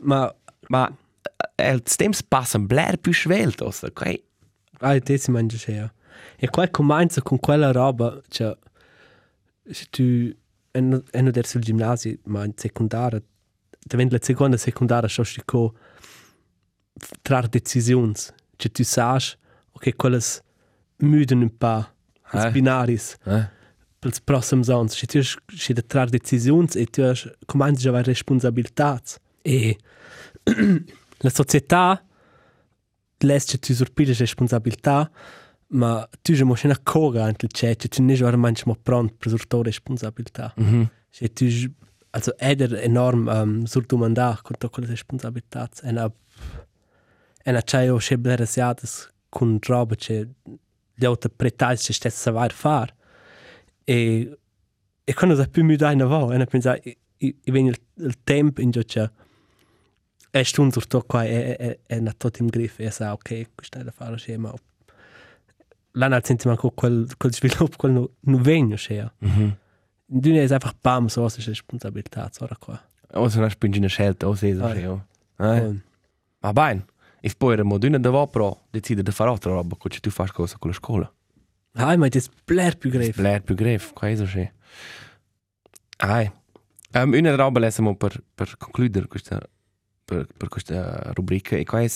Ma, 0.02 0.32
Ma 0.70 0.92
els 1.56 1.96
temps 1.96 2.22
passen 2.24 2.66
bler 2.68 2.98
più 2.98 3.14
sveltos, 3.14 3.82
ok? 3.84 4.22
ah, 4.82 5.00
te 5.00 5.18
si 5.18 5.32
mangia 5.32 5.58
scea. 5.58 5.92
E 6.38 6.50
qua 6.50 6.68
comincia 6.70 7.22
con 7.22 7.40
quella 7.40 7.72
roba, 7.72 8.20
cioè, 8.30 8.56
se 9.70 9.86
tu, 9.90 10.04
e 10.72 10.82
non 10.82 11.04
adesso 11.28 11.58
il 11.58 11.64
ginnasio, 11.64 12.18
ma 12.26 12.44
in 12.44 12.54
secondaria, 12.56 13.22
diventa 13.80 14.16
la 14.16 14.24
seconda 14.24 14.58
secondaria, 14.58 15.08
so 15.10 15.24
si 15.24 15.42
co 15.46 15.74
trar 17.22 17.48
decisioni. 17.48 18.14
Cioè, 18.58 18.72
tu 18.72 18.84
sai, 18.84 19.20
ok, 19.74 19.96
quelles 19.96 20.42
müden 20.98 21.42
un 21.42 21.58
po', 21.58 21.94
Eh. 22.34 22.38
els 22.38 22.52
binaris. 22.52 23.18
Eh? 23.26 23.48
pels 24.00 24.20
próximos 24.20 24.70
anos. 24.70 24.94
Se 24.94 25.08
tu 25.08 25.18
has 25.18 25.36
de 25.74 25.82
trar 25.82 26.10
decisões 26.10 26.76
e 26.76 26.86
tu 26.86 27.02
has, 27.04 27.28
começas 27.48 27.86
a 27.86 27.90
avoir 27.90 28.06
responsabilidades. 28.06 29.20
E 29.44 29.78
la 31.24 31.30
società 31.30 32.04
lässt 33.24 33.58
tu 33.58 33.74
surpires 33.74 34.20
responsabilità, 34.20 35.10
ma 35.68 36.08
tu 36.22 36.34
já 36.34 36.46
mos 36.46 36.64
na 36.64 36.76
coga 36.76 37.26
ante 37.26 37.46
il 37.46 37.52
chat, 37.52 37.88
tu 37.88 38.02
nicht 38.02 38.22
war 38.22 38.38
manchmal 38.38 38.78
pronto 38.84 39.16
per 39.18 39.30
sur 39.30 39.48
tua 39.48 39.64
responsabilità. 39.64 40.54
Mhm. 40.56 40.90
Se 41.12 41.28
tu 41.28 41.46
also 42.12 42.32
eder 42.40 42.74
enorm 42.84 43.28
um, 43.28 43.66
sur 43.66 43.86
tu 43.86 43.98
mandat 43.98 44.42
con 44.42 44.56
to 44.58 44.70
quelle 44.70 44.88
responsabilità. 44.88 45.70
E 45.84 45.92
na 45.92 46.12
e 47.44 47.52
na 47.52 47.62
c'hai 47.62 47.90
o 47.90 48.00
sche 48.00 48.18
blere 48.18 48.46
siadas 48.46 49.10
con 49.30 49.60
roba 49.62 49.96
che 49.96 50.28
gli 50.96 51.06
auto 51.06 51.30
pretais 51.30 51.82
se 51.82 51.94
stessa 51.94 52.18
savoir 52.18 52.52
far. 52.54 52.94
E 53.86 54.38
e 55.08 55.14
quando 55.14 55.36
da 55.36 55.46
più 55.46 55.64
mi 55.64 55.76
dai 55.76 55.96
na 55.96 56.06
va, 56.06 56.34
e 56.34 56.38
na 56.38 56.46
pensa 56.46 56.76
i 56.84 56.98
i 57.18 57.52
veni 57.52 57.70
il, 57.70 57.80
il 57.96 58.18
tempo 58.24 58.62
in 58.62 58.72
giocia 58.72 59.12
è 60.30 60.44
stund 60.44 60.72
sur 60.74 60.86
to 60.86 61.02
qua 61.02 61.24
e 61.24 61.56
e 61.60 61.80
e 61.88 62.00
na 62.00 62.12
tot 62.12 62.40
im 62.40 62.48
griff 62.48 62.80
e 62.80 62.92
sa 62.92 63.14
ok, 63.14 63.52
questa 63.56 63.80
è 63.80 63.84
da 63.84 63.92
fare 63.92 64.18
schema. 64.18 64.54
Là 65.96 66.08
na 66.08 66.20
senti 66.24 66.48
man 66.48 66.58
quel 66.58 67.08
quel 67.18 67.34
sviluppo 67.34 67.78
quel 67.78 67.94
no, 67.94 68.10
no 68.20 68.38
vegno 68.38 68.78
schea. 68.78 69.12
Mhm. 69.20 69.58
Du 70.08 70.32
ne 70.32 70.42
einfach 70.42 70.74
bam 70.82 71.08
so 71.08 71.26
ist 71.26 71.48
responsabilità 71.48 72.30
ora 72.40 72.56
qua. 72.56 72.80
O 73.14 73.30
se 73.30 73.40
non 73.40 73.50
spingi 73.50 73.80
una 73.80 73.88
scelta, 73.88 74.28
o 74.28 74.36
se 74.36 74.52
Ah, 74.60 74.74
è 74.74 74.82
so. 74.82 75.06
Eh? 75.38 75.82
Ma 76.40 76.54
bene. 76.54 76.86
E 77.22 77.32
poi 77.36 77.54
era 77.54 77.64
moduna 77.64 77.98
da 77.98 78.10
va 78.12 78.28
però 78.28 78.56
decide 78.70 79.02
di 79.02 79.12
fare 79.12 79.30
altra 79.30 79.52
roba, 79.52 79.76
che 79.78 80.00
tu 80.00 80.10
fai 80.10 80.28
cosa 80.28 80.58
con 80.60 80.70
la 80.70 80.76
scuola. 80.76 81.12
Hai 81.78 81.98
ma 81.98 82.08
das 82.08 82.30
bler 82.46 82.78
più 82.78 82.90
grave. 82.90 83.14
Bler 83.16 83.42
più 83.42 83.56
greve, 83.56 83.84
qua 83.94 84.10
è 84.10 84.16
così. 84.16 84.52
Ai. 85.98 86.32
Um, 86.94 87.14
una 87.14 87.36
roba 87.36 87.60
lesiamo 87.60 87.96
per, 87.96 88.22
per 88.34 88.56
concludere 88.58 89.08
questa, 89.08 89.42
per, 90.06 90.28
per 90.38 90.48
questa 90.48 91.12
rubrica, 91.14 91.56
e 91.58 91.64
qua 91.64 91.82
è, 91.82 91.90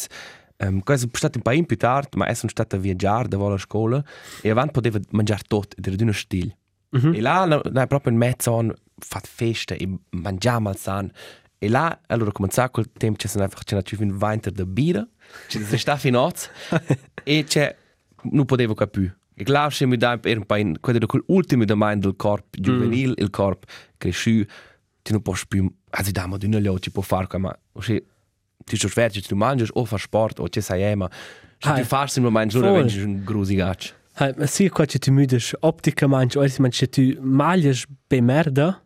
um, 0.59 0.81
qua 0.81 0.95
è 0.95 0.97
stato 0.97 1.39
un 1.43 1.65
po' 1.65 1.75
tardi, 1.77 2.17
ma 2.17 2.25
è 2.25 2.33
stato 2.33 2.75
a 2.75 2.79
viaggiare 2.79 3.27
da 3.27 3.37
la 3.37 3.57
scuola, 3.57 4.03
e 4.41 4.49
avanti 4.49 4.71
poteva 4.71 4.99
mangiare 5.11 5.41
tutto, 5.47 5.75
era 5.81 5.95
di 5.95 6.03
uno 6.03 6.11
stile. 6.11 6.57
Mhm. 6.91 7.13
E 7.13 7.21
là, 7.21 7.45
no, 7.45 7.61
no, 7.63 7.87
proprio 7.87 8.11
in 8.11 8.17
mezzo 8.17 8.57
an, 8.57 8.73
fat 8.97 9.27
festa, 9.27 9.75
e 9.75 9.87
mangiamo 10.11 10.69
al 10.69 10.77
san. 10.77 11.11
E 11.57 11.67
là, 11.67 11.99
allora, 12.07 12.31
cominciava 12.31 12.69
quel 12.69 12.89
tempo, 12.91 13.17
c'è 13.17 13.29
einfach, 13.39 13.63
c'è 13.63 13.75
una 13.75 14.11
un 14.11 14.17
veinter 14.17 14.51
da 14.51 14.65
birra, 14.65 15.07
c'è 15.47 15.61
si 15.61 15.77
sta 15.77 15.97
fino 15.97 16.25
a 16.25 16.31
e 17.23 17.43
c'è, 17.43 17.75
non 18.31 18.45
potevo 18.45 18.73
più. 18.87 19.11
E 19.33 19.43
là, 19.45 19.67
c'è 19.69 19.85
mi 19.85 19.97
per 19.97 20.37
un 20.37 20.45
po' 20.45 20.55
in, 20.55 20.79
quello 20.79 21.05
quell'ultimo 21.05 21.65
domani 21.65 21.99
del 21.99 22.15
corpo 22.15 22.57
juvenile, 22.57 23.13
il 23.17 23.29
corpo 23.29 23.67
cresciuto, 23.97 24.51
tu 25.01 25.13
non 25.13 25.21
puoi 25.21 25.37
più, 25.47 25.71
also 25.91 26.11
da, 26.11 26.27
ma 26.27 26.37
tu 26.37 26.47
non 26.47 26.61
lo 26.61 26.79
ci 26.79 26.91
puoi 26.91 27.05
fare, 27.05 27.37
ma, 27.37 27.57
o 27.73 27.81
tu 28.65 28.75
sei 28.77 28.89
fertig, 28.89 29.25
tu 29.25 29.35
mangi, 29.35 29.65
o 29.73 29.85
fai 29.85 29.99
sport, 29.99 30.39
o 30.39 30.47
ci 30.49 30.61
sei, 30.61 30.95
ma, 30.95 31.09
se 31.57 31.69
Ah, 31.69 31.73
tu 31.75 31.83
fai 31.83 32.07
in 32.15 32.23
momento, 32.23 32.57
allora 32.57 32.71
voll. 32.71 32.79
vengi 32.85 33.01
un 33.01 33.23
grusigaccio. 33.23 33.93
Hai 34.13 34.33
ma 34.37 34.45
sì 34.47 34.67
qua 34.69 34.85
c'è 34.85 34.97
tu 34.99 35.11
müdes 35.13 35.53
optica 35.61 36.07
manch, 36.07 36.35
oder 36.35 36.51
man 36.59 36.71
c'è 36.71 36.89
tu 36.89 37.15
maglias 37.21 37.85
be 38.07 38.21
merda. 38.21 38.81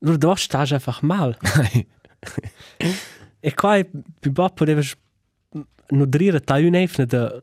Nur 0.00 0.16
da 0.18 0.34
stas 0.34 0.72
einfach 0.72 1.02
mal. 1.02 1.36
e 3.40 3.54
qua 3.54 3.80
più 4.20 4.32
bop 4.32 4.56
podeves 4.56 4.94
nudrire 5.90 6.40
ta 6.40 6.56
un 6.56 6.74
efne 6.74 7.06
da 7.06 7.40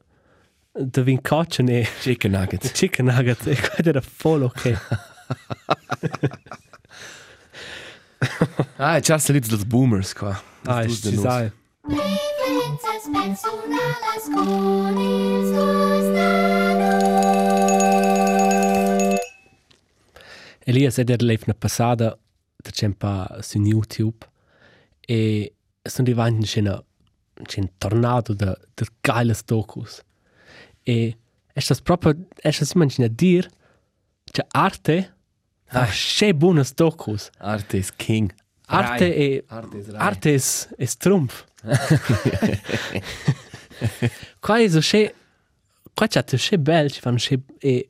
da 0.71 1.01
vin 1.01 1.21
coccia 1.21 1.63
ne 1.63 1.87
Chicken 2.01 2.31
nuggets. 2.31 2.71
chicken 2.73 3.05
nuggets 3.05 3.45
e 3.47 3.55
qua 3.55 3.75
era 3.85 4.01
full 4.01 4.43
ok. 4.43 4.77
Ah, 8.77 8.99
c'è 8.99 9.17
salito 9.17 9.47
dels 9.47 9.63
boomers 9.63 10.13
qua. 10.13 10.39
Ah, 10.65 10.85
ci 10.87 11.11
nus. 11.11 11.21
sai. 11.21 11.51
Preferențas 11.89 13.03
personalas 13.15 14.23
con 14.35 14.97
ils 14.97 15.49
tuos 15.55 16.05
nanos. 16.15 17.09
Elias 20.65 20.97
è 20.99 21.03
der 21.03 21.21
leif 21.21 21.47
na 21.47 21.53
passada 21.53 22.17
da 22.63 22.69
c'è 22.71 22.85
un 22.85 22.93
pa 22.93 23.39
su 23.41 23.57
YouTube. 23.59 24.25
E 24.99 25.53
sono 25.81 26.07
diventi 26.07 26.45
c'è 26.45 26.59
una 26.59 26.83
c'è 27.43 27.59
un 27.59 27.69
tornado 27.77 28.33
da 28.33 28.55
da 28.75 28.85
geiles 29.01 29.43
docus 29.43 30.03
e 30.83 31.17
è 31.53 31.59
stas 31.59 31.81
proprio 31.81 32.27
è 32.35 32.51
stas 32.51 32.73
immagina 32.73 33.07
dir 33.07 33.49
c'è 34.31 34.45
arte 34.51 35.15
fa 35.65 35.85
sche 35.85 36.35
buonas 36.35 36.73
docus 36.73 37.29
Arte 37.37 37.77
is 37.77 37.95
king. 37.95 38.31
arte 38.67 39.15
e 39.15 39.43
Arte 39.47 39.77
is 39.77 39.87
arte 39.95 40.33
es 40.33 40.67
es 40.77 40.95
trumf 40.97 41.45
è 44.55 44.69
so 44.69 44.81
sche 44.81 45.15
qua 45.93 46.07
c'è 46.07 46.23
tu 46.23 46.37
sche 46.37 46.59
bel 46.59 46.91
ci 46.91 47.01
fanno 47.01 47.17
sche 47.17 47.41
e 47.57 47.89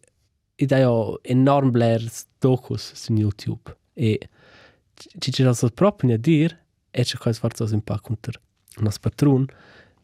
e 0.62 0.66
dai 0.66 0.84
ho 0.84 1.20
enorm 1.22 1.72
bler 1.72 2.04
docus 2.38 2.94
su 2.94 3.14
YouTube. 3.14 3.74
E 3.94 4.20
ci 5.18 5.32
c'è 5.32 5.54
so 5.54 5.70
proprio 5.70 6.16
a 6.16 6.18
dir 6.18 6.58
e 6.92 7.04
c'è 7.04 7.18
quasi 7.18 7.40
forza 7.40 7.64
un 7.64 7.82
po' 7.82 7.98
contro 8.02 8.42
il 8.76 8.84
nostro 8.84 9.10
patron 9.10 9.46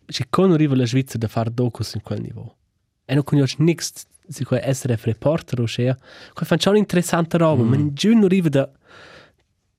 ci 0.06 0.26
con 0.30 0.52
arriva 0.52 0.76
la 0.76 0.86
Svizzera 0.86 1.20
da 1.20 1.28
fare 1.28 1.54
docus 1.54 1.96
in 1.96 2.02
quel 2.02 2.22
niveau 2.22 2.56
e 3.04 3.14
non 3.14 3.24
conosce 3.24 3.58
nix 3.60 3.92
si 4.28 4.46
qua 4.46 4.62
essere 4.62 4.98
reporter 5.02 5.60
o 5.60 5.66
scea 5.66 5.98
qua 6.34 6.46
fanno 6.46 6.62
una 6.68 6.78
interessante 6.78 7.38
roba 7.38 7.64
ma 7.64 7.76
in 7.76 7.94
giù 7.94 8.14
non 8.14 8.24
arriva 8.24 8.48
da 8.48 8.70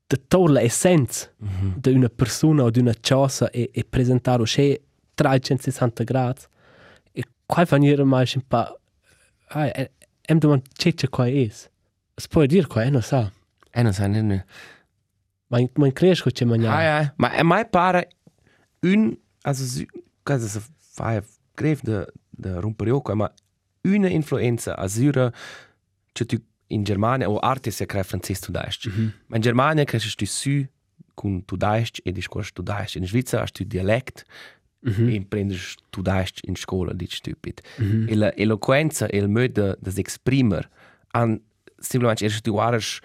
da 0.06 0.16
togliere 0.28 0.62
l'essenza 0.62 1.30
di 1.36 1.90
una 1.92 2.08
persona 2.08 2.62
o 2.62 2.70
di 2.70 2.78
una 2.78 2.94
cosa 3.00 3.50
e, 3.50 3.70
e 3.72 3.84
presentare 3.84 4.44
scea 4.44 4.76
360 5.14 6.04
gradi. 6.04 6.42
E 7.12 7.24
qua 7.44 7.64
fanno 7.64 7.86
io 7.86 8.04
mai 8.04 8.26
un 8.34 8.42
po' 8.46 8.80
ah, 9.48 9.66
e, 9.66 9.90
e 10.20 10.34
mi 10.34 10.38
domando 10.40 10.64
c'è 10.72 10.94
c'è 10.94 11.08
qua 11.08 11.26
è? 11.28 11.48
Si 11.48 12.28
può 12.28 12.44
dire 12.46 12.66
qua 12.66 12.82
eh 12.84 12.90
non 12.90 13.02
sa. 13.02 13.30
Eh, 13.70 13.82
non 13.82 13.92
sai 13.92 14.08
ne. 14.08 14.46
ma 15.48 15.58
ma 15.74 15.86
in 15.86 15.92
cresco 15.92 16.30
c'è 16.30 16.44
Ah, 16.44 16.48
mangiare 16.48 16.84
ja. 16.84 17.12
Ma 17.16 17.32
è 17.32 17.42
mai 17.42 17.68
pare 17.68 18.10
un, 18.80 19.16
also, 19.42 19.64
si- 19.64 19.88
cosa 20.22 20.46
si 20.46 20.60
fa, 20.78 21.22
greve 21.54 21.80
de, 21.82 22.12
de 22.30 22.60
romperio 22.60 23.00
qua, 23.00 23.14
ma 23.14 23.32
una 23.82 24.08
influenza 24.08 24.76
asura, 24.76 25.30
cioè 26.12 26.26
tu 26.26 26.40
in 26.68 26.84
Germania, 26.84 27.28
o 27.28 27.38
arte 27.38 27.70
si 27.70 27.86
crea 27.86 28.02
francese 28.02 28.40
tu 28.40 28.52
daist. 28.52 28.86
Ma 29.26 29.36
in 29.36 29.42
Germania 29.42 29.84
cresci 29.84 30.14
tu 30.14 30.26
su, 30.26 30.66
con 31.16 31.44
Tudaisch 31.44 32.00
e 32.04 32.12
discorsi 32.12 32.52
Tudaisch. 32.52 32.96
In 32.96 33.06
Svizzera 33.06 33.42
hast 33.42 33.56
du 33.56 33.64
Dialekt 33.64 34.24
mm 34.80 34.92
-hmm. 34.92 35.14
e 35.14 35.24
prendes 35.24 35.76
Tudaisch 35.90 36.40
in 36.44 36.56
scuola, 36.56 36.92
dit 36.92 37.12
stupid. 37.12 37.62
Mm 37.80 37.84
-hmm. 37.84 38.10
E 38.10 38.14
l'eloquenza 38.14 39.06
e 39.06 39.16
il 39.16 39.28
modo 39.28 39.76
de, 39.80 39.90
s'exprimer 39.90 40.68
an 41.12 41.40
simplemente 41.78 42.24
erst 42.24 42.44
du 42.44 42.58
ares 42.58 43.00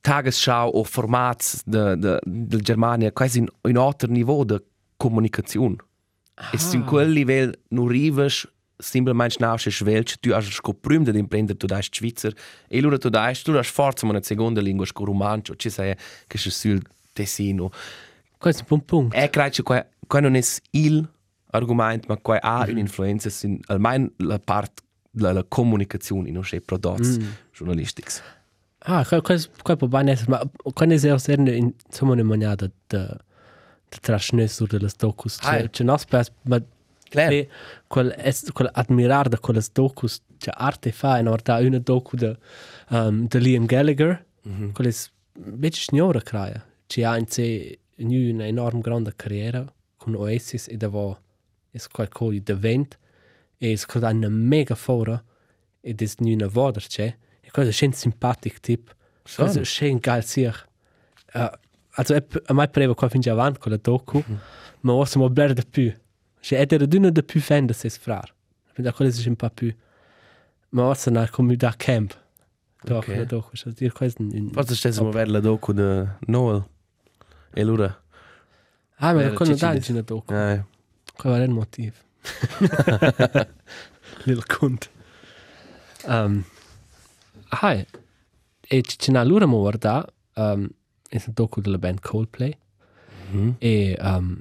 Tagesschau 0.00 0.70
o 0.72 0.84
formats 0.84 1.62
de, 1.64 1.96
de, 1.98 2.20
de 2.26 2.58
Germania 2.62 3.12
quasi 3.12 3.38
in 3.38 3.48
un 3.62 3.76
altro 3.76 4.10
niveau 4.10 4.44
de 4.44 4.60
comunicazione. 4.96 5.76
Ah. 6.34 6.50
E 6.52 6.58
su 6.58 6.82
quel 6.84 7.12
livello 7.12 7.52
non 7.68 7.86
arrivas 7.86 8.46
simplemente 8.82 9.36
nasce 9.38 9.70
svelch, 9.70 10.18
tu 10.20 10.32
hai 10.32 10.42
scoprüm 10.42 11.04
de 11.04 11.18
imprender 11.18 11.56
tu 11.56 11.66
dai 11.66 11.82
Schweizer 11.82 12.34
e 12.68 12.80
lura 12.80 12.98
tu 12.98 13.08
dai 13.08 13.34
tu 13.34 13.52
hai 13.52 13.64
forza 13.64 14.06
una 14.06 14.22
seconda 14.22 14.60
lingua 14.60 14.84
sco 14.86 15.04
romancio, 15.04 15.54
ci 15.56 15.70
sai 15.70 15.96
che 16.26 16.38
c'è 16.38 16.50
sul 16.50 16.82
Tessino. 17.12 17.70
Questo 18.38 18.62
è 18.62 18.66
un 18.68 18.84
punto. 18.84 19.16
E 19.16 19.30
credo 19.30 19.62
che 19.62 19.86
qua 20.06 20.20
non 20.20 20.34
è 20.34 20.42
il 20.70 21.08
argomento, 21.50 22.06
ma 22.08 22.16
qua 22.16 22.40
ha 22.40 22.64
un'influenza 22.68 23.30
in 23.46 23.60
almeno 23.66 24.10
la 24.18 24.38
parte 24.38 24.82
la, 25.16 25.32
la 25.32 25.44
comunicazione, 25.46 26.30
non 26.30 26.42
c'è 26.42 26.60
prodotti 26.60 27.18
mm. 27.20 27.28
giornalistici. 27.52 28.20
Ah, 28.84 29.06
questo 29.22 29.50
qua 29.62 29.76
può 29.76 29.86
bene 29.86 30.12
essere, 30.12 30.30
ma 30.30 30.50
quando 30.72 30.94
è 30.94 31.12
essere 31.12 31.56
in 31.56 31.72
insomma 31.86 32.12
una 32.12 32.24
maniera 32.24 32.54
di 32.56 32.70
di 33.92 33.98
trascnere 34.00 34.48
su 34.48 34.64
delle 34.64 34.90
docus, 34.96 35.36
c'è 35.36 35.68
c'è 35.68 35.84
non 35.84 35.98
spes, 35.98 36.32
ma 36.42 36.60
Claro. 37.12 37.44
Quel, 37.92 38.12
es, 38.16 38.42
quel 38.56 38.70
admirar 38.72 39.28
de 39.28 39.38
quelles 39.38 39.68
docus, 39.76 40.20
cioè 40.40 40.54
arte 40.56 40.92
fa, 40.96 41.18
in 41.20 41.28
realtà 41.28 41.58
una 41.60 41.78
docu 41.78 42.16
de, 42.16 42.36
um, 42.90 43.26
de 43.28 43.38
Liam 43.38 43.66
Gallagher, 43.66 44.24
mm 44.46 44.52
-hmm. 44.52 44.72
quel 44.72 44.88
es 44.88 45.10
invece 45.36 45.80
signora 45.80 46.20
creia, 46.20 46.64
ci 46.86 47.04
ha 47.04 47.16
in 47.16 47.26
sé 47.26 47.78
una 47.96 48.46
enorm 48.46 48.80
grande 48.80 49.12
carriera 49.16 49.64
con 49.96 50.14
Oasis 50.14 50.68
e 50.68 50.76
davo 50.76 51.18
es 51.72 51.88
qualcosa 51.88 52.40
de 52.40 52.54
vent 52.54 52.98
e 53.58 53.72
es 53.72 53.86
cosa 53.86 54.10
una 54.10 54.28
mega 54.28 54.74
fora 54.74 55.22
ed 55.80 56.02
es 56.02 56.18
nu 56.18 56.32
una 56.32 56.48
voder 56.48 56.86
c'è 56.86 57.16
e 57.40 57.50
cosa 57.50 57.70
scen 57.70 57.92
simpatic 57.92 58.60
tip 58.60 58.94
cosa 59.36 59.64
scen 59.64 60.00
geil 60.00 60.22
sich 60.22 60.66
uh, 61.34 61.50
also 61.96 62.14
a 62.46 62.52
mai 62.52 62.68
preva 62.68 62.94
qua 62.94 63.08
fin 63.08 63.20
già 63.20 63.32
avanti 63.32 63.58
con 63.58 63.72
la 63.72 63.78
docu 63.78 64.18
mm 64.18 64.22
-hmm. 64.22 64.38
ma 64.80 64.92
ora 64.92 65.06
siamo 65.06 65.30
bler 65.30 65.52
de 65.54 65.64
più 65.64 65.92
J'ai 66.42 66.60
été 66.60 66.76
redonné 66.76 67.10
depuis 67.10 67.40
fin 67.40 67.62
de 67.62 67.72
ses 67.72 67.88
frères. 67.90 68.34
Je 68.76 68.82
me 68.82 68.88
dis 68.90 68.94
que 68.96 69.30
un 69.30 69.34
peu 69.34 69.48
plus. 69.48 69.76
Mais 70.72 70.82
moi, 70.82 70.94
c'est 70.94 71.10
comme 71.30 71.50
un 71.50 71.56
camp. 71.78 72.08
Donc, 72.84 73.08
Ok. 73.08 73.26
donc, 73.28 73.44
je 73.52 73.64
veux 73.66 73.72
dire, 73.72 73.94
quoi, 73.94 74.08
c'est 74.10 74.18
une. 74.20 74.52
Forse 74.52 74.74
stessa 74.74 75.02
mo 75.04 75.12
ver 75.12 75.26
la 75.26 75.40
docu 75.40 75.72
de 75.72 76.04
Noel. 76.26 76.62
E 77.56 77.62
lura. 77.62 77.96
Ah, 78.98 79.14
mais 79.14 79.26
Eh, 79.30 79.34
quand 79.34 79.48
on 79.48 79.52
Cici 79.54 79.64
a 79.64 79.76
dis- 79.76 79.90
une 79.92 80.02
doc. 80.02 80.24
Eh. 80.32 80.60
Quoi, 81.18 81.30
va 81.30 81.38
le 81.46 81.52
motif? 81.52 82.04
Little 84.26 84.44
cunt. 84.48 84.88
Um, 86.08 86.44
ah, 87.50 87.74
e 88.68 88.82
ci 88.82 88.96
c'è 88.96 89.10
una 89.10 89.22
lura 89.24 89.46
mo 89.46 89.60
guarda, 89.60 90.04
um, 90.36 90.68
è 91.08 91.22
un 91.26 91.32
docu 91.34 91.60
della 91.60 91.78
band 91.78 92.00
Coldplay. 92.00 92.56
Mm. 93.34 93.50
E, 93.60 93.96
um, 94.00 94.40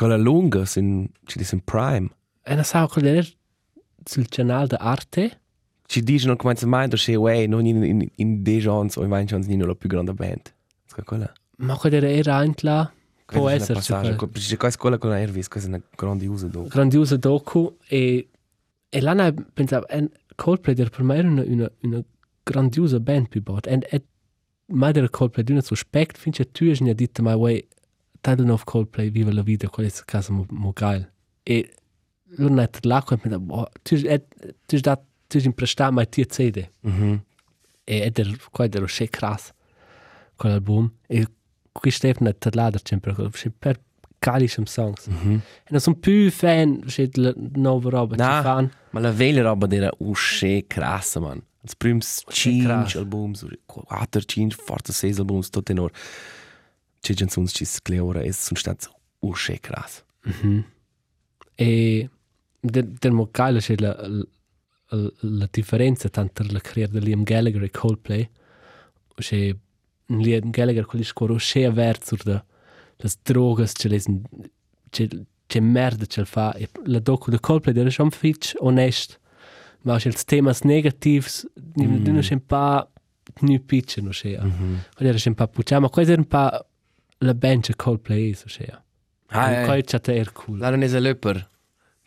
Con 0.00 0.08
la 0.08 0.16
lunga 0.16 0.64
sin 0.64 1.10
ci 1.26 1.36
dis 1.36 1.52
in 1.52 1.60
prime. 1.62 2.08
e 2.42 2.54
non 2.54 2.64
so, 2.64 2.88
quello 2.90 3.08
era 3.08 3.26
sul 4.02 4.26
canale 4.28 4.68
di 4.68 4.76
arte. 4.78 5.40
Ci 5.84 6.02
dicono 6.02 6.36
come 6.36 6.54
se 6.56 6.64
mai 6.64 6.88
che 6.88 7.16
way 7.16 7.46
non 7.46 7.66
in 7.66 7.84
in 7.84 8.08
in 8.14 8.42
de 8.42 8.60
gens 8.60 8.96
o 8.96 9.02
in 9.02 9.10
vain 9.10 9.26
gens 9.26 9.46
nino 9.46 9.66
la 9.66 9.74
più 9.74 9.90
grande 9.90 10.14
band. 10.14 10.54
Ska 10.86 11.02
quella. 11.02 11.30
Ma 11.58 11.76
quello 11.76 12.06
era 12.06 12.36
anche 12.36 12.64
là. 12.64 12.90
Può 13.26 13.50
essere. 13.50 13.74
Passage, 13.74 14.16
c'è 14.32 14.56
quasi 14.56 14.78
quella 14.78 14.96
con 14.96 15.12
Ervis, 15.12 15.48
questa 15.48 15.68
è 15.68 15.72
una 15.74 15.82
grandiosa 15.94 16.46
docu. 16.46 16.68
grandiosa 16.68 17.16
docu 17.18 17.76
e, 17.86 18.30
e 18.88 19.00
l'anno 19.02 19.34
pensavo 19.52 19.86
en 19.88 20.10
Coldplay 20.34 20.76
era 20.78 20.88
per 20.88 21.02
me 21.02 21.16
era 21.16 21.28
una, 21.28 21.42
una, 21.46 21.70
una 21.82 22.02
grandiosa 22.42 22.98
band 22.98 23.28
più 23.28 23.42
bot 23.42 23.66
e, 23.66 23.78
e 23.90 24.02
mai 24.68 24.92
era 24.94 25.10
Coldplay 25.10 25.44
di 25.44 25.52
un 25.52 25.60
sospect 25.60 26.16
finché 26.16 26.50
tu 26.50 26.64
hai 26.64 26.72
già 26.72 26.92
detto 26.94 27.22
ma 27.22 27.36
way 27.36 27.68
title 28.20 28.50
of 28.52 28.64
Coldplay 28.64 29.10
viva 29.10 29.32
la 29.32 29.42
vita 29.42 29.68
quello 29.68 29.88
è 29.88 29.92
caso 30.04 30.32
mo, 30.32 30.46
mo 30.50 30.72
geil 30.74 31.10
e 31.42 31.70
l'ho 32.36 32.48
detto 32.48 32.78
là 32.88 33.02
e 33.10 33.16
pensavo 33.16 33.40
boh, 33.44 33.68
tu 33.82 33.94
hai 34.06 34.22
tu 34.66 34.76
dato 34.78 35.04
tu 35.26 35.36
hai 35.38 35.44
imprestato 35.44 35.92
mai 35.92 36.08
ti 36.08 36.24
CD 36.26 36.68
Mhm. 36.82 37.22
e 37.84 37.96
ed 38.00 38.18
era 38.18 38.30
qua 38.50 38.64
era 38.70 38.86
sche 38.86 39.08
krass 39.08 39.52
quell'album 40.36 40.90
e 41.06 41.26
qui 41.72 41.90
Stefan 41.90 42.26
hat 42.28 42.36
dat 42.40 42.54
lader 42.54 42.80
sempre 42.84 43.12
per 43.58 43.80
calischem 44.18 44.64
songs 44.66 45.06
Mhm. 45.06 45.32
e 45.64 45.68
non 45.70 45.80
sono 45.80 45.96
più 45.96 46.30
fan 46.30 46.80
c'è 46.86 47.08
la 47.14 47.32
nuova 47.54 47.90
roba 47.90 48.16
Na. 48.16 48.36
ci 48.36 48.42
fan 48.42 48.70
Ma 48.92 49.00
la 49.00 49.12
vele 49.12 49.40
roba 49.40 49.68
era 49.70 49.88
usce 49.98 50.66
crassa, 50.66 51.20
man. 51.20 51.40
Als 51.62 51.76
krass. 51.76 52.24
cinque 52.28 52.98
albums, 52.98 53.46
quattro, 53.66 54.20
cinque, 54.22 54.56
forse 54.60 54.92
sei 54.92 55.12
albums, 55.16 55.48
tot 55.50 55.68
in 55.70 55.78
or. 55.78 55.92
C'è 57.00 57.14
gente 57.14 57.38
uns 57.38 57.52
ci 57.52 57.64
scleora, 57.64 58.22
es 58.22 58.38
sunt 58.44 58.58
stats 58.58 58.88
usce 59.20 59.58
krass. 59.60 60.04
e 61.54 62.08
del, 62.60 62.88
del 62.98 63.12
mo 63.12 63.28
geil 63.32 63.58
c'è 63.60 63.74
la, 63.78 63.96
la, 65.20 65.48
differenza 65.50 66.08
tanto 66.08 66.44
la 66.48 66.60
carriera 66.60 66.92
di 66.92 67.00
Liam 67.00 67.22
Gallagher 67.22 67.62
e 67.62 67.70
Coldplay 67.70 68.28
c'è 69.14 69.54
Liam 70.06 70.50
Gallagher 70.50 70.84
quelli 70.86 71.04
scuola 71.04 71.36
c'è 71.36 71.64
avverso 71.64 72.16
da 72.22 72.42
le 72.96 73.10
droghe 73.22 73.64
c'è 73.66 73.88
le 73.88 74.00
c'è 74.90 75.08
c'è 75.46 75.60
merda 75.60 76.06
c'è 76.06 76.24
fa 76.24 76.54
e 76.54 76.68
la 76.84 76.98
docu 76.98 77.30
di 77.30 77.38
Coldplay 77.40 77.76
era 77.76 77.90
schon 77.90 78.10
fitch 78.10 78.54
onest 78.58 79.18
ma 79.82 79.96
c'è 79.98 80.08
i 80.10 80.14
temi 80.24 80.52
negativi 80.62 81.26
mm. 81.80 82.04
non 82.06 82.20
c'è 82.20 82.34
un 82.34 82.46
po' 82.46 82.90
nu 83.40 83.64
pitch 83.64 83.98
no 83.98 84.10
c'è 84.10 84.38
Mhm. 84.38 84.80
quello 84.94 85.12
era 85.12 85.22
un 85.24 85.34
po' 85.34 85.48
puccia 85.48 85.78
ma 85.80 85.88
questo 85.88 86.12
era 86.12 86.20
un 86.20 86.26
po' 86.28 86.66
la 87.22 87.34
c'è 87.34 87.74
Coldplay 87.76 88.34
so 88.34 88.44
c'è 88.46 88.66
Ah, 89.32 89.50
e 89.52 89.62
eh. 89.62 89.64
quello 89.66 89.82
c'è 89.82 90.00
era 90.06 90.30
cool 90.32 90.58
La 90.58 90.70
non 90.70 90.82
è 90.82 90.92
a 90.94 90.98
löper 90.98 91.48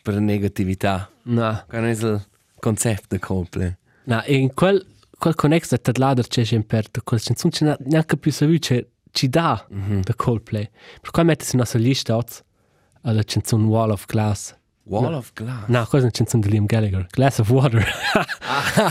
per 0.02 0.18
negatività. 0.20 1.10
no 1.24 1.64
Qua 1.66 1.78
non 1.80 1.88
è 1.88 1.92
il 1.92 2.26
concept 2.60 3.04
de 3.08 3.18
Coldplay. 3.18 3.74
No, 4.04 4.22
e 4.22 4.34
in 4.36 4.52
quel, 4.52 4.84
quel 5.18 5.34
connesso 5.34 5.78
tra 5.80 5.92
l'altro 5.96 6.24
c'è 6.28 6.44
sempre 6.44 6.82
per 6.90 7.02
quelle 7.02 7.22
canzoni 7.24 7.52
c'è 7.52 7.76
neanche 7.86 8.16
più 8.18 8.30
saputo 8.30 8.58
c'è 8.58 8.86
ci 9.10 9.28
dà 9.30 9.64
Mhm. 9.70 10.02
da 10.02 10.14
Coldplay. 10.14 10.68
Per 11.00 11.10
cui 11.10 11.24
metti 11.24 11.44
su 11.46 11.56
nostra 11.56 11.78
lista 11.78 12.16
oggi 12.16 12.34
alla 13.02 13.22
canzone 13.22 13.64
Wall 13.66 13.90
of 13.90 14.04
Glass. 14.06 14.54
Wall 14.86 15.14
of 15.14 15.32
Glass. 15.32 15.68
No, 15.68 15.78
questa 15.86 15.96
è 15.96 16.00
una 16.02 16.10
canzone 16.10 16.42
di 16.42 16.50
Liam 16.50 16.66
Gallagher. 16.66 17.06
Glass 17.10 17.38
of 17.38 17.48
Water. 17.50 17.86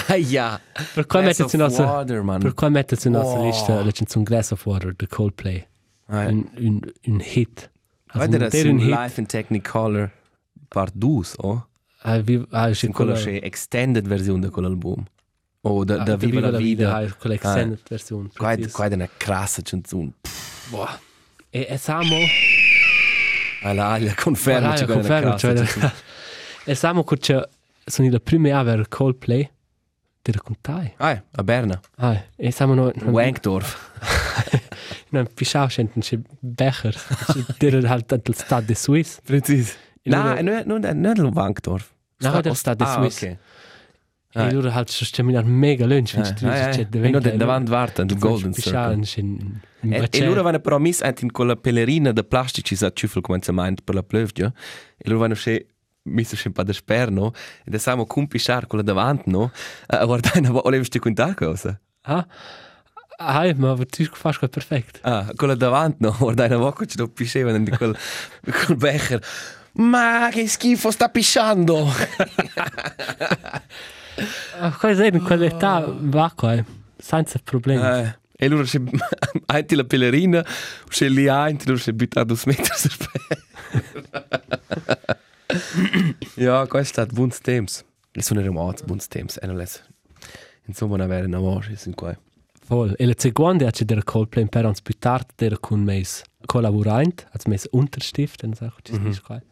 Ah, 0.07 0.15
ja. 0.15 0.59
per 0.93 1.05
Glass 1.05 1.25
metti 1.37 1.49
su 1.49 1.57
nostra 1.57 1.85
water, 1.85 2.21
man. 2.23 2.39
per 2.39 2.53
cui 2.55 2.69
metti 2.71 2.95
su 2.95 3.09
nostra 3.11 3.39
Oh. 3.39 3.43
lista 3.45 3.83
la 3.83 3.91
canzone 3.91 4.23
Glass 4.23 4.51
of 4.51 4.65
Water 4.65 4.93
di 4.95 5.05
Coldplay. 5.07 5.67
Ah, 6.15 6.27
Un, 6.27 6.45
un, 6.57 6.79
un 7.07 7.19
hit. 7.21 7.71
Un, 8.13 8.29
das 8.39 8.51
der 8.51 8.67
un 8.67 8.77
hit. 8.79 8.89
Live 8.89 9.13
in 9.19 9.25
Technicolor 9.25 10.11
Part 10.67 10.93
2, 10.95 11.25
oh? 11.37 11.67
Ah, 12.03 12.17
vi, 12.19 12.45
ah, 12.51 12.69
c'è 12.69 12.89
quella 12.89 13.13
c'è 13.13 13.39
extended 13.41 14.05
versione 14.07 14.41
di 14.45 14.49
quell'album. 14.49 15.03
Oh, 15.61 15.83
da, 15.85 16.01
ah, 16.01 16.03
da 16.03 16.15
Viva 16.17 16.39
la 16.51 16.57
Vida. 16.57 16.95
ah, 16.97 17.11
Quella 17.17 17.35
extended 17.35 17.79
versione. 17.89 18.29
Qua 18.35 18.53
precis. 18.53 18.75
è 18.77 18.93
una 18.93 19.09
crassa 19.17 19.61
canzone. 19.63 20.11
Boah. 20.69 20.99
E, 21.49 21.65
e 21.69 21.77
siamo... 21.77 22.15
Alla 23.63 23.87
aglia, 23.91 24.13
conferma 24.13 24.73
Confermo, 24.75 24.85
una 24.85 24.93
confermo, 24.93 25.29
crassa 25.35 25.65
cioè, 25.79 25.91
e 26.65 26.75
siamo 26.75 27.03
che 27.05 27.17
c'è- 27.17 27.47
sono 27.85 28.09
la 28.09 28.19
prima 28.19 28.59
a 28.59 28.63
ver 28.63 28.87
Coldplay 28.89 29.49
ti 30.21 30.31
raccontai 30.31 30.93
Ah, 30.97 31.23
a 31.31 31.43
Berna. 31.43 31.79
ah, 31.97 32.23
e 32.35 32.51
siamo 32.51 32.73
no, 32.73 32.91
no, 32.93 33.11
No, 35.13 35.23
pisciao 35.33 35.67
scenten 35.67 36.01
c'è 36.01 36.17
Becher 36.39 36.95
dire 37.59 37.87
halt 37.87 38.13
del 38.15 38.35
Stade 38.35 38.65
de 38.65 38.73
Suisse 38.75 39.19
Precis. 39.23 39.77
E 40.01 40.09
No, 40.09 40.23
loro- 40.23 40.41
non 40.41 40.63
non 40.65 40.99
non 40.99 41.13
non 41.15 41.31
Wankdorf. 41.33 41.91
No, 42.19 42.41
der 42.41 42.55
Stade 42.55 42.83
de 42.83 42.89
Ah, 42.89 42.93
Suisse 42.95 43.27
e 44.35 44.39
Ah. 44.39 44.51
loro 44.51 44.71
halt 44.71 44.89
c'è 44.89 45.21
minar 45.21 45.45
mega 45.45 45.85
lunch 45.85 46.15
Ah, 46.17 46.21
c'è 46.33 46.47
ah, 46.47 46.69
c'è 46.69 46.87
eh. 46.91 47.09
No, 47.11 47.19
da- 47.19 47.35
davanti 47.35 47.69
varta, 47.69 48.01
il 48.01 48.17
Golden 48.17 48.51
pisciao 48.51 48.95
Circle. 49.05 49.21
in 49.21 49.61
in 49.83 49.93
E, 49.93 50.07
e 50.09 50.25
loro 50.25 50.41
vanno 50.41 50.59
però 50.59 50.79
mis 50.79 51.01
ant 51.03 51.21
in 51.21 51.31
quella 51.31 51.55
pellerina 51.55 52.11
de 52.11 52.23
plastici 52.23 52.75
sa 52.75 52.89
ciuffel 52.91 53.21
come 53.21 53.39
se 53.43 53.51
meint 53.51 53.81
per 53.83 53.93
la 53.93 54.01
plövgia. 54.01 54.51
E 54.97 55.07
loro 55.09 55.19
vanno 55.19 55.35
se 55.35 55.67
mis 56.05 56.33
se 56.33 56.47
un 56.47 56.53
po' 56.53 56.63
de 56.63 56.73
sperno 56.73 57.31
e 57.63 57.69
da 57.69 57.77
samo 57.77 58.05
cum 58.07 58.25
pisciar 58.25 58.65
quella 58.65 58.83
davanti, 58.83 59.29
no? 59.29 59.51
A 59.87 60.03
guardare 60.05 60.39
una 60.39 60.49
volta 60.51 60.67
olevsti 60.69 60.97
quintar 60.99 61.35
cosa. 61.35 61.79
ah 62.05 62.25
ah 63.17 63.53
ma 63.55 63.75
tu 63.75 64.03
fast 64.11 64.39
quasi 64.39 64.49
perfekt 64.49 64.99
Ah, 65.03 65.31
quella 65.35 65.55
davanti, 65.55 65.97
no? 65.99 66.15
Guardare 66.17 66.55
una 66.55 66.63
volta 66.63 66.85
ci 66.85 66.97
do 66.97 67.07
piscevano 67.07 67.59
di 67.59 67.69
quel 67.71 67.95
quel 68.43 68.77
becher. 68.77 69.21
Ma 69.73 70.29
che 70.31 70.47
schifo 70.47 70.91
sta 70.91 71.09
pisciando! 71.09 71.87
ah 74.59 74.71
quasi 74.77 75.07
in 75.07 75.23
quell'età 75.23 75.83
va 75.87 76.31
qua 76.35 76.63
senza 76.97 77.39
problemi 77.43 77.81
Eh, 77.83 78.15
E 78.37 78.45
allora 78.45 78.63
c'è 78.63 78.79
anche 79.47 79.75
la 79.75 79.83
pellerina, 79.83 80.45
c'è 80.87 81.09
lì 81.09 81.27
anche, 81.27 81.65
allora 81.67 81.81
c'è 81.81 81.91
buttato 81.91 82.35
su 82.35 82.47
metri 82.49 82.69
sul 82.75 82.91
Ja, 86.35 86.65
questo 86.67 87.01
è 87.01 87.05
buon 87.07 87.31
temps. 87.41 87.83
Le 88.11 88.21
sono 88.21 88.41
remoti, 88.41 88.83
buon 88.85 88.99
temps. 89.07 89.39
E 89.41 89.47
non 89.47 89.59
è... 89.61 89.65
Insomma, 90.65 90.97
non 90.97 91.05
avere 91.05 91.25
una 91.25 91.39
voce, 91.39 91.75
sono 91.77 91.95
qua. 91.95 92.15
Voll. 92.67 92.93
E 92.97 93.05
la 93.05 93.13
seconda 93.15 93.67
è 93.67 93.83
der 93.83 94.03
Coldplay 94.03 94.47
per 94.47 94.65
uns 94.65 94.81
più 94.81 94.95
der 95.35 95.59
con 95.59 95.83
meis 95.83 96.23
collaborant, 96.47 97.25
als 97.31 97.47
meis 97.47 97.65
Unterstift, 97.67 98.43
dann 98.43 98.53
sag 98.53 98.73
ich, 98.77 98.91
das 98.91 98.99
ist 99.05 99.23
geil. 99.25 99.43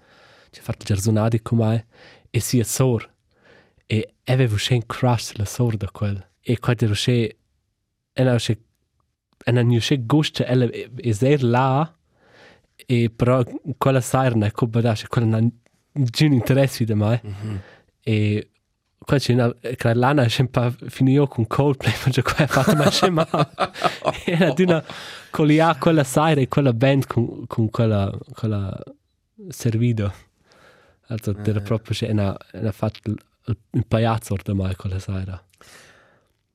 Ci 0.52 0.62
fatto 0.62 0.86
gersonadi 0.86 1.40
con 1.40 1.60
mai 1.60 1.84
e 2.30 2.40
sia 2.40 2.64
sor. 2.64 3.10
E 3.88 4.14
avevo 4.26 4.58
schon 4.58 4.86
crush 4.86 5.36
la 5.38 5.46
sor 5.46 5.78
da 5.78 5.88
quel. 5.92 6.26
E 6.42 6.58
quando 6.60 6.86
ero 6.86 6.96
che 6.96 7.38
e 8.14 8.24
na 8.24 8.38
che 8.38 8.58
e 9.46 9.52
na 9.52 9.64
che 9.64 9.98
gusta 10.06 10.46
ella 10.46 10.70
e 10.70 11.14
sehr 11.14 11.44
la 11.44 11.94
e 12.76 13.10
però 13.10 13.44
quella 13.78 14.02
sarna 14.02 14.52
come 14.52 14.82
da 14.82 14.94
che 14.94 15.08
quella 15.08 15.28
non 15.28 15.52
interessi 15.94 16.86
da 16.86 16.96
mai. 16.96 17.20
E 18.04 18.50
qua 19.04 19.18
c'è 19.18 19.34
una 19.34 19.54
che 19.54 19.94
l'ana 19.94 20.24
è 20.24 20.30
sempre 20.30 20.76
finito 20.88 21.28
con 21.28 21.48
Coldplay 21.48 21.94
perché 22.04 22.22
qua 22.22 22.36
ha 22.38 22.48
fatto 22.48 22.76
ma 22.76 22.86
c'è 22.86 23.10
ma 23.10 23.28
era 24.26 24.54
di 24.54 24.64
una 24.64 24.84
con 25.30 25.48
lì 25.48 25.60
a 25.60 25.76
quella 25.76 26.04
sera 26.04 26.40
e 26.40 26.48
quella 26.48 26.74
band 26.74 27.08
con, 27.08 27.46
con 27.48 27.70
quella 27.70 28.12
quella 28.34 28.78
servito 29.50 30.14
also 31.08 31.36
era 31.44 31.62
proprio 31.62 31.96
c'è 31.96 32.12
una 32.12 32.38
una 32.54 32.72
fatto 32.72 33.10
il, 33.10 33.58
il 33.72 33.86
pagliazzo 33.88 34.34
ormai 34.34 34.76
quella 34.76 35.00
sera 35.00 35.44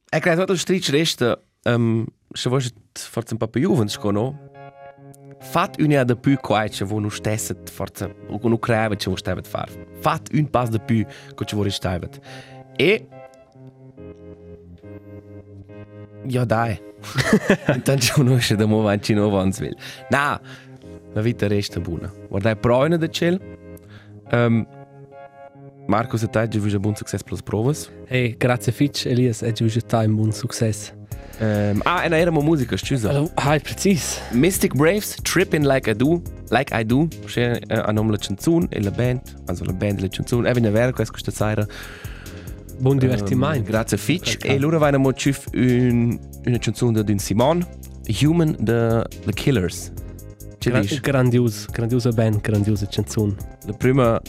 E 0.08 0.20
credo 0.20 0.44
che 0.44 0.52
il 0.52 0.58
stritch 0.58 0.90
resta, 0.90 1.38
um, 1.64 2.06
se 2.32 2.48
vuoi 2.48 2.62
forse 2.92 3.32
un 3.32 3.38
po' 3.38 3.48
più 3.48 3.60
giovane, 3.60 3.90
no? 4.12 4.45
Fat 5.38 5.80
una 5.80 6.02
da 6.04 6.16
più 6.16 6.36
qua 6.38 6.64
che 6.64 6.84
vuoi 6.84 7.00
non 7.00 7.10
stesse, 7.10 7.56
forse, 7.70 8.14
o 8.28 8.38
non 8.42 8.58
creiamo 8.58 8.94
che 8.94 9.04
vuoi 9.04 9.18
stesse 9.18 9.42
fare. 9.42 9.86
Fat 10.00 10.28
un 10.32 10.50
passo 10.50 10.72
da 10.72 10.78
più 10.78 11.04
che 11.34 11.44
ci 11.44 11.54
vuoi 11.54 11.70
stesse. 11.70 12.20
E... 12.76 13.08
Ja, 16.24 16.44
dai. 16.44 16.80
Intanto 17.72 17.98
ci 17.98 18.12
conosce 18.12 18.56
da 18.56 18.66
mo 18.66 18.80
avanti 18.80 19.14
no 19.14 19.26
avanti 19.26 19.62
vil. 19.62 19.76
Na, 20.10 20.40
la 21.12 21.20
vita 21.20 21.46
resta 21.46 21.80
buona. 21.80 22.12
Guardai 22.28 22.56
proine 22.56 22.98
da 22.98 23.08
ciel. 23.08 23.40
Um, 24.32 24.66
Marco, 25.86 26.16
se 26.16 26.28
te 26.28 26.48
già 26.48 26.78
buon 26.78 26.96
successo 26.96 27.22
per 27.22 27.34
le 27.34 27.42
prove. 27.44 27.74
e 28.06 28.34
grazie 28.36 28.72
Fitch 28.72 29.06
Elias 29.06 29.42
e 29.42 29.52
giusto 29.52 29.80
time 29.80 30.08
buon 30.08 30.32
successo 30.32 30.95
Um, 31.38 31.80
ah, 31.84 32.06
e 32.06 32.14
era 32.14 32.30
musica, 32.30 32.76
scusa. 32.78 33.10
allora 33.10 33.30
hai 33.34 33.60
precis 33.60 34.18
Mystic 34.30 34.74
Braves, 34.74 35.16
Trippin' 35.20 35.66
Like 35.66 35.90
I 35.90 35.94
Do, 35.94 36.22
Like 36.48 36.74
I 36.74 36.84
Do, 36.84 37.08
c'è 37.26 37.60
uh, 37.68 37.82
a 37.84 37.92
nome 37.92 38.12
la 38.12 38.16
canzone 38.16 38.66
e 38.70 38.82
la 38.82 38.90
band, 38.90 39.20
also 39.46 39.64
la 39.64 39.74
band 39.74 39.98
e 39.98 40.02
la 40.02 40.08
canzone, 40.08 40.48
e 40.48 40.52
viene 40.52 40.70
vero 40.70 40.92
questa 40.92 41.30
sera. 41.30 41.66
buon 42.78 42.96
divertimento 42.96 43.62
grazie 43.64 43.98
Fitch. 43.98 44.38
E 44.42 44.58
loro 44.58 44.78
vanno 44.78 45.08
a 45.08 45.12
cif 45.12 45.46
un, 45.52 46.18
una 46.46 46.58
canzone 46.58 47.04
di 47.04 47.18
Simon, 47.18 47.66
Human, 48.22 48.56
the, 48.56 49.04
the 49.24 49.32
Killers. 49.34 49.92
C'è 50.58 50.70
Gra- 50.70 51.00
grandios 51.00 51.66
grandiosa 51.70 52.10
band 52.10 52.40
grandiosa 52.40 52.86
canzone 52.86 53.34
La 53.66 53.74
prima 53.74 54.20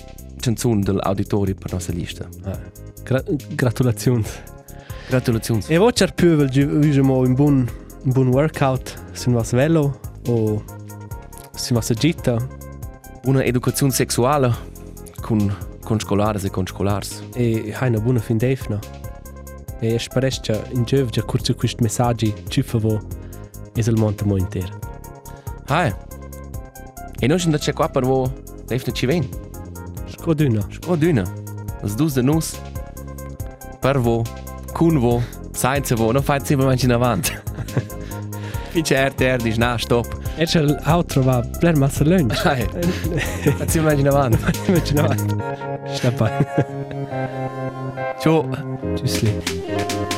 canzone 0.41 0.81
dell'auditorio 0.81 1.55
per 1.55 1.71
nostra 1.71 1.93
lista. 1.93 2.27
Ah, 2.43 2.59
gra- 3.03 3.23
gratulazioni 3.55 4.25
Gratulazioni. 5.07 5.63
E 5.67 5.77
voi 5.77 5.93
c'è 5.93 6.13
più 6.13 6.35
vel 6.35 6.49
diciamo 6.49 7.19
un 7.19 7.33
buon 7.33 7.69
un 8.03 8.11
buon 8.11 8.27
workout 8.27 8.93
sul 9.13 9.33
vostro 9.33 9.57
velo 9.57 9.99
o 10.27 10.63
sul 11.53 11.75
vostro 11.75 11.95
gita 11.95 12.37
Una 13.23 13.43
educazione 13.43 13.91
sessuale 13.91 14.53
con, 15.21 15.53
con 15.83 15.99
scolari 15.99 16.45
e 16.45 16.49
con 16.49 16.65
scolari. 16.65 17.07
e 17.33 17.73
hai 17.77 17.89
una 17.89 17.99
buona 17.99 18.19
fin 18.19 18.37
d'efna. 18.37 18.79
E 19.79 19.99
spero 19.99 20.27
che 20.27 20.61
in 20.73 20.83
giove 20.83 21.05
già 21.11 21.23
curso 21.23 21.53
questi 21.55 21.81
messaggi 21.83 22.33
ci 22.47 22.61
favo 22.61 22.99
e 23.73 23.83
sul 23.83 23.97
mondo 23.97 24.25
mo 24.25 24.37
intero. 24.37 24.79
Hai. 25.67 25.93
E 27.19 27.27
noi 27.27 27.39
siamo 27.39 27.57
qua 27.73 27.89
per 27.89 28.03
voi, 28.03 28.31
defne 28.65 28.93
ci 28.93 29.05
ven. 29.05 29.27
Scoduna. 30.05 30.65
Sco 30.69 30.95
d'una. 30.95 31.23
Les 31.81 31.95
dus 31.95 32.13
de 32.13 32.21
nus. 32.21 32.59
Per 33.79 33.99
vo, 33.99 34.23
cun 34.77 34.99
vo, 34.99 35.23
senza 35.51 35.95
vo, 35.95 36.11
non 36.11 36.21
fai 36.21 36.39
sempre 36.43 36.67
mangi 36.67 36.85
in 36.85 36.91
avanti. 36.91 37.35
Finché 38.69 39.07
RTR 39.07 39.41
dice 39.41 39.57
na, 39.57 39.75
stop. 39.75 40.05
E 40.35 40.45
c'è 40.45 40.61
l'altro 40.61 41.23
va 41.23 41.41
per 41.59 41.75
massa 41.75 42.03
lunch. 42.03 42.35
Fai 42.35 42.67
sempre 43.65 43.81
mangi 43.81 44.01
in 44.01 44.07
avanti. 44.07 44.37
Immaginate. 44.67 45.25
Sta 45.87 46.11
bene. 46.11 46.45
Ciao. 48.19 48.47
Tschüssli. 48.93 50.16